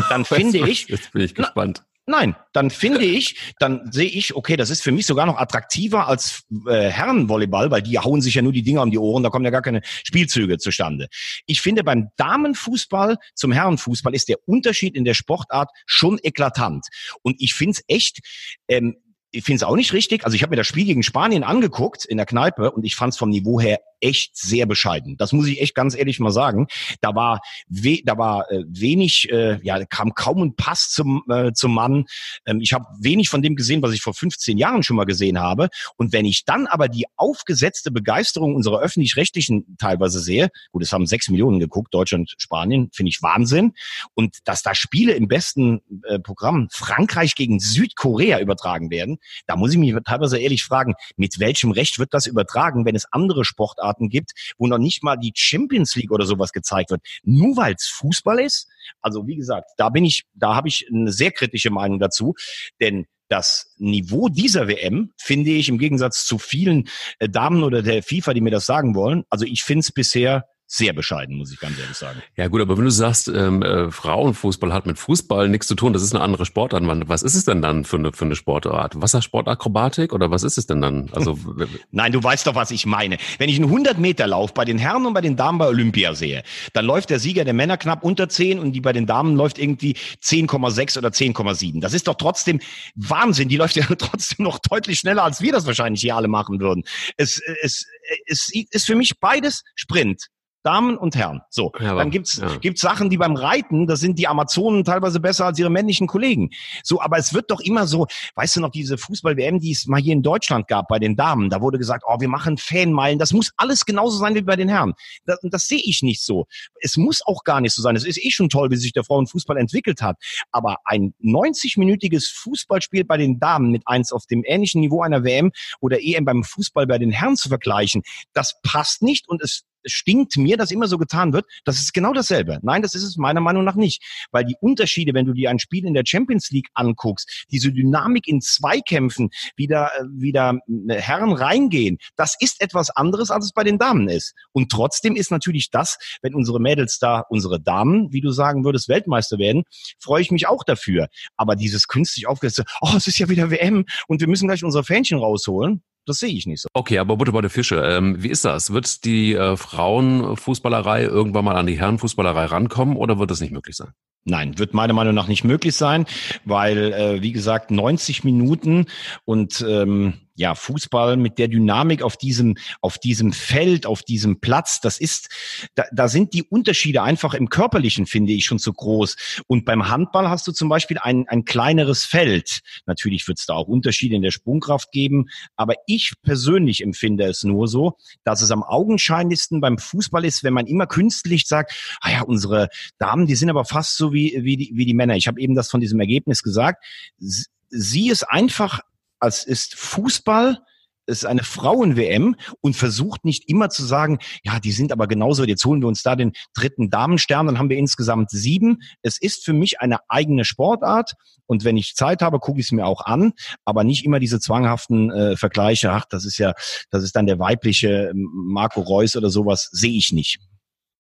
dann 0.09 0.25
finde 0.25 0.59
ich. 0.69 0.89
Jetzt 0.89 1.13
bin 1.13 1.23
ich 1.23 1.35
gespannt. 1.35 1.85
Nein, 2.07 2.37
dann 2.53 2.71
finde 2.71 3.05
ich, 3.05 3.55
dann 3.59 3.91
sehe 3.93 4.09
ich, 4.09 4.35
okay, 4.35 4.57
das 4.57 4.71
ist 4.71 4.83
für 4.83 4.93
mich 4.93 5.07
sogar 5.07 5.27
noch 5.27 5.39
attraktiver 5.39 6.09
als 6.09 6.45
äh, 6.69 6.89
Herrenvolleyball, 6.89 7.71
weil 7.71 7.83
die 7.83 7.99
hauen 7.99 8.21
sich 8.21 8.35
ja 8.35 8.43
nur 8.43 8.53
die 8.53 8.63
Dinger 8.63 8.83
um 8.83 8.91
die 8.91 8.99
Ohren, 8.99 9.23
da 9.23 9.31
kommen 9.31 9.45
ja 9.45 9.51
gar 9.51 9.63
keine 9.63 9.83
Spielzüge 9.85 10.59
zustande. 10.59 11.09
Ich 11.47 11.61
finde, 11.61 11.85
beim 11.85 12.09
Damenfußball 12.17 13.17
zum 13.35 13.53
Herrenfußball 13.53 14.15
ist 14.15 14.29
der 14.29 14.37
Unterschied 14.47 14.95
in 14.95 15.05
der 15.05 15.15
Sportart 15.15 15.71
schon 15.85 16.19
eklatant. 16.23 16.87
Und 17.23 17.37
ich 17.41 17.55
finde 17.55 17.73
es 17.73 17.85
echt, 17.89 18.21
ähm, 18.69 18.97
ich 19.33 19.45
finde 19.45 19.57
es 19.57 19.63
auch 19.65 19.77
nicht 19.77 19.93
richtig. 19.93 20.25
Also 20.25 20.35
ich 20.35 20.43
habe 20.43 20.51
mir 20.51 20.57
das 20.57 20.67
Spiel 20.67 20.85
gegen 20.85 21.03
Spanien 21.03 21.43
angeguckt 21.43 22.05
in 22.05 22.17
der 22.17 22.27
Kneipe 22.27 22.71
und 22.71 22.85
ich 22.85 22.97
fand 22.97 23.13
es 23.13 23.19
vom 23.19 23.31
Niveau 23.31 23.61
her 23.61 23.81
echt 24.01 24.37
sehr 24.37 24.67
bescheiden. 24.67 25.17
Das 25.17 25.33
muss 25.33 25.47
ich 25.47 25.61
echt 25.61 25.75
ganz 25.75 25.97
ehrlich 25.97 26.21
mal 26.21 26.31
sagen. 26.31 26.67
Da 27.01 27.15
war 27.15 27.41
we 27.69 28.01
da 28.05 28.19
war 28.19 28.51
äh, 28.51 28.65
wenig, 28.69 29.31
äh, 29.31 29.59
ja, 29.63 29.85
kam 29.87 30.15
kaum 30.15 30.43
ein 30.43 30.57
Pass 30.57 30.91
zum 30.91 31.23
äh, 31.29 31.53
zum 31.53 31.75
Mann. 31.75 32.05
Ähm, 32.47 32.61
ich 32.61 32.73
habe 32.73 32.85
wenig 33.01 33.29
von 33.29 33.43
dem 33.43 33.57
gesehen, 33.57 33.83
was 33.83 33.93
ich 33.93 34.03
vor 34.03 34.15
15 34.15 34.59
Jahren 34.59 34.83
schon 34.83 34.97
mal 34.97 35.05
gesehen 35.05 35.41
habe. 35.41 35.69
Und 35.97 36.13
wenn 36.13 36.25
ich 36.25 36.45
dann 36.45 36.67
aber 36.67 36.89
die 36.89 37.07
aufgesetzte 37.17 37.91
Begeisterung 37.91 38.55
unserer 38.55 38.81
öffentlich-rechtlichen 38.81 39.77
teilweise 39.79 40.21
sehe, 40.21 40.51
gut, 40.73 40.83
es 40.83 40.93
haben 40.93 41.07
sechs 41.07 41.29
Millionen 41.29 41.59
geguckt, 41.59 41.95
Deutschland, 41.95 42.35
Spanien, 42.39 42.91
finde 42.93 43.11
ich 43.11 43.23
Wahnsinn. 43.23 43.73
Und 44.15 44.39
dass 44.45 44.63
da 44.63 44.75
Spiele 44.75 45.13
im 45.13 45.29
besten 45.29 45.81
äh, 46.05 46.19
Programm 46.19 46.69
Frankreich 46.71 47.35
gegen 47.35 47.61
Südkorea 47.61 48.41
übertragen 48.41 48.91
werden, 48.91 49.19
da 49.47 49.57
muss 49.57 49.73
ich 49.73 49.79
mich 49.79 49.95
teilweise 50.05 50.39
ehrlich 50.39 50.65
fragen, 50.65 50.95
mit 51.17 51.39
welchem 51.39 51.71
Recht 51.71 51.99
wird 51.99 52.13
das 52.13 52.27
übertragen, 52.27 52.85
wenn 52.85 52.95
es 52.95 53.11
andere 53.11 53.45
Sportarten 53.45 53.86
Sportarten 53.87 54.09
gibt, 54.09 54.33
wo 54.59 54.67
noch 54.67 54.79
nicht 54.79 55.03
mal 55.03 55.17
die 55.17 55.33
Champions 55.35 55.95
League 55.97 56.11
oder 56.11 56.27
sowas 56.27 56.53
gezeigt 56.53 56.91
wird. 56.91 57.03
Nur 57.23 57.57
weil 57.57 57.75
es 57.75 57.87
Fußball 57.87 58.41
ist. 58.41 58.69
Also 59.01 59.27
wie 59.27 59.37
gesagt, 59.37 59.71
da 59.77 59.89
bin 59.89 60.05
ich, 60.05 60.25
da 60.35 60.55
habe 60.55 60.69
ich 60.69 60.87
eine 60.93 61.13
sehr 61.13 61.31
kritische 61.31 61.71
Meinung 61.71 61.99
dazu, 61.99 62.35
denn 62.81 63.07
das 63.29 63.75
Niveau 63.77 64.29
dieser 64.29 64.69
WM 64.69 65.13
finde 65.21 65.51
ich 65.51 65.69
im 65.69 65.79
Gegensatz 65.79 66.25
zu 66.27 66.39
vielen 66.39 66.89
äh, 67.19 67.29
Damen 67.29 67.65
oder 67.65 67.83
der 67.83 68.05
FIFA, 68.05 68.35
die 68.35 68.41
mir 68.41 68.53
das 68.53 68.67
sagen 68.67 68.95
wollen. 68.95 69.25
Also 69.31 69.45
ich 69.45 69.63
finde 69.63 69.81
es 69.81 69.91
bisher 69.91 70.45
sehr 70.67 70.93
bescheiden, 70.93 71.37
muss 71.37 71.53
ich 71.53 71.61
ganz 71.61 71.79
ehrlich 71.79 71.97
sagen. 71.97 72.21
Ja 72.37 72.49
gut, 72.49 72.61
aber 72.61 72.77
wenn 72.77 72.85
du 72.85 72.91
sagst, 72.91 73.29
ähm, 73.29 73.63
äh, 73.63 73.91
Frauenfußball 73.91 74.73
hat 74.73 74.87
mit 74.87 74.99
Fußball 74.99 75.49
nichts 75.49 75.69
zu 75.69 75.77
tun, 75.77 75.93
das 75.93 76.03
ist 76.03 76.15
eine 76.15 76.25
andere 76.25 76.45
Sportart. 76.45 76.83
Was 77.09 77.23
ist 77.23 77.37
es 77.37 77.45
denn 77.45 77.63
dann 77.63 77.85
für 77.85 77.97
eine, 77.97 78.13
für 78.13 78.25
eine 78.25 78.35
Sportart? 78.35 79.01
Wassersportakrobatik 79.01 80.13
oder 80.13 80.31
was 80.31 80.43
ist 80.43 80.59
es 80.59 80.67
denn 80.67 80.81
dann? 80.81 81.09
Also 81.13 81.39
Nein, 81.93 82.13
du 82.13 82.23
weißt 82.23 82.47
doch, 82.47 82.57
was 82.57 82.73
ich 82.73 82.85
meine. 82.85 83.17
Wenn 83.39 83.49
ich 83.49 83.57
einen 83.57 83.67
100 83.67 83.99
Meter 83.99 84.27
Lauf 84.27 84.55
bei 84.55 84.65
den 84.65 84.79
Herren 84.79 85.07
und 85.07 85.15
bei 85.15 85.21
den 85.21 85.37
Damen 85.37 85.59
bei 85.59 85.69
Olympia 85.69 86.15
sehe, 86.15 86.43
dann 86.73 86.85
läuft 86.85 87.11
der 87.11 87.21
Sieger 87.21 87.45
der 87.45 87.55
Männer 87.55 87.77
knapp 87.77 88.03
unter 88.03 88.29
10 88.29 88.59
und 88.59 88.73
die 88.73 88.81
bei 88.81 88.93
den 88.93 89.07
Damen 89.07 89.37
läuft 89.37 89.59
irgendwie 89.59 89.95
10,6 90.23 90.99
oder 90.99 91.11
10,7. 91.11 91.81
Das 91.81 91.95
ist 91.95 92.09
doch 92.09 92.17
trotzdem 92.17 92.61
Wahnsinn. 92.97 93.49
Die 93.49 93.57
läuft 93.57 93.77
ja 93.77 93.85
trotzdem 93.99 94.45
noch 94.45 94.59
deutlich 94.59 94.99
schneller, 94.99 95.23
als 95.23 95.41
wir 95.41 95.53
das 95.53 95.67
wahrscheinlich 95.67 96.01
hier 96.01 96.17
alle 96.17 96.29
machen 96.29 96.59
würden. 96.59 96.83
Es, 97.17 97.41
es, 97.63 97.87
es 98.27 98.51
ist 98.53 98.87
für 98.87 98.97
mich 98.97 99.21
beides 99.21 99.63
Sprint. 99.77 100.29
Damen 100.67 100.99
und 100.99 101.15
Herren. 101.15 101.43
So, 101.49 101.71
ja, 101.79 101.95
dann 101.95 102.11
gibt's 102.11 102.39
ja. 102.39 102.57
gibt's 102.57 102.81
Sachen, 102.81 103.09
die 103.09 103.17
beim 103.17 103.37
Reiten, 103.37 103.87
da 103.87 103.95
sind 103.95 104.19
die 104.19 104.27
Amazonen 104.27 104.83
teilweise 104.83 105.21
besser 105.21 105.47
als 105.47 105.59
ihre 105.61 105.71
männlichen 105.71 106.09
Kollegen. 106.09 106.51
So, 106.83 107.01
aber 107.01 107.19
es 107.19 107.33
wird 107.33 107.53
doch 107.53 107.61
immer 107.61 107.87
so, 107.87 108.07
weißt 108.35 108.57
du 108.57 108.61
noch, 108.61 108.71
diese 108.71 108.99
Fußball-WM, 108.99 109.61
die 109.61 109.71
es 109.71 109.87
mal 109.87 110.01
hier 110.01 110.13
in 110.13 110.23
Deutschland 110.23 110.67
gab 110.67 110.89
bei 110.89 110.99
den 110.99 111.15
Damen, 111.15 111.51
da 111.51 111.61
wurde 111.61 111.79
gesagt, 111.79 112.03
oh, 112.07 112.17
wir 112.19 112.29
machen 112.29 112.59
Fanmeilen, 112.59 113.21
das 113.21 113.33
muss 113.33 113.53
alles 113.57 113.85
genauso 113.85 114.19
sein 114.19 114.35
wie 114.35 114.43
bei 114.43 114.57
den 114.57 114.69
Herren. 114.69 114.95
Das, 115.25 115.39
das 115.43 115.69
sehe 115.69 115.81
ich 115.83 116.03
nicht 116.03 116.23
so. 116.23 116.47
Es 116.81 116.97
muss 116.97 117.23
auch 117.25 117.45
gar 117.45 117.61
nicht 117.61 117.73
so 117.73 117.81
sein. 117.81 117.95
Es 117.95 118.05
ist 118.05 118.23
eh 118.25 118.31
schon 118.31 118.49
toll, 118.49 118.71
wie 118.73 118.77
sich 118.77 118.93
der 118.93 119.05
Frauenfußball 119.05 119.57
entwickelt 119.57 120.03
hat. 120.03 120.17
Aber 120.51 120.79
ein 120.85 121.15
90-minütiges 121.23 122.33
Fußballspiel 122.33 123.05
bei 123.05 123.17
den 123.17 123.39
Damen 123.39 123.71
mit 123.71 123.83
eins 123.87 124.11
auf 124.11 124.27
dem 124.27 124.43
ähnlichen 124.45 124.81
Niveau 124.81 125.03
einer 125.03 125.23
WM 125.23 125.53
oder 125.81 126.03
EM 126.03 126.25
beim 126.25 126.43
Fußball 126.43 126.89
bei 126.89 126.99
den 126.99 127.13
Herren 127.13 127.37
zu 127.37 127.49
vergleichen, 127.49 128.03
das 128.33 128.61
passt 128.63 129.03
nicht 129.03 129.29
und 129.29 129.43
es 129.43 129.63
stinkt 129.87 130.37
mir, 130.37 130.57
dass 130.57 130.71
immer 130.71 130.89
so 130.89 130.99
getan 130.99 131.33
wird, 131.33 131.47
das 131.65 131.79
ist 131.79 131.95
genau 131.95 132.13
dasselbe. 132.13 132.59
Nein, 132.63 132.83
das 132.83 132.95
ist 132.95 133.03
es 133.03 133.17
meiner 133.17 133.41
Meinung 133.41 133.65
nach 133.65 133.75
nicht. 133.75 134.03
Weil 134.31 134.45
die 134.45 134.57
Unterschiede, 134.61 135.15
wenn 135.15 135.27
du 135.27 135.33
dir 135.33 135.51
ein 135.51 135.59
Spiel 135.59 135.87
in 135.87 135.95
der 135.95 136.05
Champions 136.07 136.51
League 136.51 136.69
anguckst, 136.75 137.47
diese 137.51 137.73
Dynamik 137.73 138.29
in 138.29 138.41
Zweikämpfen, 138.41 139.31
wie 139.57 139.67
da, 139.67 139.91
wie 140.13 140.33
da 140.33 140.55
äh, 140.89 140.95
Herren 140.95 141.33
reingehen, 141.33 141.99
das 142.17 142.35
ist 142.39 142.61
etwas 142.61 142.91
anderes, 142.91 143.31
als 143.31 143.47
es 143.47 143.53
bei 143.53 143.65
den 143.65 143.79
Damen 143.79 144.09
ist. 144.09 144.35
Und 144.53 144.71
trotzdem 144.71 145.17
ist 145.17 145.31
natürlich 145.31 145.71
das, 145.71 145.99
wenn 146.23 146.35
unsere 146.35 146.61
Mädels 146.61 146.99
da, 146.99 147.25
unsere 147.29 147.61
Damen, 147.61 148.13
wie 148.13 148.21
du 148.21 148.31
sagen 148.31 148.65
würdest, 148.65 148.89
Weltmeister 148.89 149.39
werden, 149.39 149.65
freue 149.99 150.23
ich 150.23 150.31
mich 150.31 150.47
auch 150.47 150.65
dafür. 150.65 151.09
Aber 151.37 151.57
dieses 151.57 151.89
künstlich 151.89 152.27
aufgesetzte, 152.27 152.65
oh, 152.81 152.93
es 152.97 153.07
ist 153.07 153.19
ja 153.19 153.29
wieder 153.29 153.51
WM 153.51 153.85
und 154.09 154.21
wir 154.21 154.29
müssen 154.29 154.49
gleich 154.49 154.65
unsere 154.65 154.85
Fähnchen 154.85 155.19
rausholen, 155.19 155.83
das 156.07 156.19
sehe 156.19 156.31
ich 156.31 156.47
nicht 156.47 156.63
so. 156.63 156.69
Okay, 156.73 156.99
aber 156.99 157.17
Butter 157.17 157.33
bei 157.33 157.41
der 157.41 157.51
Fische. 157.51 157.83
Ähm, 157.85 158.23
wie 158.23 158.29
ist 158.29 158.45
das? 158.45 158.73
Wird 158.73 159.05
die 159.05 159.35
äh, 159.35 159.57
Frauenfußballerei 159.57 161.03
irgendwann 161.03 161.45
mal 161.45 161.57
an 161.57 161.67
die 161.67 161.79
Herrenfußballerei 161.79 162.47
rankommen 162.47 162.97
oder 162.97 163.19
wird 163.19 163.31
das 163.31 163.41
nicht 163.41 163.53
möglich 163.53 163.77
sein? 163.77 163.91
Nein, 164.25 164.59
wird 164.59 164.75
meiner 164.75 164.93
Meinung 164.93 165.15
nach 165.15 165.29
nicht 165.29 165.45
möglich 165.45 165.77
sein, 165.77 166.05
weil, 166.45 166.93
äh, 166.93 167.23
wie 167.23 167.33
gesagt, 167.33 167.71
90 167.71 168.25
Minuten 168.25 168.87
und 169.25 169.65
ähm, 169.69 170.15
ja, 170.37 170.55
Fußball 170.55 171.17
mit 171.17 171.39
der 171.39 171.49
Dynamik 171.49 172.03
auf 172.03 172.17
diesem, 172.17 172.57
auf 172.81 172.99
diesem 172.99 173.33
Feld, 173.33 173.87
auf 173.87 174.03
diesem 174.03 174.41
Platz, 174.41 174.81
das 174.81 174.99
ist, 174.99 175.29
da, 175.75 175.85
da 175.93 176.09
sind 176.09 176.35
die 176.35 176.45
Unterschiede 176.45 177.03
einfach 177.03 177.35
im 177.35 177.49
Körperlichen, 177.49 178.07
finde 178.07 178.33
ich, 178.33 178.45
schon 178.45 178.59
zu 178.59 178.73
groß. 178.73 179.17
Und 179.47 179.65
beim 179.65 179.89
Handball 179.89 180.29
hast 180.29 180.47
du 180.47 180.53
zum 180.53 180.69
Beispiel 180.69 180.99
ein, 180.99 181.27
ein 181.29 181.45
kleineres 181.45 182.05
Feld. 182.05 182.61
Natürlich 182.85 183.27
wird 183.27 183.39
es 183.39 183.47
da 183.47 183.55
auch 183.55 183.67
Unterschiede 183.67 184.15
in 184.15 184.23
der 184.23 184.31
Sprungkraft 184.31 184.93
geben, 184.93 185.27
aber 185.57 185.75
ich 185.87 186.13
persönlich 186.23 186.83
empfinde 186.83 187.25
es 187.25 187.43
nur 187.43 187.67
so, 187.67 187.97
dass 188.25 188.43
es 188.43 188.51
am 188.51 188.63
augenscheinlichsten 188.63 189.61
beim 189.61 189.79
Fußball 189.79 190.25
ist, 190.25 190.45
wenn 190.45 190.55
man 190.55 190.67
immer 190.67 190.87
künstlich 190.87 191.47
sagt, 191.47 191.73
ah 192.01 192.11
ja, 192.11 192.23
unsere 192.23 192.69
Damen, 192.99 193.27
die 193.27 193.37
sind 193.37 193.49
aber 193.51 193.65
fast 193.65 193.97
so 193.97 194.13
wie, 194.13 194.39
wie, 194.43 194.57
die, 194.57 194.73
wie 194.75 194.85
die 194.85 194.95
Männer. 194.95 195.17
Ich 195.17 195.27
habe 195.29 195.41
eben 195.41 195.55
das 195.55 195.71
von 195.71 195.81
diesem 195.81 195.99
Ergebnis 196.01 196.43
gesagt. 196.43 196.85
Sie 197.19 198.11
ist 198.11 198.25
einfach 198.25 198.81
als 199.21 199.45
ist 199.45 199.75
Fußball 199.75 200.59
es 201.07 201.19
ist 201.19 201.25
eine 201.25 201.45
Frauen-WM 201.45 202.37
und 202.61 202.77
versucht 202.77 203.25
nicht 203.25 203.49
immer 203.49 203.71
zu 203.71 203.85
sagen, 203.85 204.19
ja, 204.43 204.59
die 204.59 204.73
sind 204.73 204.93
aber 204.93 205.07
genauso, 205.07 205.45
jetzt 205.45 205.65
holen 205.65 205.81
wir 205.81 205.89
uns 205.89 206.03
da 206.03 206.17
den 206.17 206.33
dritten 206.55 206.91
Damenstern, 206.91 207.47
dann 207.47 207.59
haben 207.59 207.71
wir 207.71 207.79
insgesamt 207.79 208.31
sieben. 208.31 208.79
Es 209.03 209.21
ist 209.21 209.45
für 209.45 209.53
mich 209.53 209.81
eine 209.81 209.99
eigene 210.09 210.45
Sportart 210.45 211.15
und 211.47 211.65
wenn 211.65 211.77
ich 211.77 211.95
Zeit 211.95 212.23
habe, 212.23 212.41
gucke 212.41 212.61
ich 212.61 212.67
es 212.67 212.73
mir 212.73 212.87
auch 212.87 213.07
an, 213.07 213.33
aber 213.65 213.85
nicht 213.85 214.05
immer 214.05 214.19
diese 214.19 214.41
zwanghaften 214.41 215.11
äh, 215.13 215.37
Vergleiche, 215.37 215.93
ach, 215.93 216.05
das 216.11 216.25
ist 216.25 216.39
ja, 216.39 216.55
das 216.91 217.05
ist 217.05 217.15
dann 217.15 217.27
der 217.27 217.39
weibliche 217.39 218.11
ähm, 218.11 218.29
Marco 218.33 218.81
Reus 218.81 219.17
oder 219.17 219.31
sowas, 219.31 219.69
sehe 219.71 219.97
ich 219.97 220.13
nicht. 220.13 220.41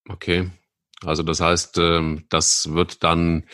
Okay. 0.09 0.51
Also 1.05 1.23
das 1.23 1.41
heißt, 1.41 1.79
ähm, 1.79 2.25
das 2.31 2.73
wird 2.73 3.05
dann 3.05 3.45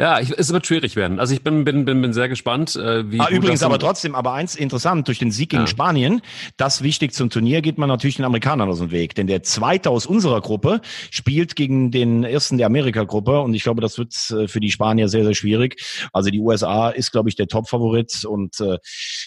ja, 0.00 0.20
ich, 0.20 0.30
es 0.36 0.52
wird 0.52 0.66
schwierig 0.66 0.96
werden. 0.96 1.20
Also 1.20 1.34
ich 1.34 1.42
bin, 1.42 1.64
bin, 1.64 1.84
bin, 1.84 2.00
bin 2.00 2.12
sehr 2.14 2.28
gespannt. 2.28 2.76
Äh, 2.76 3.10
wie 3.12 3.20
ah, 3.20 3.28
übrigens 3.28 3.62
aber 3.62 3.78
trotzdem, 3.78 4.14
aber 4.14 4.32
eins 4.32 4.56
interessant, 4.56 5.06
durch 5.06 5.18
den 5.18 5.30
Sieg 5.30 5.50
gegen 5.50 5.64
ja. 5.64 5.66
Spanien, 5.66 6.22
das 6.56 6.82
wichtig 6.82 7.12
zum 7.12 7.28
Turnier, 7.28 7.60
geht 7.60 7.76
man 7.76 7.88
natürlich 7.88 8.16
den 8.16 8.24
Amerikanern 8.24 8.70
aus 8.70 8.78
dem 8.78 8.90
Weg. 8.90 9.14
Denn 9.14 9.26
der 9.26 9.42
Zweite 9.42 9.90
aus 9.90 10.06
unserer 10.06 10.40
Gruppe 10.40 10.80
spielt 11.10 11.56
gegen 11.56 11.90
den 11.90 12.24
Ersten 12.24 12.56
der 12.56 12.66
Amerika-Gruppe 12.66 13.40
und 13.40 13.52
ich 13.52 13.62
glaube, 13.62 13.82
das 13.82 13.98
wird 13.98 14.14
äh, 14.30 14.48
für 14.48 14.60
die 14.60 14.70
Spanier 14.70 15.08
sehr, 15.08 15.24
sehr 15.24 15.34
schwierig. 15.34 16.08
Also 16.12 16.30
die 16.30 16.40
USA 16.40 16.88
ist, 16.88 17.12
glaube 17.12 17.28
ich, 17.28 17.36
der 17.36 17.46
Top-Favorit 17.46 18.24
und 18.24 18.60
äh, 18.60 18.78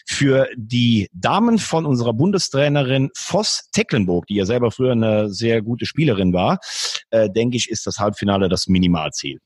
für 0.07 0.47
die 0.57 1.07
Damen 1.13 1.59
von 1.59 1.85
unserer 1.85 2.13
Bundestrainerin 2.13 3.11
Voss 3.15 3.69
Tecklenburg, 3.71 4.25
die 4.25 4.35
ja 4.35 4.45
selber 4.45 4.71
früher 4.71 4.93
eine 4.93 5.29
sehr 5.29 5.61
gute 5.61 5.85
Spielerin 5.85 6.33
war, 6.33 6.57
äh, 7.11 7.29
denke 7.29 7.55
ich, 7.55 7.69
ist 7.69 7.85
das 7.85 7.99
Halbfinale 7.99 8.49
das 8.49 8.67
Minimalziel. 8.67 9.39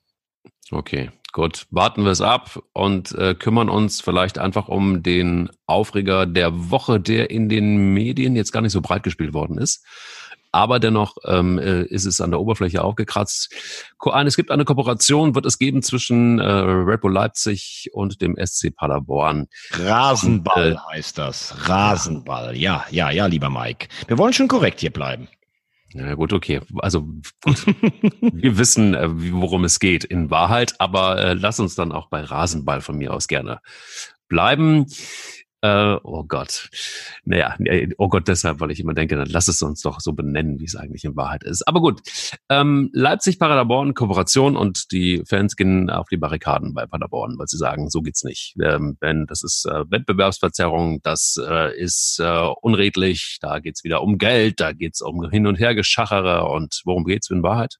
Okay, 0.71 1.09
gut. 1.31 1.65
Warten 1.71 2.03
wir 2.03 2.11
es 2.11 2.21
ab 2.21 2.61
und 2.73 3.11
äh, 3.13 3.33
kümmern 3.33 3.69
uns 3.69 4.01
vielleicht 4.01 4.37
einfach 4.37 4.67
um 4.67 5.01
den 5.01 5.49
Aufreger 5.65 6.25
der 6.25 6.69
Woche, 6.71 6.99
der 6.99 7.31
in 7.31 7.49
den 7.49 7.93
Medien 7.93 8.35
jetzt 8.35 8.51
gar 8.51 8.61
nicht 8.61 8.73
so 8.73 8.81
breit 8.81 9.03
gespielt 9.03 9.33
worden 9.33 9.57
ist. 9.57 9.83
Aber 10.51 10.79
dennoch 10.79 11.17
ähm, 11.25 11.59
äh, 11.59 11.83
ist 11.83 12.05
es 12.05 12.21
an 12.21 12.31
der 12.31 12.39
Oberfläche 12.39 12.83
aufgekratzt. 12.83 13.53
Es 14.25 14.35
gibt 14.35 14.49
eine 14.49 14.65
Kooperation, 14.65 15.35
wird 15.35 15.45
es 15.45 15.59
geben 15.59 15.83
zwischen 15.83 16.39
äh, 16.39 16.43
Red 16.43 17.01
Bull 17.01 17.13
Leipzig 17.13 17.89
und 17.93 18.21
dem 18.21 18.35
SC 18.43 18.75
Paderborn. 18.75 19.47
Rasenball 19.71 20.71
und, 20.71 20.77
äh, 20.77 20.95
heißt 20.95 21.17
das. 21.19 21.53
Rasenball. 21.69 22.57
Ja, 22.57 22.85
ja, 22.89 23.11
ja, 23.11 23.27
lieber 23.27 23.51
Mike. 23.51 23.87
Wir 24.07 24.17
wollen 24.17 24.33
schon 24.33 24.47
korrekt 24.47 24.79
hier 24.79 24.91
bleiben. 24.91 25.27
Ja, 25.93 26.13
gut, 26.13 26.33
okay. 26.33 26.61
Also 26.77 27.07
gut. 27.43 27.65
wir 28.21 28.57
wissen, 28.57 28.93
äh, 28.93 29.09
worum 29.09 29.63
es 29.63 29.79
geht 29.79 30.03
in 30.03 30.29
Wahrheit, 30.29 30.75
aber 30.79 31.17
äh, 31.17 31.33
lass 31.33 31.59
uns 31.59 31.75
dann 31.75 31.91
auch 31.91 32.07
bei 32.07 32.21
Rasenball 32.21 32.81
von 32.81 32.97
mir 32.97 33.13
aus 33.13 33.27
gerne 33.27 33.61
bleiben. 34.27 34.85
Äh, 35.61 35.97
oh 36.03 36.23
Gott. 36.23 36.69
Naja, 37.25 37.57
oh 37.97 38.07
Gott, 38.07 38.27
deshalb, 38.27 38.61
weil 38.61 38.71
ich 38.71 38.79
immer 38.79 38.93
denke, 38.93 39.17
dann 39.17 39.27
lass 39.27 39.49
es 39.49 39.61
uns 39.61 39.81
doch 39.81 39.99
so 39.99 40.13
benennen, 40.13 40.59
wie 40.59 40.65
es 40.65 40.75
eigentlich 40.75 41.03
in 41.03 41.17
Wahrheit 41.17 41.43
ist. 41.43 41.67
Aber 41.67 41.81
gut. 41.81 42.01
Ähm, 42.49 42.89
Leipzig, 42.93 43.39
Paderborn, 43.39 43.93
Kooperation 43.93 44.55
und 44.55 44.91
die 44.91 45.21
Fans 45.27 45.57
gehen 45.57 45.89
auf 45.89 46.07
die 46.07 46.17
Barrikaden 46.17 46.73
bei 46.73 46.85
Paderborn, 46.85 47.37
weil 47.37 47.47
sie 47.47 47.57
sagen, 47.57 47.89
so 47.89 48.01
geht's 48.01 48.23
nicht. 48.23 48.55
Ähm, 48.61 48.97
das 49.27 49.43
ist 49.43 49.65
äh, 49.65 49.83
Wettbewerbsverzerrung, 49.89 51.01
das 51.03 51.37
äh, 51.45 51.77
ist 51.77 52.19
äh, 52.19 52.49
unredlich, 52.61 53.37
da 53.41 53.59
geht's 53.59 53.83
wieder 53.83 54.01
um 54.01 54.17
Geld, 54.17 54.59
da 54.59 54.71
geht's 54.71 55.01
um 55.01 55.29
Hin- 55.29 55.47
und 55.47 55.59
Hergeschachere 55.59 56.45
und 56.45 56.81
worum 56.85 57.03
geht's 57.03 57.29
in 57.29 57.43
Wahrheit? 57.43 57.75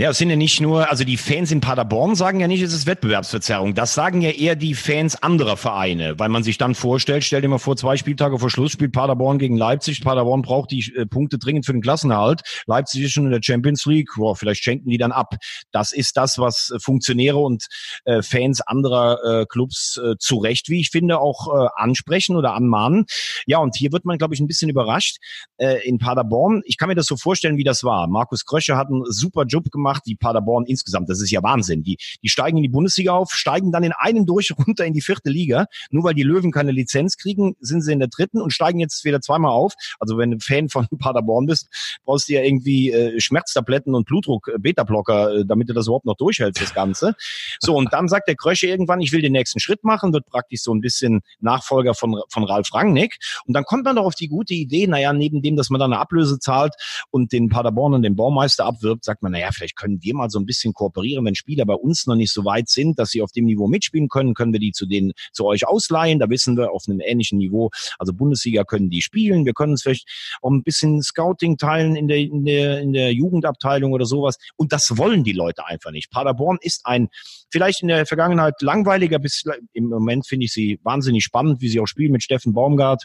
Ja, 0.00 0.10
es 0.10 0.18
sind 0.18 0.30
ja 0.30 0.36
nicht 0.36 0.60
nur, 0.60 0.88
also 0.88 1.02
die 1.02 1.16
Fans 1.16 1.50
in 1.50 1.60
Paderborn 1.60 2.14
sagen 2.14 2.38
ja 2.38 2.46
nicht, 2.46 2.62
es 2.62 2.72
ist 2.72 2.86
Wettbewerbsverzerrung. 2.86 3.74
Das 3.74 3.94
sagen 3.94 4.20
ja 4.20 4.30
eher 4.30 4.54
die 4.54 4.76
Fans 4.76 5.20
anderer 5.20 5.56
Vereine, 5.56 6.16
weil 6.20 6.28
man 6.28 6.44
sich 6.44 6.56
dann 6.56 6.76
vorstellt, 6.76 7.24
stell 7.24 7.40
dir 7.40 7.48
mal 7.48 7.58
vor, 7.58 7.76
zwei 7.76 7.96
Spieltage 7.96 8.38
vor 8.38 8.48
Schluss 8.48 8.70
spielt 8.70 8.92
Paderborn 8.92 9.40
gegen 9.40 9.56
Leipzig. 9.56 10.04
Paderborn 10.04 10.42
braucht 10.42 10.70
die 10.70 10.94
äh, 10.94 11.04
Punkte 11.04 11.36
dringend 11.36 11.66
für 11.66 11.72
den 11.72 11.82
Klassenerhalt. 11.82 12.42
Leipzig 12.68 13.02
ist 13.02 13.10
schon 13.10 13.24
in 13.24 13.32
der 13.32 13.40
Champions 13.42 13.86
League. 13.86 14.10
Boah, 14.16 14.36
vielleicht 14.36 14.62
schenken 14.62 14.88
die 14.88 14.98
dann 14.98 15.10
ab. 15.10 15.34
Das 15.72 15.90
ist 15.90 16.16
das, 16.16 16.38
was 16.38 16.70
äh, 16.70 16.78
Funktionäre 16.78 17.38
und 17.38 17.66
äh, 18.04 18.22
Fans 18.22 18.60
anderer 18.60 19.18
äh, 19.24 19.46
Clubs 19.46 20.00
äh, 20.00 20.14
zu 20.20 20.36
Recht, 20.36 20.68
wie 20.68 20.78
ich 20.78 20.90
finde, 20.90 21.18
auch 21.18 21.48
äh, 21.48 21.68
ansprechen 21.74 22.36
oder 22.36 22.54
anmahnen. 22.54 23.06
Ja, 23.46 23.58
und 23.58 23.74
hier 23.74 23.90
wird 23.90 24.04
man, 24.04 24.16
glaube 24.16 24.32
ich, 24.32 24.38
ein 24.38 24.46
bisschen 24.46 24.70
überrascht. 24.70 25.16
Äh, 25.56 25.84
in 25.88 25.98
Paderborn, 25.98 26.62
ich 26.66 26.76
kann 26.76 26.88
mir 26.88 26.94
das 26.94 27.06
so 27.06 27.16
vorstellen, 27.16 27.56
wie 27.56 27.64
das 27.64 27.82
war. 27.82 28.06
Markus 28.06 28.44
Krösche 28.44 28.76
hat 28.76 28.86
einen 28.86 29.02
super 29.06 29.42
Job 29.42 29.72
gemacht 29.72 29.87
gemacht, 29.88 30.02
die 30.06 30.16
Paderborn 30.16 30.64
insgesamt. 30.66 31.08
Das 31.08 31.20
ist 31.20 31.30
ja 31.30 31.42
Wahnsinn. 31.42 31.82
Die, 31.82 31.96
die 32.22 32.28
steigen 32.28 32.58
in 32.58 32.62
die 32.62 32.68
Bundesliga 32.68 33.12
auf, 33.12 33.32
steigen 33.32 33.72
dann 33.72 33.82
in 33.82 33.92
einem 33.92 34.26
durch 34.26 34.52
runter 34.58 34.84
in 34.84 34.92
die 34.92 35.00
vierte 35.00 35.30
Liga. 35.30 35.66
Nur 35.90 36.04
weil 36.04 36.14
die 36.14 36.22
Löwen 36.22 36.52
keine 36.52 36.72
Lizenz 36.72 37.16
kriegen, 37.16 37.56
sind 37.60 37.82
sie 37.82 37.92
in 37.92 37.98
der 37.98 38.08
dritten 38.08 38.40
und 38.40 38.52
steigen 38.52 38.80
jetzt 38.80 39.04
wieder 39.04 39.20
zweimal 39.20 39.50
auf. 39.50 39.74
Also 39.98 40.18
wenn 40.18 40.32
du 40.32 40.38
Fan 40.40 40.68
von 40.68 40.86
Paderborn 40.98 41.46
bist, 41.46 41.68
brauchst 42.04 42.28
du 42.28 42.34
ja 42.34 42.42
irgendwie 42.42 42.92
äh, 42.92 43.20
Schmerztabletten 43.20 43.94
und 43.94 44.06
Blutdruck, 44.06 44.48
äh, 44.48 44.68
äh, 44.68 45.44
damit 45.46 45.68
du 45.68 45.72
das 45.72 45.86
überhaupt 45.86 46.06
noch 46.06 46.16
durchhältst, 46.16 46.62
das 46.62 46.74
Ganze. 46.74 47.14
So, 47.60 47.74
und 47.74 47.92
dann 47.92 48.08
sagt 48.08 48.28
der 48.28 48.36
Krösche 48.36 48.66
irgendwann, 48.66 49.00
ich 49.00 49.12
will 49.12 49.22
den 49.22 49.32
nächsten 49.32 49.60
Schritt 49.60 49.84
machen, 49.84 50.12
wird 50.12 50.26
praktisch 50.26 50.62
so 50.62 50.74
ein 50.74 50.80
bisschen 50.80 51.20
Nachfolger 51.40 51.94
von, 51.94 52.20
von 52.28 52.44
Ralf 52.44 52.72
Rangnick. 52.74 53.16
Und 53.46 53.54
dann 53.54 53.64
kommt 53.64 53.84
man 53.84 53.96
doch 53.96 54.04
auf 54.04 54.14
die 54.14 54.28
gute 54.28 54.54
Idee, 54.54 54.86
naja, 54.86 55.12
neben 55.12 55.42
dem, 55.42 55.56
dass 55.56 55.70
man 55.70 55.80
dann 55.80 55.92
eine 55.92 56.00
Ablöse 56.00 56.38
zahlt 56.38 56.74
und 57.10 57.32
den 57.32 57.48
Paderborn 57.48 57.94
und 57.94 58.02
den 58.02 58.16
Baumeister 58.16 58.64
abwirbt, 58.66 59.04
sagt 59.04 59.22
man, 59.22 59.32
naja, 59.32 59.50
vielleicht 59.52 59.76
können 59.78 60.02
wir 60.02 60.14
mal 60.14 60.28
so 60.28 60.38
ein 60.38 60.44
bisschen 60.44 60.74
kooperieren. 60.74 61.24
Wenn 61.24 61.34
Spieler 61.34 61.64
bei 61.64 61.74
uns 61.74 62.06
noch 62.06 62.16
nicht 62.16 62.32
so 62.32 62.44
weit 62.44 62.68
sind, 62.68 62.98
dass 62.98 63.10
sie 63.10 63.22
auf 63.22 63.32
dem 63.32 63.46
Niveau 63.46 63.68
mitspielen 63.68 64.08
können, 64.08 64.34
können 64.34 64.52
wir 64.52 64.60
die 64.60 64.72
zu 64.72 64.84
denen, 64.84 65.12
zu 65.32 65.46
euch 65.46 65.66
ausleihen. 65.66 66.18
Da 66.18 66.28
wissen 66.28 66.56
wir 66.56 66.72
auf 66.72 66.84
einem 66.86 67.00
ähnlichen 67.00 67.38
Niveau. 67.38 67.70
Also 67.98 68.12
Bundesliga 68.12 68.64
können 68.64 68.90
die 68.90 69.00
spielen. 69.00 69.46
Wir 69.46 69.54
können 69.54 69.72
uns 69.72 69.82
vielleicht 69.82 70.06
auch 70.42 70.50
ein 70.50 70.62
bisschen 70.62 71.02
Scouting 71.02 71.56
teilen 71.56 71.96
in 71.96 72.08
der, 72.08 72.18
in 72.18 72.44
der, 72.44 72.80
in 72.80 72.92
der 72.92 73.12
Jugendabteilung 73.12 73.92
oder 73.92 74.04
sowas. 74.04 74.36
Und 74.56 74.72
das 74.72 74.98
wollen 74.98 75.24
die 75.24 75.32
Leute 75.32 75.66
einfach 75.66 75.92
nicht. 75.92 76.10
Paderborn 76.10 76.58
ist 76.60 76.84
ein, 76.84 77.08
vielleicht 77.50 77.82
in 77.82 77.88
der 77.88 78.04
Vergangenheit 78.04 78.60
langweiliger, 78.60 79.18
bis 79.18 79.44
im 79.72 79.88
Moment 79.88 80.26
finde 80.26 80.46
ich 80.46 80.52
sie 80.52 80.80
wahnsinnig 80.82 81.24
spannend, 81.24 81.60
wie 81.60 81.68
sie 81.68 81.80
auch 81.80 81.86
spielen 81.86 82.12
mit 82.12 82.22
Steffen 82.22 82.52
Baumgart. 82.52 83.04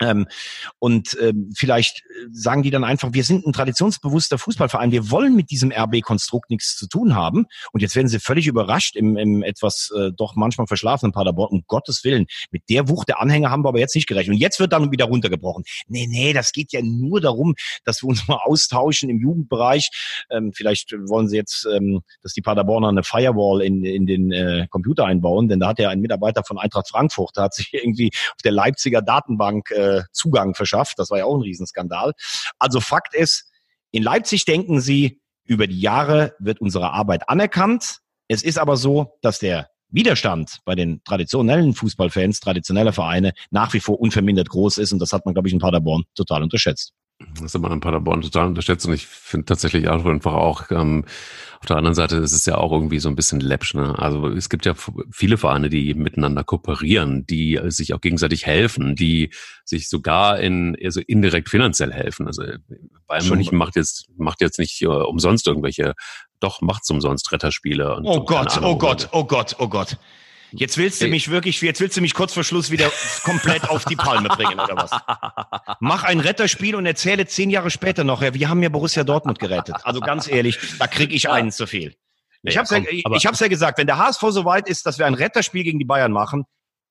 Ähm, 0.00 0.26
und 0.78 1.16
ähm, 1.20 1.52
vielleicht 1.56 2.00
äh, 2.00 2.26
sagen 2.30 2.62
die 2.62 2.70
dann 2.70 2.84
einfach, 2.84 3.12
wir 3.12 3.24
sind 3.24 3.46
ein 3.46 3.52
traditionsbewusster 3.52 4.38
Fußballverein, 4.38 4.92
wir 4.92 5.10
wollen 5.10 5.34
mit 5.34 5.50
diesem 5.50 5.72
RB-Konstrukt 5.72 6.50
nichts 6.50 6.76
zu 6.76 6.86
tun 6.86 7.14
haben. 7.14 7.46
Und 7.72 7.80
jetzt 7.80 7.96
werden 7.96 8.08
sie 8.08 8.20
völlig 8.20 8.46
überrascht 8.46 8.96
im, 8.96 9.16
im 9.16 9.42
etwas 9.42 9.90
äh, 9.96 10.10
doch 10.16 10.36
manchmal 10.36 10.66
verschlafenen 10.66 11.12
Paderborn. 11.12 11.50
Um 11.50 11.64
Gottes 11.66 12.04
Willen, 12.04 12.26
mit 12.50 12.62
der 12.68 12.88
Wucht 12.88 13.08
der 13.08 13.20
Anhänger 13.20 13.50
haben 13.50 13.64
wir 13.64 13.68
aber 13.68 13.78
jetzt 13.78 13.94
nicht 13.94 14.06
gerechnet. 14.06 14.34
Und 14.34 14.40
jetzt 14.40 14.60
wird 14.60 14.72
dann 14.72 14.90
wieder 14.90 15.06
runtergebrochen. 15.06 15.64
Nee, 15.88 16.06
nee, 16.08 16.32
das 16.32 16.52
geht 16.52 16.72
ja 16.72 16.80
nur 16.82 17.20
darum, 17.20 17.54
dass 17.84 18.02
wir 18.02 18.08
uns 18.08 18.26
mal 18.28 18.40
austauschen 18.42 19.08
im 19.08 19.20
Jugendbereich. 19.20 19.90
Ähm, 20.30 20.52
vielleicht 20.52 20.92
wollen 20.92 21.28
sie 21.28 21.36
jetzt, 21.36 21.66
ähm, 21.74 22.02
dass 22.22 22.32
die 22.32 22.42
Paderborner 22.42 22.88
eine 22.88 23.02
Firewall 23.02 23.62
in, 23.62 23.84
in 23.84 24.06
den 24.06 24.32
äh, 24.32 24.66
Computer 24.70 25.06
einbauen, 25.06 25.48
denn 25.48 25.60
da 25.60 25.68
hat 25.68 25.78
ja 25.78 25.88
ein 25.88 26.00
Mitarbeiter 26.00 26.42
von 26.44 26.58
Eintracht 26.58 26.88
Frankfurt, 26.88 27.30
da 27.34 27.44
hat 27.44 27.54
sich 27.54 27.70
irgendwie 27.72 28.10
auf 28.12 28.42
der 28.44 28.52
Leipziger 28.52 29.02
Datenbank 29.02 29.70
äh, 29.70 29.85
Zugang 30.12 30.54
verschafft. 30.54 30.98
Das 30.98 31.10
war 31.10 31.18
ja 31.18 31.24
auch 31.24 31.36
ein 31.36 31.42
Riesenskandal. 31.42 32.12
Also 32.58 32.80
Fakt 32.80 33.14
ist, 33.14 33.50
in 33.90 34.02
Leipzig 34.02 34.44
denken 34.44 34.80
sie, 34.80 35.20
über 35.44 35.66
die 35.66 35.80
Jahre 35.80 36.34
wird 36.38 36.60
unsere 36.60 36.92
Arbeit 36.92 37.28
anerkannt. 37.28 37.98
Es 38.28 38.42
ist 38.42 38.58
aber 38.58 38.76
so, 38.76 39.18
dass 39.22 39.38
der 39.38 39.68
Widerstand 39.88 40.58
bei 40.64 40.74
den 40.74 41.02
traditionellen 41.04 41.72
Fußballfans, 41.72 42.40
traditioneller 42.40 42.92
Vereine 42.92 43.32
nach 43.50 43.72
wie 43.72 43.80
vor 43.80 44.00
unvermindert 44.00 44.48
groß 44.48 44.78
ist. 44.78 44.92
Und 44.92 44.98
das 44.98 45.12
hat 45.12 45.24
man, 45.24 45.34
glaube 45.34 45.48
ich, 45.48 45.54
in 45.54 45.60
Paderborn 45.60 46.04
total 46.14 46.42
unterschätzt. 46.42 46.92
Das 47.40 47.54
hat 47.54 47.62
man 47.62 47.72
in 47.72 47.80
Paderborn 47.80 48.20
total 48.20 48.48
unterschätzt 48.48 48.86
und 48.86 48.92
ich 48.92 49.06
finde 49.06 49.46
tatsächlich 49.46 49.88
einfach 49.88 50.34
auch, 50.34 50.70
ähm, 50.70 51.06
auf 51.60 51.66
der 51.66 51.76
anderen 51.76 51.94
Seite 51.94 52.16
ist 52.16 52.32
es 52.32 52.46
ja 52.46 52.56
auch 52.56 52.72
irgendwie 52.72 52.98
so 52.98 53.08
ein 53.08 53.16
bisschen 53.16 53.40
läppsch. 53.40 53.74
Ne? 53.74 53.98
Also 53.98 54.28
es 54.28 54.48
gibt 54.48 54.66
ja 54.66 54.74
viele 55.10 55.36
Vereine, 55.36 55.68
die 55.68 55.94
miteinander 55.94 56.44
kooperieren, 56.44 57.26
die 57.26 57.60
sich 57.66 57.94
auch 57.94 58.00
gegenseitig 58.00 58.46
helfen, 58.46 58.96
die 58.96 59.30
sich 59.64 59.88
sogar 59.88 60.38
in 60.40 60.76
also 60.82 61.00
indirekt 61.06 61.48
finanziell 61.48 61.92
helfen. 61.92 62.26
Also 62.26 62.44
Bayern 63.06 63.28
München 63.28 63.56
macht 63.58 63.76
jetzt 63.76 64.06
macht 64.16 64.40
jetzt 64.40 64.58
nicht 64.58 64.84
uh, 64.86 65.04
umsonst 65.04 65.46
irgendwelche, 65.46 65.94
doch 66.40 66.60
macht's 66.60 66.90
umsonst 66.90 67.32
Retterspiele. 67.32 67.96
Und 67.96 68.06
oh 68.06 68.24
Gott, 68.24 68.60
oh 68.62 68.76
Gott, 68.76 69.08
oh 69.12 69.24
Gott, 69.24 69.56
oh 69.58 69.68
Gott. 69.68 69.96
Jetzt 70.52 70.78
willst 70.78 71.00
du 71.02 71.08
mich 71.08 71.30
wirklich, 71.30 71.60
jetzt 71.60 71.80
willst 71.80 71.96
du 71.96 72.00
mich 72.00 72.14
kurz 72.14 72.34
vor 72.34 72.44
Schluss 72.44 72.70
wieder 72.70 72.90
komplett 73.24 73.68
auf 73.68 73.84
die 73.84 73.96
Palme 73.96 74.28
bringen, 74.28 74.58
oder 74.58 74.76
was? 74.76 74.90
Mach 75.80 76.04
ein 76.04 76.20
Retterspiel 76.20 76.76
und 76.76 76.86
erzähle 76.86 77.26
zehn 77.26 77.50
Jahre 77.50 77.70
später 77.70 78.04
noch, 78.04 78.22
ja, 78.22 78.34
wir 78.34 78.48
haben 78.48 78.62
ja 78.62 78.68
Borussia 78.68 79.04
Dortmund 79.04 79.38
gerettet. 79.38 79.76
Also 79.82 80.00
ganz 80.00 80.28
ehrlich, 80.28 80.58
da 80.78 80.86
krieg 80.86 81.12
ich 81.12 81.28
einen 81.28 81.50
zu 81.50 81.66
viel. 81.66 81.96
Ich 82.42 82.54
ja, 82.54 82.60
hab's, 82.60 82.70
ja, 82.70 82.78
ich 82.78 83.26
hab's 83.26 83.40
ja 83.40 83.48
gesagt, 83.48 83.78
wenn 83.78 83.86
der 83.86 83.98
HSV 83.98 84.22
so 84.30 84.44
weit 84.44 84.68
ist, 84.68 84.86
dass 84.86 84.98
wir 84.98 85.06
ein 85.06 85.14
Retterspiel 85.14 85.64
gegen 85.64 85.78
die 85.78 85.84
Bayern 85.84 86.12
machen, 86.12 86.44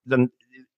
dann 0.03 0.31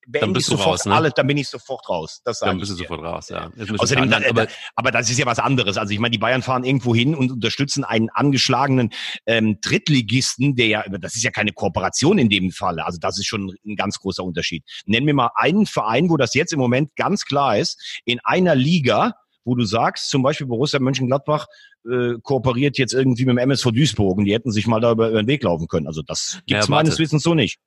beende 0.07 0.39
ich 0.39 0.45
sofort 0.45 0.67
raus, 0.67 0.85
ne? 0.85 0.95
alles, 0.95 1.13
dann 1.13 1.27
bin 1.27 1.37
ich 1.37 1.47
sofort 1.49 1.87
raus. 1.89 2.21
Das 2.23 2.39
dann 2.39 2.59
bist 2.59 2.71
du 2.71 2.75
sofort 2.75 3.03
raus, 3.03 3.29
ja. 3.29 3.51
Außerdem, 3.77 4.09
dann, 4.09 4.23
aber, 4.23 4.47
aber 4.75 4.91
das 4.91 5.09
ist 5.09 5.19
ja 5.19 5.25
was 5.25 5.39
anderes. 5.39 5.77
Also 5.77 5.93
ich 5.93 5.99
meine, 5.99 6.11
die 6.11 6.17
Bayern 6.17 6.41
fahren 6.41 6.63
irgendwo 6.63 6.95
hin 6.95 7.13
und 7.13 7.31
unterstützen 7.31 7.83
einen 7.83 8.09
angeschlagenen 8.09 8.91
ähm, 9.25 9.59
Drittligisten, 9.61 10.55
der 10.55 10.67
ja, 10.67 10.83
das 10.99 11.15
ist 11.15 11.23
ja 11.23 11.31
keine 11.31 11.51
Kooperation 11.51 12.17
in 12.17 12.29
dem 12.29 12.51
Falle. 12.51 12.85
Also 12.85 12.97
das 12.99 13.19
ist 13.19 13.27
schon 13.27 13.53
ein 13.65 13.75
ganz 13.75 13.99
großer 13.99 14.23
Unterschied. 14.23 14.63
Nenn 14.85 15.03
mir 15.03 15.13
mal 15.13 15.31
einen 15.35 15.65
Verein, 15.65 16.09
wo 16.09 16.17
das 16.17 16.33
jetzt 16.33 16.53
im 16.53 16.59
Moment 16.59 16.95
ganz 16.95 17.25
klar 17.25 17.57
ist, 17.57 18.01
in 18.05 18.19
einer 18.23 18.55
Liga, 18.55 19.13
wo 19.43 19.55
du 19.55 19.65
sagst, 19.65 20.09
zum 20.09 20.23
Beispiel 20.23 20.47
Borussia 20.47 20.79
Mönchengladbach 20.79 21.47
äh, 21.89 22.15
kooperiert 22.21 22.77
jetzt 22.77 22.93
irgendwie 22.93 23.25
mit 23.25 23.33
dem 23.33 23.37
MSV 23.37 23.71
Duisburg 23.71 24.17
und 24.17 24.25
die 24.25 24.33
hätten 24.33 24.51
sich 24.51 24.67
mal 24.67 24.79
da 24.79 24.91
über, 24.91 25.09
über 25.09 25.23
den 25.23 25.27
Weg 25.27 25.43
laufen 25.43 25.67
können. 25.67 25.87
Also 25.87 26.01
das 26.01 26.41
gibt 26.45 26.61
es 26.61 26.67
ja, 26.67 26.71
meines 26.71 26.99
Wissens 26.99 27.23
so 27.23 27.33
nicht. 27.33 27.59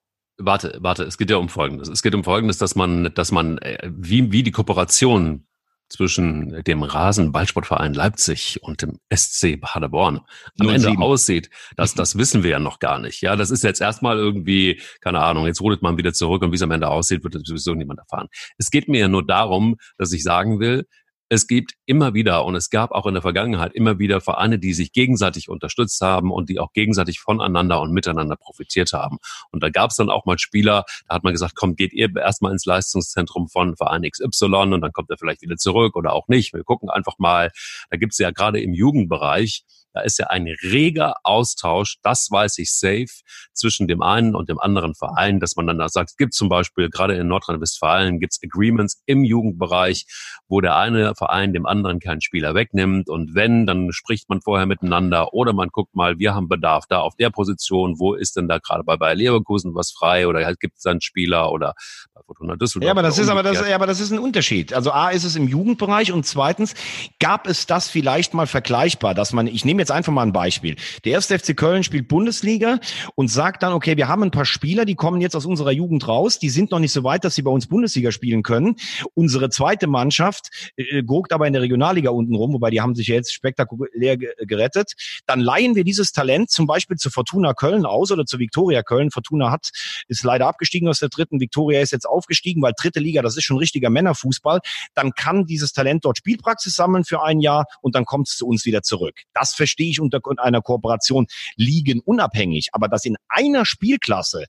Warte, 0.42 0.78
warte, 0.80 1.04
es 1.04 1.18
geht 1.18 1.30
ja 1.30 1.36
um 1.36 1.48
Folgendes. 1.48 1.88
Es 1.88 2.02
geht 2.02 2.14
um 2.14 2.24
Folgendes, 2.24 2.58
dass 2.58 2.74
man, 2.74 3.12
dass 3.14 3.30
man, 3.30 3.58
äh, 3.58 3.90
wie, 3.92 4.32
wie 4.32 4.42
die 4.42 4.52
Kooperation 4.52 5.46
zwischen 5.90 6.62
dem 6.62 6.82
Rasenballsportverein 6.84 7.94
Leipzig 7.94 8.60
und 8.62 8.80
dem 8.80 9.00
SC 9.12 9.60
Paderborn 9.60 10.20
am 10.60 10.68
Ende 10.68 10.88
7. 10.88 11.02
aussieht, 11.02 11.50
das, 11.76 11.94
das 11.94 12.16
wissen 12.16 12.44
wir 12.44 12.50
ja 12.50 12.58
noch 12.60 12.78
gar 12.78 13.00
nicht. 13.00 13.20
Ja, 13.20 13.34
das 13.36 13.50
ist 13.50 13.64
jetzt 13.64 13.80
erstmal 13.80 14.16
irgendwie, 14.16 14.80
keine 15.00 15.20
Ahnung, 15.20 15.46
jetzt 15.46 15.60
rudert 15.60 15.82
man 15.82 15.98
wieder 15.98 16.12
zurück 16.12 16.42
und 16.42 16.52
wie 16.52 16.56
es 16.56 16.62
am 16.62 16.70
Ende 16.70 16.88
aussieht, 16.88 17.24
wird 17.24 17.34
sowieso 17.44 17.74
niemand 17.74 17.98
erfahren. 17.98 18.28
Es 18.56 18.70
geht 18.70 18.88
mir 18.88 19.00
ja 19.00 19.08
nur 19.08 19.26
darum, 19.26 19.76
dass 19.98 20.12
ich 20.12 20.22
sagen 20.22 20.60
will, 20.60 20.86
es 21.32 21.46
gibt 21.46 21.74
immer 21.86 22.12
wieder 22.12 22.44
und 22.44 22.56
es 22.56 22.70
gab 22.70 22.90
auch 22.90 23.06
in 23.06 23.14
der 23.14 23.22
Vergangenheit 23.22 23.72
immer 23.72 24.00
wieder 24.00 24.20
Vereine, 24.20 24.58
die 24.58 24.72
sich 24.72 24.92
gegenseitig 24.92 25.48
unterstützt 25.48 26.00
haben 26.00 26.32
und 26.32 26.48
die 26.48 26.58
auch 26.58 26.72
gegenseitig 26.72 27.20
voneinander 27.20 27.80
und 27.80 27.92
miteinander 27.92 28.34
profitiert 28.34 28.92
haben. 28.92 29.18
Und 29.52 29.62
da 29.62 29.70
gab 29.70 29.90
es 29.90 29.96
dann 29.96 30.10
auch 30.10 30.24
mal 30.24 30.40
Spieler, 30.40 30.84
da 31.06 31.14
hat 31.14 31.22
man 31.22 31.32
gesagt, 31.32 31.54
komm, 31.54 31.76
geht 31.76 31.92
ihr 31.92 32.10
erstmal 32.16 32.50
ins 32.50 32.66
Leistungszentrum 32.66 33.48
von 33.48 33.76
Verein 33.76 34.02
XY 34.02 34.46
und 34.46 34.80
dann 34.80 34.92
kommt 34.92 35.08
er 35.08 35.18
vielleicht 35.18 35.42
wieder 35.42 35.56
zurück 35.56 35.94
oder 35.94 36.14
auch 36.14 36.26
nicht. 36.26 36.52
Wir 36.52 36.64
gucken 36.64 36.90
einfach 36.90 37.18
mal. 37.18 37.52
Da 37.90 37.96
gibt 37.96 38.12
es 38.12 38.18
ja 38.18 38.32
gerade 38.32 38.60
im 38.60 38.74
Jugendbereich 38.74 39.64
da 39.92 40.00
ist 40.00 40.18
ja 40.18 40.26
ein 40.26 40.46
reger 40.62 41.14
Austausch, 41.24 41.98
das 42.02 42.28
weiß 42.30 42.58
ich 42.58 42.72
safe, 42.72 43.08
zwischen 43.52 43.88
dem 43.88 44.02
einen 44.02 44.34
und 44.34 44.48
dem 44.48 44.58
anderen 44.58 44.94
Verein, 44.94 45.40
dass 45.40 45.56
man 45.56 45.66
dann 45.66 45.78
da 45.78 45.88
sagt, 45.88 46.10
es 46.10 46.16
gibt 46.16 46.34
zum 46.34 46.48
Beispiel 46.48 46.88
gerade 46.90 47.14
in 47.14 47.28
Nordrhein-Westfalen 47.28 48.20
gibt 48.20 48.32
es 48.32 48.40
Agreements 48.42 49.02
im 49.06 49.24
Jugendbereich, 49.24 50.06
wo 50.48 50.60
der 50.60 50.76
eine 50.76 51.14
Verein 51.14 51.52
dem 51.52 51.66
anderen 51.66 52.00
keinen 52.00 52.20
Spieler 52.20 52.54
wegnimmt 52.54 53.08
und 53.08 53.34
wenn, 53.34 53.66
dann 53.66 53.92
spricht 53.92 54.28
man 54.28 54.40
vorher 54.40 54.66
miteinander 54.66 55.32
oder 55.32 55.52
man 55.52 55.68
guckt 55.68 55.94
mal, 55.94 56.18
wir 56.18 56.34
haben 56.34 56.48
Bedarf 56.48 56.84
da 56.88 57.00
auf 57.00 57.16
der 57.16 57.30
Position, 57.30 57.98
wo 57.98 58.14
ist 58.14 58.36
denn 58.36 58.48
da 58.48 58.58
gerade 58.58 58.84
bei 58.84 58.96
Bayer 58.96 59.14
Leverkusen 59.14 59.74
was 59.74 59.90
frei 59.90 60.26
oder 60.26 60.44
halt 60.44 60.60
gibt 60.60 60.76
es 60.76 60.82
dann 60.82 61.00
Spieler 61.00 61.52
oder 61.52 61.74
bei 62.14 62.20
Fortuna 62.24 62.56
Düsseldorf. 62.56 62.86
Ja, 62.86 62.92
aber 62.92 63.02
das 63.02 63.18
ist 63.18 63.28
aber 63.28 63.42
das, 63.42 63.66
ja, 63.66 63.74
aber 63.74 63.86
das 63.86 64.00
ist 64.00 64.12
ein 64.12 64.18
Unterschied. 64.18 64.72
Also 64.72 64.92
A 64.92 65.10
ist 65.10 65.24
es 65.24 65.36
im 65.36 65.48
Jugendbereich 65.48 66.12
und 66.12 66.24
zweitens 66.26 66.74
gab 67.18 67.46
es 67.46 67.66
das 67.66 67.88
vielleicht 67.88 68.34
mal 68.34 68.46
vergleichbar, 68.46 69.14
dass 69.14 69.32
man, 69.32 69.46
ich 69.46 69.64
nehme 69.64 69.79
nehme 69.80 69.84
jetzt 69.84 69.90
einfach 69.90 70.12
mal 70.12 70.22
ein 70.22 70.32
Beispiel. 70.32 70.76
Der 71.04 71.12
erste 71.12 71.38
FC 71.38 71.56
Köln 71.56 71.82
spielt 71.82 72.06
Bundesliga 72.08 72.78
und 73.14 73.28
sagt 73.28 73.62
dann, 73.62 73.72
okay, 73.72 73.96
wir 73.96 74.08
haben 74.08 74.22
ein 74.22 74.30
paar 74.30 74.44
Spieler, 74.44 74.84
die 74.84 74.94
kommen 74.94 75.20
jetzt 75.22 75.34
aus 75.34 75.46
unserer 75.46 75.70
Jugend 75.72 76.06
raus, 76.06 76.38
die 76.38 76.50
sind 76.50 76.70
noch 76.70 76.80
nicht 76.80 76.92
so 76.92 77.02
weit, 77.02 77.24
dass 77.24 77.34
sie 77.34 77.42
bei 77.42 77.50
uns 77.50 77.66
Bundesliga 77.66 78.12
spielen 78.12 78.42
können. 78.42 78.76
Unsere 79.14 79.48
zweite 79.48 79.86
Mannschaft 79.86 80.50
äh, 80.76 81.02
guckt 81.02 81.32
aber 81.32 81.46
in 81.46 81.54
der 81.54 81.62
Regionalliga 81.62 82.10
unten 82.10 82.34
rum, 82.34 82.52
wobei 82.52 82.70
die 82.70 82.80
haben 82.80 82.94
sich 82.94 83.06
jetzt 83.08 83.32
spektakulär 83.32 84.18
gerettet. 84.18 84.92
Dann 85.26 85.40
leihen 85.40 85.74
wir 85.74 85.84
dieses 85.84 86.12
Talent 86.12 86.50
zum 86.50 86.66
Beispiel 86.66 86.98
zu 86.98 87.10
Fortuna 87.10 87.54
Köln 87.54 87.86
aus 87.86 88.12
oder 88.12 88.26
zu 88.26 88.38
Viktoria 88.38 88.82
Köln. 88.82 89.10
Fortuna 89.10 89.50
hat, 89.50 89.70
ist 90.08 90.24
leider 90.24 90.46
abgestiegen 90.46 90.88
aus 90.88 90.98
der 90.98 91.08
dritten. 91.08 91.40
Viktoria 91.40 91.80
ist 91.80 91.92
jetzt 91.92 92.06
aufgestiegen, 92.06 92.60
weil 92.60 92.74
dritte 92.76 93.00
Liga, 93.00 93.22
das 93.22 93.36
ist 93.36 93.44
schon 93.44 93.56
richtiger 93.56 93.88
Männerfußball. 93.88 94.60
Dann 94.94 95.12
kann 95.12 95.46
dieses 95.46 95.72
Talent 95.72 96.04
dort 96.04 96.18
Spielpraxis 96.18 96.74
sammeln 96.74 97.04
für 97.04 97.22
ein 97.22 97.40
Jahr 97.40 97.64
und 97.80 97.94
dann 97.94 98.04
kommt 98.04 98.28
es 98.28 98.36
zu 98.36 98.46
uns 98.46 98.66
wieder 98.66 98.82
zurück. 98.82 99.14
Das 99.32 99.54
ich 99.78 100.00
unter 100.00 100.20
einer 100.38 100.62
Kooperation 100.62 101.26
liegen 101.56 102.00
unabhängig. 102.00 102.68
Aber 102.72 102.88
dass 102.88 103.04
in 103.04 103.16
einer 103.28 103.64
Spielklasse 103.64 104.46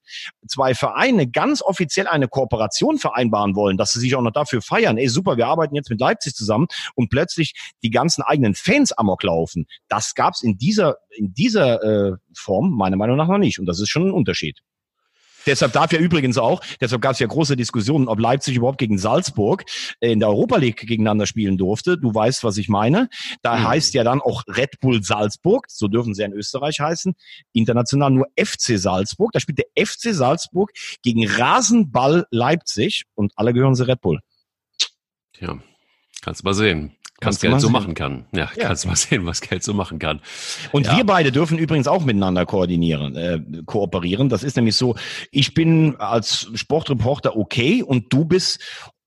zwei 0.48 0.74
Vereine 0.74 1.28
ganz 1.28 1.62
offiziell 1.62 2.08
eine 2.08 2.28
Kooperation 2.28 2.98
vereinbaren 2.98 3.56
wollen, 3.56 3.78
dass 3.78 3.94
sie 3.94 4.00
sich 4.00 4.16
auch 4.16 4.22
noch 4.22 4.32
dafür 4.32 4.62
feiern, 4.62 4.98
ey 4.98 5.08
super, 5.08 5.38
wir 5.38 5.48
arbeiten 5.48 5.76
jetzt 5.76 5.90
mit 5.90 6.00
Leipzig 6.00 6.34
zusammen 6.34 6.68
und 6.96 7.10
plötzlich 7.10 7.54
die 7.84 7.90
ganzen 7.90 8.22
eigenen 8.22 8.56
Fans 8.56 8.92
amok 8.92 9.24
laufen, 9.24 9.68
das 9.88 10.16
gab's 10.16 10.42
in 10.42 10.58
dieser, 10.58 10.98
in 11.10 11.34
dieser 11.34 11.84
äh, 11.84 12.18
Form 12.36 12.72
meiner 12.72 12.98
Meinung 12.98 13.18
nach 13.18 13.28
noch 13.28 13.38
nicht. 13.38 13.60
Und 13.60 13.66
das 13.66 13.80
ist 13.80 13.90
schon 13.90 14.08
ein 14.08 14.12
Unterschied. 14.12 14.60
Deshalb 15.46 15.74
darf 15.74 15.92
ja 15.92 16.00
übrigens 16.00 16.38
auch, 16.38 16.62
deshalb 16.80 17.02
gab 17.02 17.14
es 17.14 17.20
ja 17.20 17.28
große 17.28 17.56
Diskussionen, 17.56 18.08
ob 18.08 18.20
Leipzig 18.20 18.56
überhaupt 18.56 18.78
gegen 18.78 18.98
Salzburg 18.98 19.64
in 20.00 20.20
der 20.20 20.30
Europa 20.30 20.58
League 20.58 20.78
gegeneinander 20.78 21.26
spielen 21.26 21.58
durfte. 21.58 21.98
Du 21.98 22.14
weißt, 22.14 22.44
was 22.44 22.58
ich 22.58 22.70
meine. 22.70 23.10
Da 23.42 23.58
mhm. 23.58 23.68
heißt 23.68 23.94
ja 23.94 24.04
dann 24.04 24.22
auch 24.22 24.44
Red 24.48 24.80
Bull 24.80 25.04
Salzburg, 25.04 25.66
so 25.70 25.88
dürfen 25.88 26.14
sie 26.14 26.22
ja 26.22 26.28
in 26.28 26.34
Österreich 26.34 26.80
heißen, 26.80 27.14
international 27.54 28.12
nur 28.12 28.28
FC 28.38 28.78
Salzburg. 28.78 29.32
Da 29.34 29.40
spielt 29.40 29.60
der 29.60 29.86
FC 29.86 30.14
Salzburg 30.14 30.72
gegen 31.04 31.28
Rasenball 31.28 32.26
Leipzig 32.32 33.06
und 33.16 33.34
alle 33.36 33.54
gehören 33.54 33.76
sie 33.76 33.88
Red 33.88 34.02
Bull. 34.02 34.20
Tja, 35.34 35.60
kannst 36.22 36.42
du 36.42 36.46
mal 36.46 36.54
sehen. 36.54 36.96
Was 37.22 37.40
Geld 37.40 37.62
so 37.62 37.70
machen 37.70 37.94
kann. 37.94 38.26
Ja, 38.34 38.50
ja, 38.56 38.68
kannst 38.68 38.86
mal 38.88 38.96
sehen, 38.98 39.26
was 39.26 39.42
Geld 39.42 39.64
so 39.64 39.74
machen 39.74 40.00
kann. 40.00 40.22
Und 40.72 40.88
ja. 40.88 40.98
wir 40.98 41.06
beide 41.06 41.32
dürfen 41.32 41.58
übrigens 41.58 41.88
auch 41.88 42.04
miteinander 42.04 42.46
koordinieren, 42.46 43.16
äh, 43.16 43.40
kooperieren. 43.66 44.30
Das 44.30 44.44
ist 44.44 44.56
nämlich 44.56 44.76
so, 44.76 44.96
ich 45.32 45.54
bin 45.54 45.96
als 45.98 46.50
Sportreporter 46.56 47.36
okay 47.36 47.84
und 47.84 48.12
du 48.12 48.26
bist 48.26 48.60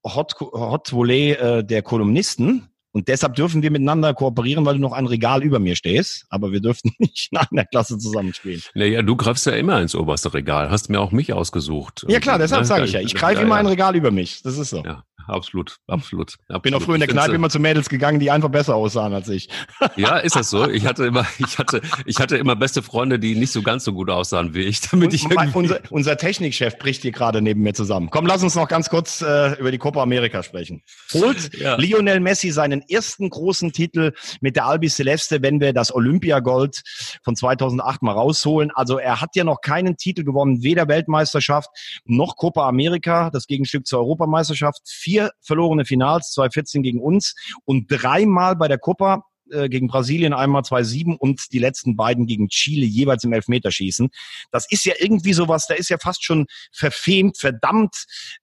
Hot, 0.04 0.34
Hot 0.40 0.92
Volley 0.92 1.32
äh, 1.32 1.64
der 1.64 1.82
Kolumnisten. 1.82 2.68
Und 2.92 3.08
deshalb 3.08 3.34
dürfen 3.34 3.62
wir 3.62 3.72
miteinander 3.72 4.14
kooperieren, 4.14 4.64
weil 4.64 4.74
du 4.74 4.80
noch 4.80 4.92
ein 4.92 5.06
Regal 5.06 5.42
über 5.42 5.58
mir 5.58 5.74
stehst. 5.74 6.26
Aber 6.28 6.52
wir 6.52 6.60
dürften 6.60 6.92
nicht 6.98 7.30
in 7.32 7.38
einer 7.38 7.64
Klasse 7.64 7.98
zusammenspielen. 7.98 8.62
Naja, 8.74 9.02
du 9.02 9.16
greifst 9.16 9.46
ja 9.46 9.52
immer 9.52 9.80
ins 9.80 9.96
oberste 9.96 10.32
Regal. 10.32 10.70
Hast 10.70 10.90
mir 10.90 11.00
auch 11.00 11.10
mich 11.10 11.32
ausgesucht. 11.32 12.06
Ja 12.08 12.20
klar, 12.20 12.38
deshalb 12.38 12.62
ne? 12.62 12.66
sage 12.66 12.84
ich 12.84 12.92
ja. 12.92 13.00
Ich 13.00 13.14
greife 13.14 13.40
ja, 13.40 13.46
immer 13.46 13.56
ein 13.56 13.66
Regal 13.66 13.96
über 13.96 14.12
mich. 14.12 14.42
Das 14.42 14.58
ist 14.58 14.70
so. 14.70 14.84
Ja 14.84 15.02
absolut, 15.26 15.76
absolut. 15.86 16.34
absolut. 16.48 16.62
Bin 16.62 16.74
auch 16.74 16.82
früher 16.82 16.94
in 16.94 17.00
der 17.00 17.08
Kneipe 17.08 17.34
immer 17.34 17.50
zu 17.50 17.60
Mädels 17.60 17.88
gegangen, 17.88 18.20
die 18.20 18.30
einfach 18.30 18.48
besser 18.48 18.74
aussahen 18.74 19.12
als 19.12 19.28
ich. 19.28 19.48
Ja, 19.96 20.16
ist 20.18 20.34
das 20.34 20.50
so? 20.50 20.68
Ich 20.68 20.86
hatte 20.86 21.06
immer, 21.06 21.26
ich 21.38 21.58
hatte, 21.58 21.80
ich 22.04 22.18
hatte 22.18 22.36
immer 22.36 22.56
beste 22.56 22.82
Freunde, 22.82 23.18
die 23.18 23.36
nicht 23.36 23.52
so 23.52 23.62
ganz 23.62 23.84
so 23.84 23.92
gut 23.92 24.10
aussahen 24.10 24.54
wie 24.54 24.62
ich, 24.62 24.80
damit 24.80 25.08
Und, 25.08 25.14
ich 25.14 25.24
irgendwie 25.24 25.56
unser, 25.56 25.80
unser 25.90 26.16
Technikchef 26.16 26.78
bricht 26.78 27.02
hier 27.02 27.12
gerade 27.12 27.40
neben 27.42 27.62
mir 27.62 27.74
zusammen. 27.74 28.08
Komm, 28.10 28.26
lass 28.26 28.42
uns 28.42 28.54
noch 28.54 28.66
ganz 28.66 28.88
kurz 28.88 29.22
äh, 29.22 29.54
über 29.60 29.70
die 29.70 29.78
Copa 29.78 30.02
America 30.02 30.42
sprechen. 30.42 30.82
Holt 31.12 31.54
ja. 31.58 31.76
Lionel 31.76 32.20
Messi 32.20 32.50
seinen 32.50 32.82
ersten 32.88 33.30
großen 33.30 33.72
Titel 33.72 34.12
mit 34.40 34.56
der 34.56 34.66
Albi 34.66 34.88
Celeste, 34.88 35.42
wenn 35.42 35.60
wir 35.60 35.72
das 35.72 35.94
Olympiagold 35.94 36.82
von 37.22 37.36
2008 37.36 38.02
mal 38.02 38.12
rausholen. 38.12 38.70
Also 38.74 38.98
er 38.98 39.20
hat 39.20 39.30
ja 39.36 39.44
noch 39.44 39.60
keinen 39.60 39.96
Titel 39.96 40.24
gewonnen, 40.24 40.62
weder 40.62 40.88
Weltmeisterschaft 40.88 41.68
noch 42.04 42.36
Copa 42.36 42.68
America, 42.68 43.30
das 43.30 43.46
Gegenstück 43.46 43.86
zur 43.86 44.00
Europameisterschaft. 44.00 44.80
Vier 44.86 45.13
vier 45.14 45.30
verlorene 45.40 45.84
Finals, 45.84 46.32
2014 46.32 46.82
gegen 46.82 47.00
uns 47.00 47.34
und 47.64 47.86
dreimal 47.88 48.56
bei 48.56 48.66
der 48.66 48.78
Copa 48.78 49.24
äh, 49.50 49.68
gegen 49.68 49.86
Brasilien 49.86 50.32
einmal 50.32 50.62
2-7 50.62 51.16
und 51.16 51.52
die 51.52 51.60
letzten 51.60 51.94
beiden 51.94 52.26
gegen 52.26 52.48
Chile 52.48 52.84
jeweils 52.84 53.22
im 53.22 53.32
Elfmeterschießen. 53.32 54.08
Das 54.50 54.66
ist 54.70 54.84
ja 54.84 54.94
irgendwie 54.98 55.32
sowas, 55.32 55.68
da 55.68 55.74
ist 55.74 55.88
ja 55.88 55.98
fast 55.98 56.24
schon 56.24 56.46
verfemt, 56.72 57.38
verdammt, 57.38 57.94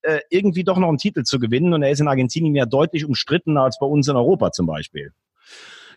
äh, 0.03 0.19
irgendwie 0.29 0.63
doch 0.63 0.77
noch 0.77 0.87
einen 0.87 0.97
Titel 0.97 1.23
zu 1.23 1.39
gewinnen. 1.39 1.73
Und 1.73 1.83
er 1.83 1.91
ist 1.91 1.99
in 1.99 2.07
Argentinien 2.07 2.55
ja 2.55 2.65
deutlich 2.65 3.03
umstrittener 3.03 3.63
als 3.63 3.77
bei 3.77 3.85
uns 3.85 4.07
in 4.07 4.15
Europa 4.15 4.51
zum 4.53 4.65
Beispiel 4.65 5.11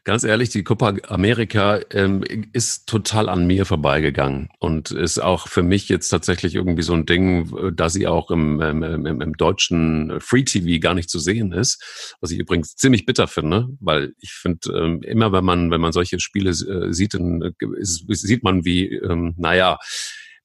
ganz 0.05 0.23
ehrlich, 0.23 0.51
die 0.51 0.63
Copa 0.63 0.95
America 1.09 1.81
ähm, 1.91 2.23
ist 2.53 2.87
total 2.87 3.29
an 3.29 3.47
mir 3.47 3.65
vorbeigegangen 3.65 4.51
und 4.59 4.91
ist 4.91 5.19
auch 5.19 5.49
für 5.49 5.63
mich 5.63 5.89
jetzt 5.89 6.09
tatsächlich 6.09 6.55
irgendwie 6.55 6.83
so 6.83 6.93
ein 6.93 7.07
Ding, 7.07 7.75
da 7.75 7.89
sie 7.89 8.07
auch 8.07 8.31
im, 8.31 8.61
im, 8.61 8.83
im, 8.83 9.21
im 9.21 9.33
deutschen 9.37 10.21
Free 10.21 10.45
TV 10.45 10.81
gar 10.81 10.95
nicht 10.95 11.11
zu 11.11 11.19
sehen 11.19 11.53
ist, 11.53 12.17
was 12.21 12.31
ich 12.31 12.39
übrigens 12.39 12.77
ziemlich 12.77 13.07
bitter 13.07 13.27
finde, 13.27 13.69
weil 13.81 14.15
ich 14.21 14.33
finde 14.33 14.71
ähm, 14.77 15.03
immer, 15.03 15.33
wenn 15.33 15.45
man 15.45 15.71
wenn 15.71 15.81
man 15.81 15.93
solche 15.93 16.21
Spiele 16.21 16.51
äh, 16.51 16.93
sieht, 16.93 17.15
dann 17.15 17.43
äh, 17.43 17.53
sieht 17.81 18.45
man 18.45 18.65
wie, 18.65 18.95
ähm, 18.95 19.35
naja, 19.39 19.79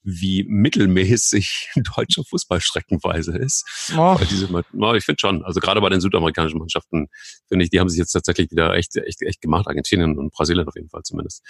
wie 0.03 0.45
mittelmäßig 0.47 1.69
deutsche 1.95 2.23
Fußball 2.23 2.61
streckenweise 2.61 3.37
ist. 3.37 3.65
Oh. 3.97 4.17
Ich 4.21 5.05
finde 5.05 5.19
schon, 5.19 5.43
also 5.43 5.59
gerade 5.59 5.81
bei 5.81 5.89
den 5.89 6.01
südamerikanischen 6.01 6.59
Mannschaften, 6.59 7.07
finde 7.47 7.65
ich, 7.65 7.69
die 7.69 7.79
haben 7.79 7.89
sich 7.89 7.99
jetzt 7.99 8.11
tatsächlich 8.11 8.51
wieder 8.51 8.73
echt, 8.75 8.95
echt, 8.95 9.21
echt 9.21 9.41
gemacht, 9.41 9.67
Argentinien 9.67 10.17
und 10.17 10.31
Brasilien 10.31 10.67
auf 10.67 10.75
jeden 10.75 10.89
Fall 10.89 11.03
zumindest. 11.03 11.43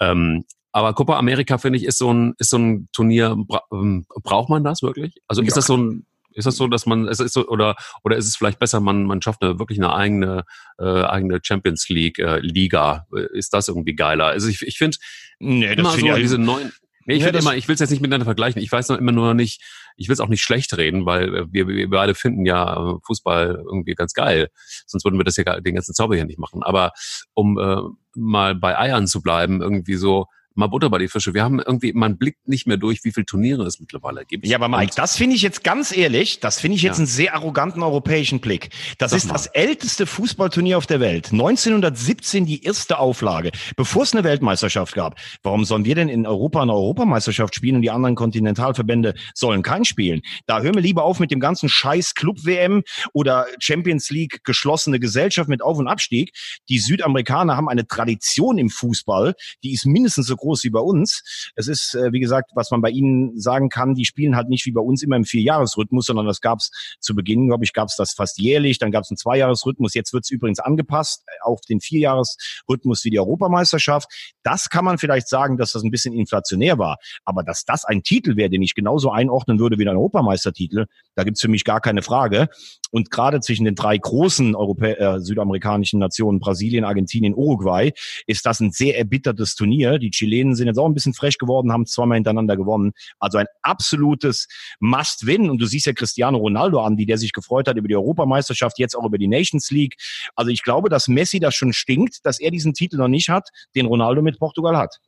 Ähm, 0.00 0.44
Aber 0.72 0.94
Copa 0.94 1.18
America, 1.18 1.58
finde 1.58 1.78
ich, 1.78 1.84
ist 1.84 1.98
so 1.98 2.12
ein, 2.12 2.34
ist 2.38 2.50
so 2.50 2.58
ein 2.58 2.88
Turnier, 2.92 3.36
bra 3.36 3.62
ähm, 3.72 4.06
braucht 4.22 4.48
man 4.48 4.64
das 4.64 4.82
wirklich? 4.82 5.16
Also 5.28 5.42
ist 5.42 5.50
ja. 5.50 5.54
das 5.56 5.66
so 5.66 5.76
ein, 5.76 6.06
ist 6.34 6.46
das 6.46 6.56
so, 6.56 6.66
dass 6.66 6.86
man, 6.86 7.08
es 7.08 7.20
ist 7.20 7.34
so, 7.34 7.46
oder, 7.48 7.76
oder 8.04 8.16
ist 8.16 8.26
es 8.26 8.36
vielleicht 8.36 8.58
besser, 8.58 8.80
man, 8.80 9.04
man 9.04 9.20
schafft 9.22 9.42
eine, 9.42 9.58
wirklich 9.58 9.78
eine 9.78 9.94
eigene, 9.94 10.44
äh, 10.78 10.84
eigene 10.84 11.40
Champions 11.42 11.88
League, 11.88 12.18
äh, 12.18 12.38
Liga? 12.38 13.06
Ist 13.32 13.52
das 13.52 13.68
irgendwie 13.68 13.94
geiler? 13.94 14.26
Also 14.26 14.48
ich, 14.48 14.62
ich 14.62 14.78
finde, 14.78 14.96
nee, 15.38 15.72
immer 15.72 15.90
so 15.90 16.14
diese 16.16 16.38
neuen, 16.38 16.72
Nee, 17.06 17.14
ich 17.14 17.22
ja, 17.22 17.32
will 17.32 17.40
immer, 17.40 17.54
ich 17.54 17.68
will 17.68 17.74
es 17.74 17.80
jetzt 17.80 17.90
nicht 17.90 18.00
miteinander 18.00 18.24
vergleichen. 18.24 18.62
Ich 18.62 18.70
weiß 18.70 18.88
noch 18.88 18.98
immer 18.98 19.12
nur 19.12 19.34
nicht, 19.34 19.62
ich 19.96 20.08
will 20.08 20.14
es 20.14 20.20
auch 20.20 20.28
nicht 20.28 20.42
schlecht 20.42 20.76
reden, 20.76 21.06
weil 21.06 21.46
wir, 21.50 21.66
wir 21.68 21.90
beide 21.90 22.14
finden 22.14 22.46
ja 22.46 22.98
Fußball 23.04 23.62
irgendwie 23.64 23.94
ganz 23.94 24.12
geil. 24.12 24.48
Sonst 24.86 25.04
würden 25.04 25.18
wir 25.18 25.24
das 25.24 25.36
ja 25.36 25.60
den 25.60 25.74
ganzen 25.74 25.94
Zauber 25.94 26.14
hier 26.14 26.24
nicht 26.24 26.38
machen. 26.38 26.62
Aber 26.62 26.92
um 27.34 27.58
äh, 27.58 27.76
mal 28.14 28.54
bei 28.54 28.78
Eiern 28.78 29.06
zu 29.06 29.22
bleiben, 29.22 29.62
irgendwie 29.62 29.94
so, 29.94 30.26
mal 30.54 30.68
Butter 30.68 30.90
bei 30.90 30.98
die 30.98 31.08
Fische. 31.08 31.34
Wir 31.34 31.42
haben 31.42 31.60
irgendwie, 31.60 31.92
man 31.92 32.18
blickt 32.18 32.48
nicht 32.48 32.66
mehr 32.66 32.76
durch, 32.76 33.04
wie 33.04 33.12
viele 33.12 33.26
Turniere 33.26 33.64
es 33.64 33.80
mittlerweile 33.80 34.24
gibt. 34.24 34.46
Ja, 34.46 34.58
aber 34.58 34.68
Mike, 34.68 34.92
das 34.96 35.16
finde 35.16 35.36
ich 35.36 35.42
jetzt 35.42 35.64
ganz 35.64 35.96
ehrlich, 35.96 36.40
das 36.40 36.60
finde 36.60 36.76
ich 36.76 36.82
jetzt 36.82 36.96
ja. 36.96 36.98
einen 36.98 37.06
sehr 37.06 37.34
arroganten 37.34 37.82
europäischen 37.82 38.40
Blick. 38.40 38.70
Das 38.98 39.10
Sag 39.10 39.18
ist 39.18 39.26
mal. 39.26 39.32
das 39.34 39.46
älteste 39.46 40.06
Fußballturnier 40.06 40.78
auf 40.78 40.86
der 40.86 41.00
Welt. 41.00 41.32
1917 41.32 42.46
die 42.46 42.62
erste 42.62 42.98
Auflage, 42.98 43.50
bevor 43.76 44.02
es 44.02 44.12
eine 44.12 44.24
Weltmeisterschaft 44.24 44.94
gab. 44.94 45.18
Warum 45.42 45.64
sollen 45.64 45.84
wir 45.84 45.94
denn 45.94 46.08
in 46.08 46.26
Europa 46.26 46.62
eine 46.62 46.72
Europameisterschaft 46.72 47.54
spielen 47.54 47.76
und 47.76 47.82
die 47.82 47.90
anderen 47.90 48.14
Kontinentalverbände 48.14 49.14
sollen 49.34 49.62
kein 49.62 49.84
spielen? 49.84 50.22
Da 50.46 50.60
hören 50.60 50.74
wir 50.74 50.82
lieber 50.82 51.04
auf 51.04 51.20
mit 51.20 51.30
dem 51.30 51.40
ganzen 51.40 51.68
Scheiß 51.68 52.14
Club 52.14 52.44
WM 52.44 52.82
oder 53.12 53.46
Champions 53.58 54.10
League 54.10 54.44
geschlossene 54.44 55.00
Gesellschaft 55.00 55.48
mit 55.48 55.62
Auf- 55.62 55.78
und 55.78 55.88
Abstieg. 55.88 56.32
Die 56.68 56.78
Südamerikaner 56.78 57.56
haben 57.56 57.68
eine 57.68 57.86
Tradition 57.86 58.58
im 58.58 58.70
Fußball, 58.70 59.34
die 59.62 59.72
ist 59.72 59.86
mindestens 59.86 60.26
so 60.26 60.36
groß 60.42 60.64
wie 60.64 60.70
bei 60.70 60.80
uns. 60.80 61.22
Es 61.56 61.68
ist, 61.68 61.94
äh, 61.94 62.12
wie 62.12 62.20
gesagt, 62.20 62.50
was 62.54 62.70
man 62.70 62.80
bei 62.80 62.90
ihnen 62.90 63.38
sagen 63.38 63.68
kann, 63.68 63.94
die 63.94 64.04
spielen 64.04 64.36
halt 64.36 64.48
nicht 64.48 64.66
wie 64.66 64.72
bei 64.72 64.80
uns 64.80 65.02
immer 65.02 65.16
im 65.16 65.24
Vierjahresrhythmus, 65.24 66.06
sondern 66.06 66.26
das 66.26 66.40
gab 66.40 66.58
es 66.58 66.70
zu 67.00 67.14
Beginn, 67.14 67.46
glaube 67.46 67.64
ich, 67.64 67.72
gab 67.72 67.88
es 67.88 67.96
das 67.96 68.12
fast 68.12 68.38
jährlich, 68.38 68.78
dann 68.78 68.90
gab 68.90 69.04
es 69.04 69.10
einen 69.10 69.16
Zweijahresrhythmus, 69.16 69.94
jetzt 69.94 70.12
wird 70.12 70.24
es 70.24 70.30
übrigens 70.30 70.58
angepasst 70.58 71.24
auf 71.42 71.60
den 71.62 71.80
Vierjahresrhythmus 71.80 73.04
wie 73.04 73.10
die 73.10 73.20
Europameisterschaft. 73.20 74.08
Das 74.42 74.68
kann 74.70 74.84
man 74.84 74.98
vielleicht 74.98 75.28
sagen, 75.28 75.56
dass 75.56 75.72
das 75.72 75.82
ein 75.82 75.90
bisschen 75.90 76.14
inflationär 76.14 76.78
war, 76.78 76.98
aber 77.24 77.42
dass 77.42 77.64
das 77.64 77.84
ein 77.84 78.02
Titel 78.02 78.36
wäre, 78.36 78.50
den 78.50 78.62
ich 78.62 78.74
genauso 78.74 79.10
einordnen 79.10 79.58
würde 79.58 79.78
wie 79.78 79.88
ein 79.88 79.96
Europameistertitel, 79.96 80.86
da 81.14 81.24
gibt's 81.24 81.40
für 81.40 81.48
mich 81.48 81.64
gar 81.64 81.80
keine 81.80 82.02
Frage. 82.02 82.48
Und 82.90 83.10
gerade 83.10 83.40
zwischen 83.40 83.64
den 83.64 83.74
drei 83.74 83.96
großen 83.96 84.54
Europä 84.54 84.92
äh, 84.92 85.18
südamerikanischen 85.18 85.98
Nationen, 85.98 86.40
Brasilien, 86.40 86.84
Argentinien, 86.84 87.34
Uruguay, 87.34 87.92
ist 88.26 88.44
das 88.44 88.60
ein 88.60 88.70
sehr 88.70 88.98
erbittertes 88.98 89.54
Turnier. 89.54 89.98
Die 89.98 90.10
Chilenen 90.10 90.54
sind 90.54 90.66
jetzt 90.66 90.78
auch 90.78 90.86
ein 90.86 90.94
bisschen 90.94 91.14
frech 91.14 91.38
geworden, 91.38 91.72
haben 91.72 91.86
zweimal 91.86 92.16
hintereinander 92.16 92.56
gewonnen. 92.56 92.92
Also 93.18 93.38
ein 93.38 93.46
absolutes 93.62 94.46
Must-Win. 94.80 95.48
Und 95.48 95.58
du 95.58 95.66
siehst 95.66 95.86
ja 95.86 95.94
Cristiano 95.94 96.36
Ronaldo 96.36 96.82
an, 96.82 96.98
wie 96.98 97.06
der 97.06 97.16
sich 97.16 97.32
gefreut 97.32 97.66
hat 97.66 97.78
über 97.78 97.88
die 97.88 97.96
Europameisterschaft, 97.96 98.78
jetzt 98.78 98.94
auch 98.94 99.06
über 99.06 99.16
die 99.16 99.28
Nations 99.28 99.70
League. 99.70 99.96
Also 100.36 100.50
ich 100.50 100.62
glaube, 100.62 100.90
dass 100.90 101.08
Messi 101.08 101.40
das 101.40 101.54
schon 101.54 101.72
stinkt, 101.72 102.24
dass 102.24 102.40
er 102.40 102.50
diesen 102.50 102.74
Titel 102.74 102.98
noch 102.98 103.08
nicht 103.08 103.30
hat, 103.30 103.48
den 103.74 103.86
Ronaldo 103.86 104.20
mit 104.20 104.31
Portugal 104.38 104.76
hat. 104.76 104.98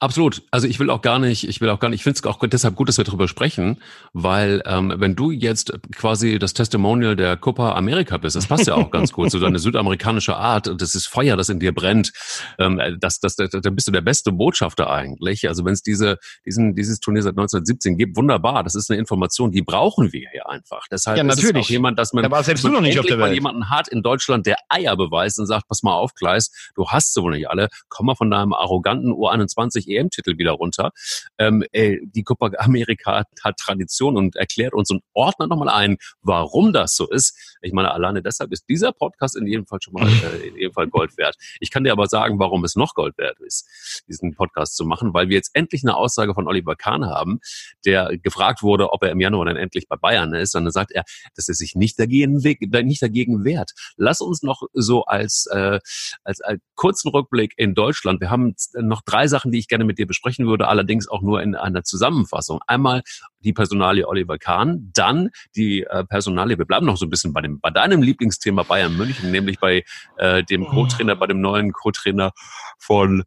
Absolut. 0.00 0.42
Also 0.50 0.66
ich 0.66 0.80
will 0.80 0.90
auch 0.90 1.00
gar 1.00 1.18
nicht, 1.18 1.48
ich 1.48 1.60
will 1.60 1.68
auch 1.70 1.78
gar 1.78 1.88
nicht, 1.88 2.00
ich 2.00 2.04
finde 2.04 2.18
es 2.18 2.24
auch 2.24 2.38
deshalb 2.44 2.74
gut, 2.74 2.88
dass 2.88 2.98
wir 2.98 3.04
darüber 3.04 3.28
sprechen, 3.28 3.80
weil 4.12 4.62
ähm, 4.66 4.92
wenn 4.96 5.14
du 5.14 5.30
jetzt 5.30 5.72
quasi 5.94 6.38
das 6.38 6.54
Testimonial 6.54 7.14
der 7.14 7.36
Copa 7.36 7.74
America 7.74 8.16
bist, 8.16 8.34
das 8.34 8.46
passt 8.46 8.66
ja 8.66 8.74
auch 8.74 8.90
ganz 8.90 9.12
gut, 9.12 9.30
so 9.30 9.38
deine 9.38 9.58
südamerikanische 9.60 10.36
Art, 10.36 10.72
das 10.80 10.94
ist 10.94 11.06
Feuer, 11.06 11.36
das 11.36 11.48
in 11.48 11.60
dir 11.60 11.72
brennt, 11.72 12.12
ähm, 12.58 12.80
das, 12.98 13.20
das, 13.20 13.36
das, 13.36 13.50
dann 13.50 13.74
bist 13.74 13.86
du 13.86 13.92
der 13.92 14.00
beste 14.00 14.32
Botschafter 14.32 14.90
eigentlich. 14.90 15.48
Also 15.48 15.64
wenn 15.64 15.72
es 15.72 15.82
diese, 15.82 16.18
diesen, 16.44 16.74
dieses 16.74 16.98
Turnier 17.00 17.22
seit 17.22 17.32
1917 17.32 17.96
gibt, 17.96 18.16
wunderbar, 18.16 18.64
das 18.64 18.74
ist 18.74 18.90
eine 18.90 18.98
Information, 18.98 19.52
die 19.52 19.62
brauchen 19.62 20.12
wir 20.12 20.28
hier 20.32 20.48
einfach. 20.48 20.86
Deshalb 20.90 21.16
ja, 21.16 21.22
natürlich. 21.22 21.50
ist 21.50 21.56
es 21.56 21.66
auch 21.66 21.70
jemand, 21.70 21.98
dass 21.98 22.12
man, 22.12 22.24
da 22.24 22.30
war 22.30 22.42
selbst 22.42 22.64
du 22.64 22.68
noch 22.68 22.80
nicht 22.80 22.98
auf 22.98 23.06
der 23.06 23.18
Welt. 23.18 23.34
jemanden 23.34 23.70
hat 23.70 23.88
in 23.88 24.02
Deutschland, 24.02 24.46
der 24.46 24.56
Eier 24.68 24.96
beweist 24.96 25.38
und 25.38 25.46
sagt, 25.46 25.68
pass 25.68 25.82
mal 25.82 25.94
auf, 25.94 26.14
Gleis, 26.14 26.50
du 26.74 26.88
hast 26.88 27.14
sie 27.14 27.22
wohl 27.22 27.32
nicht 27.32 27.48
alle, 27.48 27.68
komm 27.88 28.06
mal 28.06 28.16
von 28.16 28.30
deinem 28.30 28.52
arroganten 28.52 29.12
Uhr 29.12 29.30
20 29.52 29.88
EM-Titel 29.88 30.38
wieder 30.38 30.52
runter. 30.52 30.92
Ähm, 31.38 31.64
äh, 31.72 31.98
die 32.02 32.22
Copa 32.22 32.50
America 32.58 33.24
hat 33.42 33.56
Tradition 33.56 34.16
und 34.16 34.36
erklärt 34.36 34.74
uns 34.74 34.90
und 34.90 35.02
ordnet 35.12 35.48
nochmal 35.48 35.68
ein, 35.68 35.96
warum 36.22 36.72
das 36.72 36.94
so 36.94 37.08
ist. 37.08 37.56
Ich 37.62 37.72
meine, 37.72 37.92
alleine 37.92 38.22
deshalb 38.22 38.52
ist 38.52 38.68
dieser 38.68 38.92
Podcast 38.92 39.36
in 39.36 39.46
jedem 39.46 39.66
Fall 39.66 39.80
schon 39.82 39.94
mal 39.94 40.06
äh, 40.42 40.48
in 40.48 40.56
jedem 40.56 40.72
Fall 40.72 40.88
Gold 40.88 41.16
wert. 41.16 41.36
Ich 41.60 41.70
kann 41.70 41.84
dir 41.84 41.92
aber 41.92 42.06
sagen, 42.06 42.38
warum 42.38 42.64
es 42.64 42.76
noch 42.76 42.94
Gold 42.94 43.16
wert 43.18 43.38
ist, 43.40 43.68
diesen 44.08 44.34
Podcast 44.34 44.76
zu 44.76 44.84
machen, 44.84 45.14
weil 45.14 45.28
wir 45.28 45.36
jetzt 45.36 45.50
endlich 45.54 45.82
eine 45.82 45.96
Aussage 45.96 46.34
von 46.34 46.46
Oliver 46.48 46.76
Kahn 46.76 47.06
haben, 47.06 47.40
der 47.84 48.16
gefragt 48.18 48.62
wurde, 48.62 48.92
ob 48.92 49.02
er 49.02 49.10
im 49.10 49.20
Januar 49.20 49.46
dann 49.46 49.56
endlich 49.56 49.88
bei 49.88 49.96
Bayern 49.96 50.34
ist. 50.34 50.54
Und 50.54 50.64
dann 50.64 50.72
sagt 50.72 50.92
er, 50.92 51.04
dass 51.34 51.48
er 51.48 51.54
sich 51.54 51.74
nicht 51.74 51.98
dagegen, 51.98 52.36
nicht 52.36 53.02
dagegen 53.02 53.44
wehrt. 53.44 53.72
Lass 53.96 54.20
uns 54.20 54.42
noch 54.42 54.62
so 54.72 55.04
als, 55.04 55.46
äh, 55.46 55.78
als, 56.24 56.40
als 56.40 56.60
kurzen 56.74 57.10
Rückblick 57.10 57.54
in 57.56 57.74
Deutschland. 57.74 58.20
Wir 58.20 58.30
haben 58.30 58.54
noch 58.74 59.02
drei 59.02 59.26
Sachen, 59.26 59.41
die 59.50 59.58
ich 59.58 59.68
gerne 59.68 59.84
mit 59.84 59.98
dir 59.98 60.06
besprechen 60.06 60.46
würde, 60.46 60.68
allerdings 60.68 61.08
auch 61.08 61.22
nur 61.22 61.42
in 61.42 61.54
einer 61.54 61.82
Zusammenfassung. 61.82 62.60
Einmal 62.66 63.02
die 63.40 63.52
Personalie 63.52 64.06
Oliver 64.06 64.38
Kahn, 64.38 64.90
dann 64.94 65.30
die 65.56 65.82
äh, 65.82 66.04
Personalie, 66.04 66.58
wir 66.58 66.66
bleiben 66.66 66.86
noch 66.86 66.96
so 66.96 67.06
ein 67.06 67.10
bisschen 67.10 67.32
bei 67.32 67.40
dem, 67.40 67.60
bei 67.60 67.70
deinem 67.70 68.02
Lieblingsthema 68.02 68.62
Bayern 68.62 68.96
München, 68.96 69.30
nämlich 69.30 69.58
bei 69.58 69.84
äh, 70.16 70.44
dem 70.44 70.66
Co-Trainer, 70.66 71.16
bei 71.16 71.26
dem 71.26 71.40
neuen 71.40 71.72
Co-Trainer 71.72 72.32
von 72.78 73.24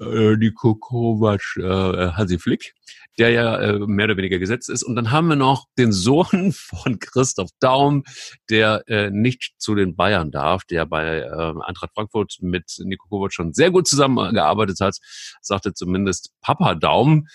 äh, 0.00 0.36
Nico 0.36 0.74
Kovac, 0.74 1.56
äh, 1.56 2.12
Hansi 2.12 2.38
Flick 2.38 2.74
der 3.18 3.30
ja 3.30 3.56
äh, 3.58 3.78
mehr 3.78 4.06
oder 4.06 4.16
weniger 4.16 4.38
gesetzt 4.38 4.68
ist. 4.68 4.82
Und 4.82 4.96
dann 4.96 5.10
haben 5.10 5.28
wir 5.28 5.36
noch 5.36 5.66
den 5.78 5.92
Sohn 5.92 6.52
von 6.54 6.98
Christoph 6.98 7.50
Daum, 7.60 8.04
der 8.50 8.82
äh, 8.88 9.10
nicht 9.10 9.54
zu 9.58 9.74
den 9.74 9.96
Bayern 9.96 10.30
darf, 10.30 10.64
der 10.64 10.86
bei 10.86 11.20
äh, 11.20 11.54
Eintracht 11.64 11.92
Frankfurt 11.94 12.36
mit 12.40 12.76
Nico 12.84 13.08
Kovac 13.08 13.32
schon 13.32 13.52
sehr 13.52 13.70
gut 13.70 13.86
zusammengearbeitet 13.86 14.80
hat, 14.80 14.96
sagte 15.40 15.72
zumindest 15.72 16.32
Papa 16.40 16.74
Daum. 16.74 17.26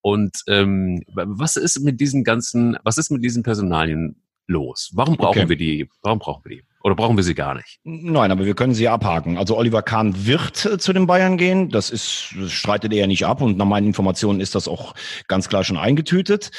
Und 0.00 0.42
ähm, 0.46 1.02
was 1.14 1.56
ist 1.56 1.80
mit 1.80 2.00
diesen 2.00 2.22
ganzen, 2.22 2.78
was 2.84 2.96
ist 2.96 3.10
mit 3.10 3.24
diesen 3.24 3.42
Personalien 3.42 4.22
los? 4.46 4.90
Warum 4.94 5.16
brauchen 5.16 5.40
okay. 5.40 5.48
wir 5.48 5.56
die? 5.56 5.88
Warum 6.02 6.20
brauchen 6.20 6.44
wir 6.44 6.58
die? 6.58 6.64
Oder 6.86 6.94
brauchen 6.94 7.16
wir 7.16 7.24
sie 7.24 7.34
gar 7.34 7.56
nicht? 7.56 7.80
Nein, 7.82 8.30
aber 8.30 8.44
wir 8.44 8.54
können 8.54 8.72
sie 8.72 8.86
abhaken. 8.86 9.38
Also 9.38 9.56
Oliver 9.56 9.82
Kahn 9.82 10.24
wird 10.24 10.64
äh, 10.64 10.78
zu 10.78 10.92
den 10.92 11.08
Bayern 11.08 11.36
gehen. 11.36 11.68
Das 11.68 11.90
ist, 11.90 12.32
das 12.38 12.52
streitet 12.52 12.92
er 12.92 13.08
nicht 13.08 13.26
ab. 13.26 13.42
Und 13.42 13.58
nach 13.58 13.66
meinen 13.66 13.88
Informationen 13.88 14.38
ist 14.38 14.54
das 14.54 14.68
auch 14.68 14.94
ganz 15.26 15.48
klar 15.48 15.64
schon 15.64 15.78
eingetütet. 15.78 16.52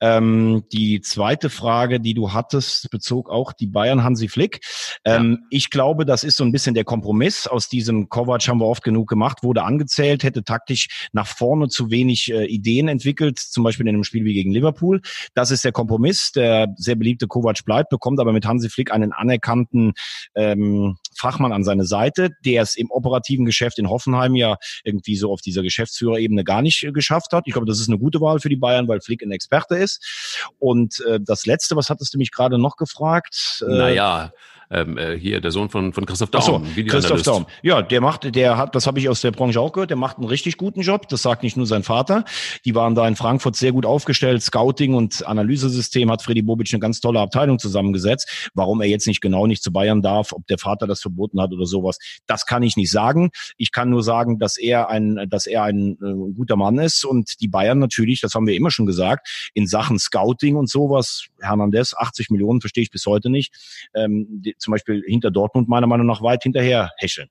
Ähm, 0.00 0.62
die 0.70 1.00
zweite 1.00 1.50
Frage, 1.50 1.98
die 1.98 2.14
du 2.14 2.32
hattest, 2.32 2.90
bezog 2.90 3.28
auch 3.28 3.52
die 3.52 3.66
Bayern 3.66 4.04
Hansi 4.04 4.28
Flick. 4.28 4.60
Ähm, 5.04 5.38
ja. 5.40 5.46
Ich 5.50 5.70
glaube, 5.70 6.06
das 6.06 6.22
ist 6.22 6.36
so 6.36 6.44
ein 6.44 6.52
bisschen 6.52 6.76
der 6.76 6.84
Kompromiss. 6.84 7.48
Aus 7.48 7.68
diesem 7.68 8.08
Kovac 8.08 8.46
haben 8.46 8.60
wir 8.60 8.66
oft 8.66 8.84
genug 8.84 9.08
gemacht, 9.08 9.38
wurde 9.42 9.64
angezählt, 9.64 10.22
hätte 10.22 10.44
taktisch 10.44 11.08
nach 11.12 11.26
vorne 11.26 11.66
zu 11.66 11.90
wenig 11.90 12.30
äh, 12.30 12.44
Ideen 12.44 12.86
entwickelt, 12.86 13.40
zum 13.40 13.64
Beispiel 13.64 13.88
in 13.88 13.96
einem 13.96 14.04
Spiel 14.04 14.24
wie 14.24 14.34
gegen 14.34 14.52
Liverpool. 14.52 15.00
Das 15.34 15.50
ist 15.50 15.64
der 15.64 15.72
Kompromiss. 15.72 16.30
Der 16.30 16.72
sehr 16.76 16.94
beliebte 16.94 17.26
Kovac 17.26 17.64
bleibt, 17.64 17.88
bekommt 17.88 18.20
aber 18.20 18.32
mit 18.32 18.46
Hansi 18.46 18.70
Flick 18.70 18.92
einen 18.92 19.12
anerkannten 19.12 19.71
kompetenten 19.72 19.92
ähm, 20.34 20.96
Fachmann 21.16 21.52
an 21.52 21.64
seine 21.64 21.84
Seite, 21.84 22.30
der 22.44 22.62
es 22.62 22.76
im 22.76 22.90
operativen 22.90 23.44
Geschäft 23.44 23.78
in 23.78 23.88
Hoffenheim 23.88 24.34
ja 24.34 24.56
irgendwie 24.84 25.16
so 25.16 25.32
auf 25.32 25.40
dieser 25.40 25.62
Geschäftsführerebene 25.62 26.44
gar 26.44 26.62
nicht 26.62 26.82
äh, 26.82 26.92
geschafft 26.92 27.32
hat. 27.32 27.44
Ich 27.46 27.52
glaube, 27.52 27.66
das 27.66 27.80
ist 27.80 27.88
eine 27.88 27.98
gute 27.98 28.20
Wahl 28.20 28.40
für 28.40 28.48
die 28.48 28.56
Bayern, 28.56 28.88
weil 28.88 29.00
Flick 29.00 29.22
ein 29.22 29.32
Experte 29.32 29.76
ist. 29.76 30.48
Und 30.58 31.00
äh, 31.06 31.20
das 31.20 31.46
Letzte, 31.46 31.76
was 31.76 31.90
hattest 31.90 32.14
du 32.14 32.18
mich 32.18 32.30
gerade 32.30 32.58
noch 32.58 32.76
gefragt? 32.76 33.64
Äh, 33.66 33.70
naja, 33.70 34.32
ähm, 34.72 34.96
äh, 34.96 35.18
hier 35.18 35.40
der 35.40 35.50
Sohn 35.50 35.68
von, 35.68 35.92
von 35.92 36.06
Christoph 36.06 36.30
Daum. 36.30 36.40
Ach 36.42 36.76
so, 36.76 36.82
Christoph 36.84 37.22
Daum. 37.22 37.46
Ja, 37.62 37.82
der 37.82 38.00
macht, 38.00 38.34
der 38.34 38.56
hat, 38.56 38.74
das 38.74 38.86
habe 38.86 38.98
ich 38.98 39.08
aus 39.08 39.20
der 39.20 39.30
Branche 39.30 39.60
auch 39.60 39.72
gehört, 39.72 39.90
der 39.90 39.96
macht 39.96 40.16
einen 40.16 40.26
richtig 40.26 40.56
guten 40.56 40.80
Job. 40.80 41.08
Das 41.08 41.22
sagt 41.22 41.42
nicht 41.42 41.56
nur 41.56 41.66
sein 41.66 41.82
Vater. 41.82 42.24
Die 42.64 42.74
waren 42.74 42.94
da 42.94 43.06
in 43.06 43.14
Frankfurt 43.16 43.56
sehr 43.56 43.72
gut 43.72 43.84
aufgestellt. 43.84 44.42
Scouting 44.42 44.94
und 44.94 45.26
Analysesystem 45.26 46.10
hat 46.10 46.22
Freddy 46.22 46.42
Bobic 46.42 46.72
eine 46.72 46.80
ganz 46.80 47.00
tolle 47.00 47.20
Abteilung 47.20 47.58
zusammengesetzt. 47.58 48.50
Warum 48.54 48.80
er 48.80 48.88
jetzt 48.88 49.06
nicht 49.06 49.20
genau 49.20 49.46
nicht 49.46 49.62
zu 49.62 49.72
Bayern 49.72 50.00
darf, 50.00 50.32
ob 50.32 50.46
der 50.46 50.58
Vater 50.58 50.86
das 50.86 51.02
verboten 51.02 51.40
hat 51.40 51.52
oder 51.52 51.66
sowas, 51.66 51.98
das 52.26 52.46
kann 52.46 52.62
ich 52.62 52.76
nicht 52.76 52.90
sagen. 52.90 53.30
Ich 53.58 53.72
kann 53.72 53.90
nur 53.90 54.02
sagen, 54.02 54.38
dass 54.38 54.56
er 54.56 54.88
ein, 54.88 55.26
dass 55.28 55.46
er 55.46 55.64
ein 55.64 55.98
äh, 56.02 56.34
guter 56.34 56.56
Mann 56.56 56.78
ist 56.78 57.04
und 57.04 57.40
die 57.40 57.48
Bayern 57.48 57.78
natürlich, 57.78 58.20
das 58.20 58.34
haben 58.34 58.46
wir 58.46 58.54
immer 58.54 58.70
schon 58.70 58.86
gesagt, 58.86 59.50
in 59.54 59.66
Sachen 59.66 59.98
Scouting 59.98 60.56
und 60.56 60.70
sowas, 60.70 61.26
Hernandez, 61.40 61.94
80 61.94 62.30
Millionen 62.30 62.60
verstehe 62.60 62.82
ich 62.82 62.90
bis 62.90 63.04
heute 63.06 63.28
nicht. 63.28 63.52
Ähm, 63.94 64.42
zum 64.62 64.72
Beispiel 64.72 65.02
hinter 65.06 65.30
Dortmund 65.30 65.68
meiner 65.68 65.86
Meinung 65.86 66.06
nach 66.06 66.22
weit 66.22 66.42
hinterher 66.42 66.90
häscheln. 66.98 67.28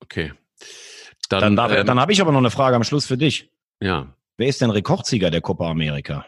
Okay. 0.00 0.32
Dann, 1.28 1.56
dann, 1.56 1.72
ähm, 1.74 1.86
dann 1.86 2.00
habe 2.00 2.12
ich 2.12 2.20
aber 2.20 2.32
noch 2.32 2.38
eine 2.38 2.50
Frage 2.50 2.76
am 2.76 2.84
Schluss 2.84 3.06
für 3.06 3.18
dich. 3.18 3.50
Ja. 3.80 4.14
Wer 4.36 4.48
ist 4.48 4.60
denn 4.60 4.70
Rekordsieger 4.70 5.30
der 5.30 5.40
Copa 5.40 5.68
America? 5.68 6.24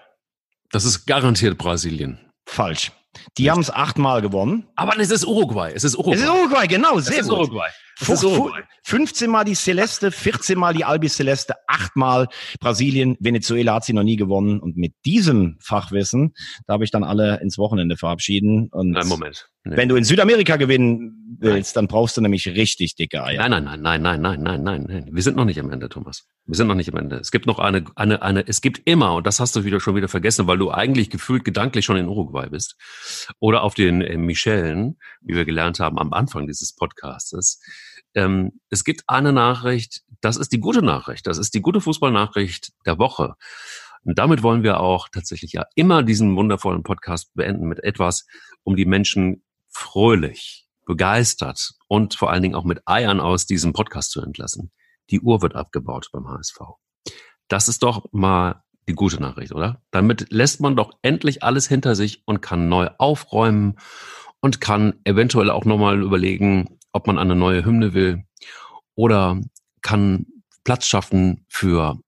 Das 0.71 0.85
ist 0.85 1.07
garantiert 1.07 1.59
Brasilien. 1.59 2.19
Falsch. 2.47 2.93
Die 3.39 3.51
haben 3.51 3.61
es 3.61 3.71
achtmal 3.71 4.23
gewonnen. 4.23 4.69
Aber 4.77 4.99
es 4.99 5.11
ist 5.11 5.27
Uruguay. 5.27 5.73
Es 5.75 5.85
ist 5.85 5.97
Uruguay. 5.97 6.15
Es 6.15 6.23
ist 6.23 6.29
Uruguay, 6.29 6.67
genau. 6.67 6.99
Sehr 7.01 7.15
es 7.15 7.21
ist 7.23 7.29
gut. 7.29 7.39
Uruguay. 7.39 7.69
So 7.99 8.51
15 8.85 9.31
Mal 9.31 9.45
die 9.45 9.55
Celeste, 9.55 10.11
14 10.11 10.59
Mal 10.59 10.73
die 10.73 10.85
Albi 10.85 11.09
Celeste, 11.09 11.55
8 11.67 11.97
Mal 11.97 12.29
Brasilien, 12.59 13.17
Venezuela 13.21 13.75
hat 13.75 13.85
sie 13.85 13.93
noch 13.93 14.05
nie 14.05 14.17
gewonnen. 14.17 14.59
Und 14.61 14.77
mit 14.77 14.95
diesem 15.05 15.59
Fachwissen 15.61 16.35
darf 16.67 16.81
ich 16.83 16.91
dann 16.91 17.05
alle 17.05 17.41
ins 17.41 17.59
Wochenende 17.59 17.97
verabschieden. 17.97 18.69
Und 18.71 18.91
Nein, 18.91 19.07
Moment. 19.07 19.49
Nee. 19.65 19.77
Wenn 19.77 19.89
du 19.91 19.97
in 19.97 20.05
Südamerika 20.05 20.57
gewinnen 20.57 21.37
willst, 21.39 21.77
nein. 21.77 21.83
dann 21.83 21.89
brauchst 21.89 22.17
du 22.17 22.23
nämlich 22.23 22.47
richtig 22.49 22.95
dicke 22.95 23.23
Eier. 23.23 23.47
Nein, 23.49 23.65
nein, 23.65 23.81
nein, 23.83 24.03
nein, 24.03 24.21
nein, 24.21 24.43
nein, 24.43 24.63
nein, 24.63 24.87
nein. 24.89 25.09
Wir 25.13 25.23
sind 25.23 25.37
noch 25.37 25.45
nicht 25.45 25.61
am 25.61 25.71
Ende, 25.71 25.89
Thomas. 25.91 26.27
Wir 26.47 26.55
sind 26.55 26.67
noch 26.67 26.75
nicht 26.75 26.91
am 26.91 26.99
Ende. 26.99 27.17
Es 27.17 27.31
gibt 27.31 27.47
noch 27.47 27.59
eine, 27.59 27.85
eine, 27.95 28.23
eine, 28.23 28.47
es 28.47 28.63
gibt 28.63 28.81
immer, 28.87 29.15
und 29.15 29.27
das 29.27 29.39
hast 29.39 29.55
du 29.57 29.65
wieder 29.65 29.79
schon 29.81 29.97
wieder 29.97 30.09
vergessen, 30.09 30.47
weil 30.47 30.57
du 30.57 30.71
eigentlich 30.71 31.11
gefühlt 31.11 31.45
gedanklich 31.45 31.85
schon 31.85 31.99
in 31.99 32.09
Uruguay 32.09 32.49
bist. 32.49 32.77
Oder 33.39 33.63
auf 33.63 33.75
den 33.75 34.01
äh, 34.01 34.17
Michellen, 34.17 34.97
wie 35.21 35.35
wir 35.35 35.45
gelernt 35.45 35.79
haben 35.79 35.99
am 35.99 36.15
Anfang 36.15 36.47
dieses 36.47 36.75
Podcastes. 36.75 37.61
Ähm, 38.15 38.61
es 38.71 38.83
gibt 38.83 39.05
eine 39.09 39.33
Nachricht, 39.33 40.03
das 40.23 40.39
ist 40.39 40.53
die 40.53 40.61
gute 40.61 40.83
Nachricht, 40.83 41.27
das 41.27 41.37
ist 41.37 41.53
die 41.55 41.61
gute 41.61 41.83
Fußballnachricht 41.83 42.73
der 42.87 42.99
Woche. 42.99 43.35
Und 44.05 44.19
damit 44.19 44.43
wollen 44.43 44.63
wir 44.63 44.81
auch 44.81 45.09
tatsächlich 45.11 45.53
ja 45.53 45.67
immer 45.75 46.03
diesen 46.03 46.35
wundervollen 46.35 46.83
Podcast 46.83 47.35
beenden 47.35 47.69
mit 47.69 47.85
etwas, 47.85 48.27
um 48.63 48.75
die 48.75 48.87
Menschen 48.87 49.43
fröhlich, 49.71 50.67
begeistert 50.87 51.73
und 51.89 52.15
vor 52.15 52.31
allen 52.31 52.43
Dingen 52.43 52.55
auch 52.55 52.65
mit 52.65 52.83
Eiern 52.87 53.21
aus 53.21 53.47
diesem 53.47 53.73
Podcast 53.73 54.11
zu 54.11 54.23
entlassen. 54.23 54.73
Die 55.11 55.21
Uhr 55.21 55.43
wird 55.43 55.55
abgebaut 55.55 56.09
beim 56.13 56.29
HSV. 56.29 56.59
Das 57.49 57.69
ist 57.69 57.83
doch 57.83 58.07
mal 58.13 58.63
die 58.89 58.95
gute 58.95 59.21
Nachricht, 59.21 59.53
oder? 59.53 59.83
Damit 59.91 60.33
lässt 60.33 60.61
man 60.61 60.77
doch 60.77 60.93
endlich 61.03 61.43
alles 61.43 61.69
hinter 61.69 61.95
sich 61.95 62.23
und 62.27 62.41
kann 62.41 62.69
neu 62.69 62.89
aufräumen 62.99 63.79
und 64.41 64.61
kann 64.61 65.01
eventuell 65.05 65.51
auch 65.51 65.65
nochmal 65.65 66.03
überlegen, 66.03 66.79
ob 66.93 67.07
man 67.07 67.19
eine 67.19 67.37
neue 67.37 67.65
Hymne 67.65 67.95
will 67.95 68.25
oder 68.95 69.41
kann 69.83 70.27
Platz 70.65 70.87
schaffen 70.87 71.45
für 71.49 71.99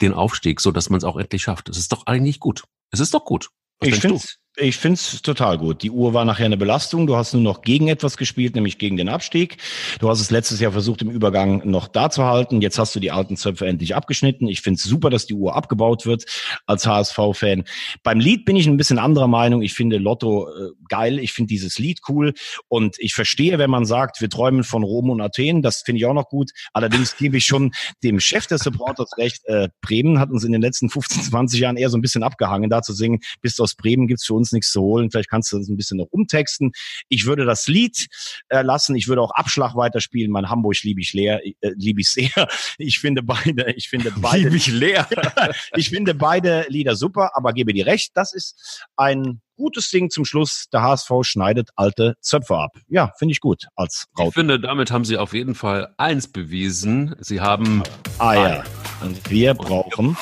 den 0.00 0.12
Aufstieg, 0.12 0.60
so 0.60 0.72
dass 0.72 0.90
man 0.90 0.98
es 0.98 1.04
auch 1.04 1.16
endlich 1.16 1.42
schafft. 1.42 1.68
Es 1.68 1.78
ist 1.78 1.92
doch 1.92 2.06
eigentlich 2.06 2.40
gut. 2.40 2.64
Es 2.90 3.00
ist 3.00 3.14
doch 3.14 3.24
gut. 3.24 3.50
Was 3.78 3.88
ich 3.88 4.00
finde 4.00 4.20
ich 4.56 4.76
finde 4.76 4.96
es 4.96 5.22
total 5.22 5.56
gut. 5.56 5.82
Die 5.82 5.90
Uhr 5.90 6.12
war 6.12 6.26
nachher 6.26 6.44
eine 6.44 6.58
Belastung. 6.58 7.06
Du 7.06 7.16
hast 7.16 7.32
nur 7.32 7.42
noch 7.42 7.62
gegen 7.62 7.88
etwas 7.88 8.18
gespielt, 8.18 8.54
nämlich 8.54 8.76
gegen 8.76 8.98
den 8.98 9.08
Abstieg. 9.08 9.56
Du 9.98 10.10
hast 10.10 10.20
es 10.20 10.30
letztes 10.30 10.60
Jahr 10.60 10.72
versucht, 10.72 11.00
im 11.00 11.10
Übergang 11.10 11.62
noch 11.64 11.88
da 11.88 12.10
zu 12.10 12.24
halten. 12.24 12.60
Jetzt 12.60 12.78
hast 12.78 12.94
du 12.94 13.00
die 13.00 13.10
alten 13.10 13.38
Zöpfe 13.38 13.66
endlich 13.66 13.94
abgeschnitten. 13.94 14.48
Ich 14.48 14.60
finde 14.60 14.76
es 14.76 14.84
super, 14.84 15.08
dass 15.08 15.24
die 15.24 15.32
Uhr 15.32 15.56
abgebaut 15.56 16.04
wird 16.04 16.26
als 16.66 16.86
HSV-Fan. 16.86 17.64
Beim 18.02 18.20
Lied 18.20 18.44
bin 18.44 18.56
ich 18.56 18.66
ein 18.66 18.76
bisschen 18.76 18.98
anderer 18.98 19.26
Meinung. 19.26 19.62
Ich 19.62 19.72
finde 19.72 19.96
Lotto 19.96 20.48
äh, 20.48 20.68
geil. 20.86 21.18
Ich 21.18 21.32
finde 21.32 21.48
dieses 21.48 21.78
Lied 21.78 22.00
cool. 22.10 22.34
Und 22.68 22.96
ich 22.98 23.14
verstehe, 23.14 23.56
wenn 23.56 23.70
man 23.70 23.86
sagt, 23.86 24.20
wir 24.20 24.28
träumen 24.28 24.64
von 24.64 24.82
Rom 24.82 25.08
und 25.08 25.22
Athen. 25.22 25.62
Das 25.62 25.80
finde 25.80 26.00
ich 26.00 26.06
auch 26.06 26.14
noch 26.14 26.28
gut. 26.28 26.50
Allerdings 26.74 27.16
gebe 27.16 27.38
ich 27.38 27.46
schon 27.46 27.72
dem 28.04 28.20
Chef 28.20 28.48
des 28.48 28.60
Supporters 28.60 29.16
recht. 29.16 29.46
Äh, 29.46 29.70
Bremen 29.80 30.18
hat 30.18 30.30
uns 30.30 30.44
in 30.44 30.52
den 30.52 30.60
letzten 30.60 30.90
15, 30.90 31.22
20 31.22 31.58
Jahren 31.58 31.78
eher 31.78 31.88
so 31.88 31.96
ein 31.96 32.02
bisschen 32.02 32.22
abgehangen, 32.22 32.68
da 32.68 32.82
zu 32.82 32.92
singen, 32.92 33.20
bis 33.40 33.58
aus 33.58 33.74
Bremen 33.74 34.06
gibt's 34.06 34.26
für 34.26 34.34
uns 34.34 34.41
uns 34.42 34.52
nichts 34.52 34.70
zu 34.70 34.80
holen. 34.80 35.10
Vielleicht 35.10 35.30
kannst 35.30 35.52
du 35.52 35.58
das 35.58 35.68
ein 35.68 35.76
bisschen 35.76 35.98
noch 35.98 36.08
umtexten. 36.10 36.72
Ich 37.08 37.26
würde 37.26 37.44
das 37.44 37.66
Lied 37.68 38.08
äh, 38.48 38.62
lassen. 38.62 38.94
Ich 38.96 39.08
würde 39.08 39.22
auch 39.22 39.30
Abschlag 39.32 39.74
weiterspielen. 39.74 40.30
Mein 40.30 40.50
Hamburg 40.50 40.82
liebe 40.82 41.00
ich 41.00 41.12
leer, 41.12 41.40
äh, 41.44 41.52
liebe 41.76 42.00
ich 42.00 42.10
sehr. 42.10 42.30
Ich 42.78 42.98
finde 42.98 43.22
beide, 43.22 43.72
ich 43.72 43.88
finde 43.88 44.12
beide. 44.16 44.44
Liebe 44.44 44.56
ich 44.56 44.66
leer. 44.66 45.06
ich 45.76 45.90
finde 45.90 46.14
beide 46.14 46.66
Lieder 46.68 46.96
super, 46.96 47.30
aber 47.34 47.52
gebe 47.52 47.72
dir 47.72 47.86
recht. 47.86 48.12
Das 48.14 48.32
ist 48.32 48.86
ein 48.96 49.40
gutes 49.56 49.90
Ding 49.90 50.10
zum 50.10 50.24
Schluss. 50.24 50.66
Der 50.72 50.82
HSV 50.82 51.10
schneidet 51.22 51.70
alte 51.76 52.14
Zöpfe 52.20 52.56
ab. 52.56 52.76
Ja, 52.88 53.12
finde 53.18 53.32
ich 53.32 53.40
gut 53.40 53.66
als 53.76 54.06
Raute. 54.18 54.28
Ich 54.30 54.34
finde, 54.34 54.60
damit 54.60 54.90
haben 54.90 55.04
sie 55.04 55.18
auf 55.18 55.34
jeden 55.34 55.54
Fall 55.54 55.94
eins 55.98 56.28
bewiesen. 56.28 57.14
Sie 57.20 57.40
haben 57.40 57.82
Eier. 58.18 58.64
Und 59.00 59.30
wir 59.30 59.54
brauchen 59.54 60.16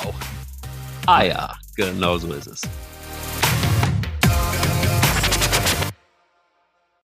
Eier. 1.06 1.56
Genau 1.76 2.18
so 2.18 2.32
ist 2.32 2.46
es. 2.46 2.60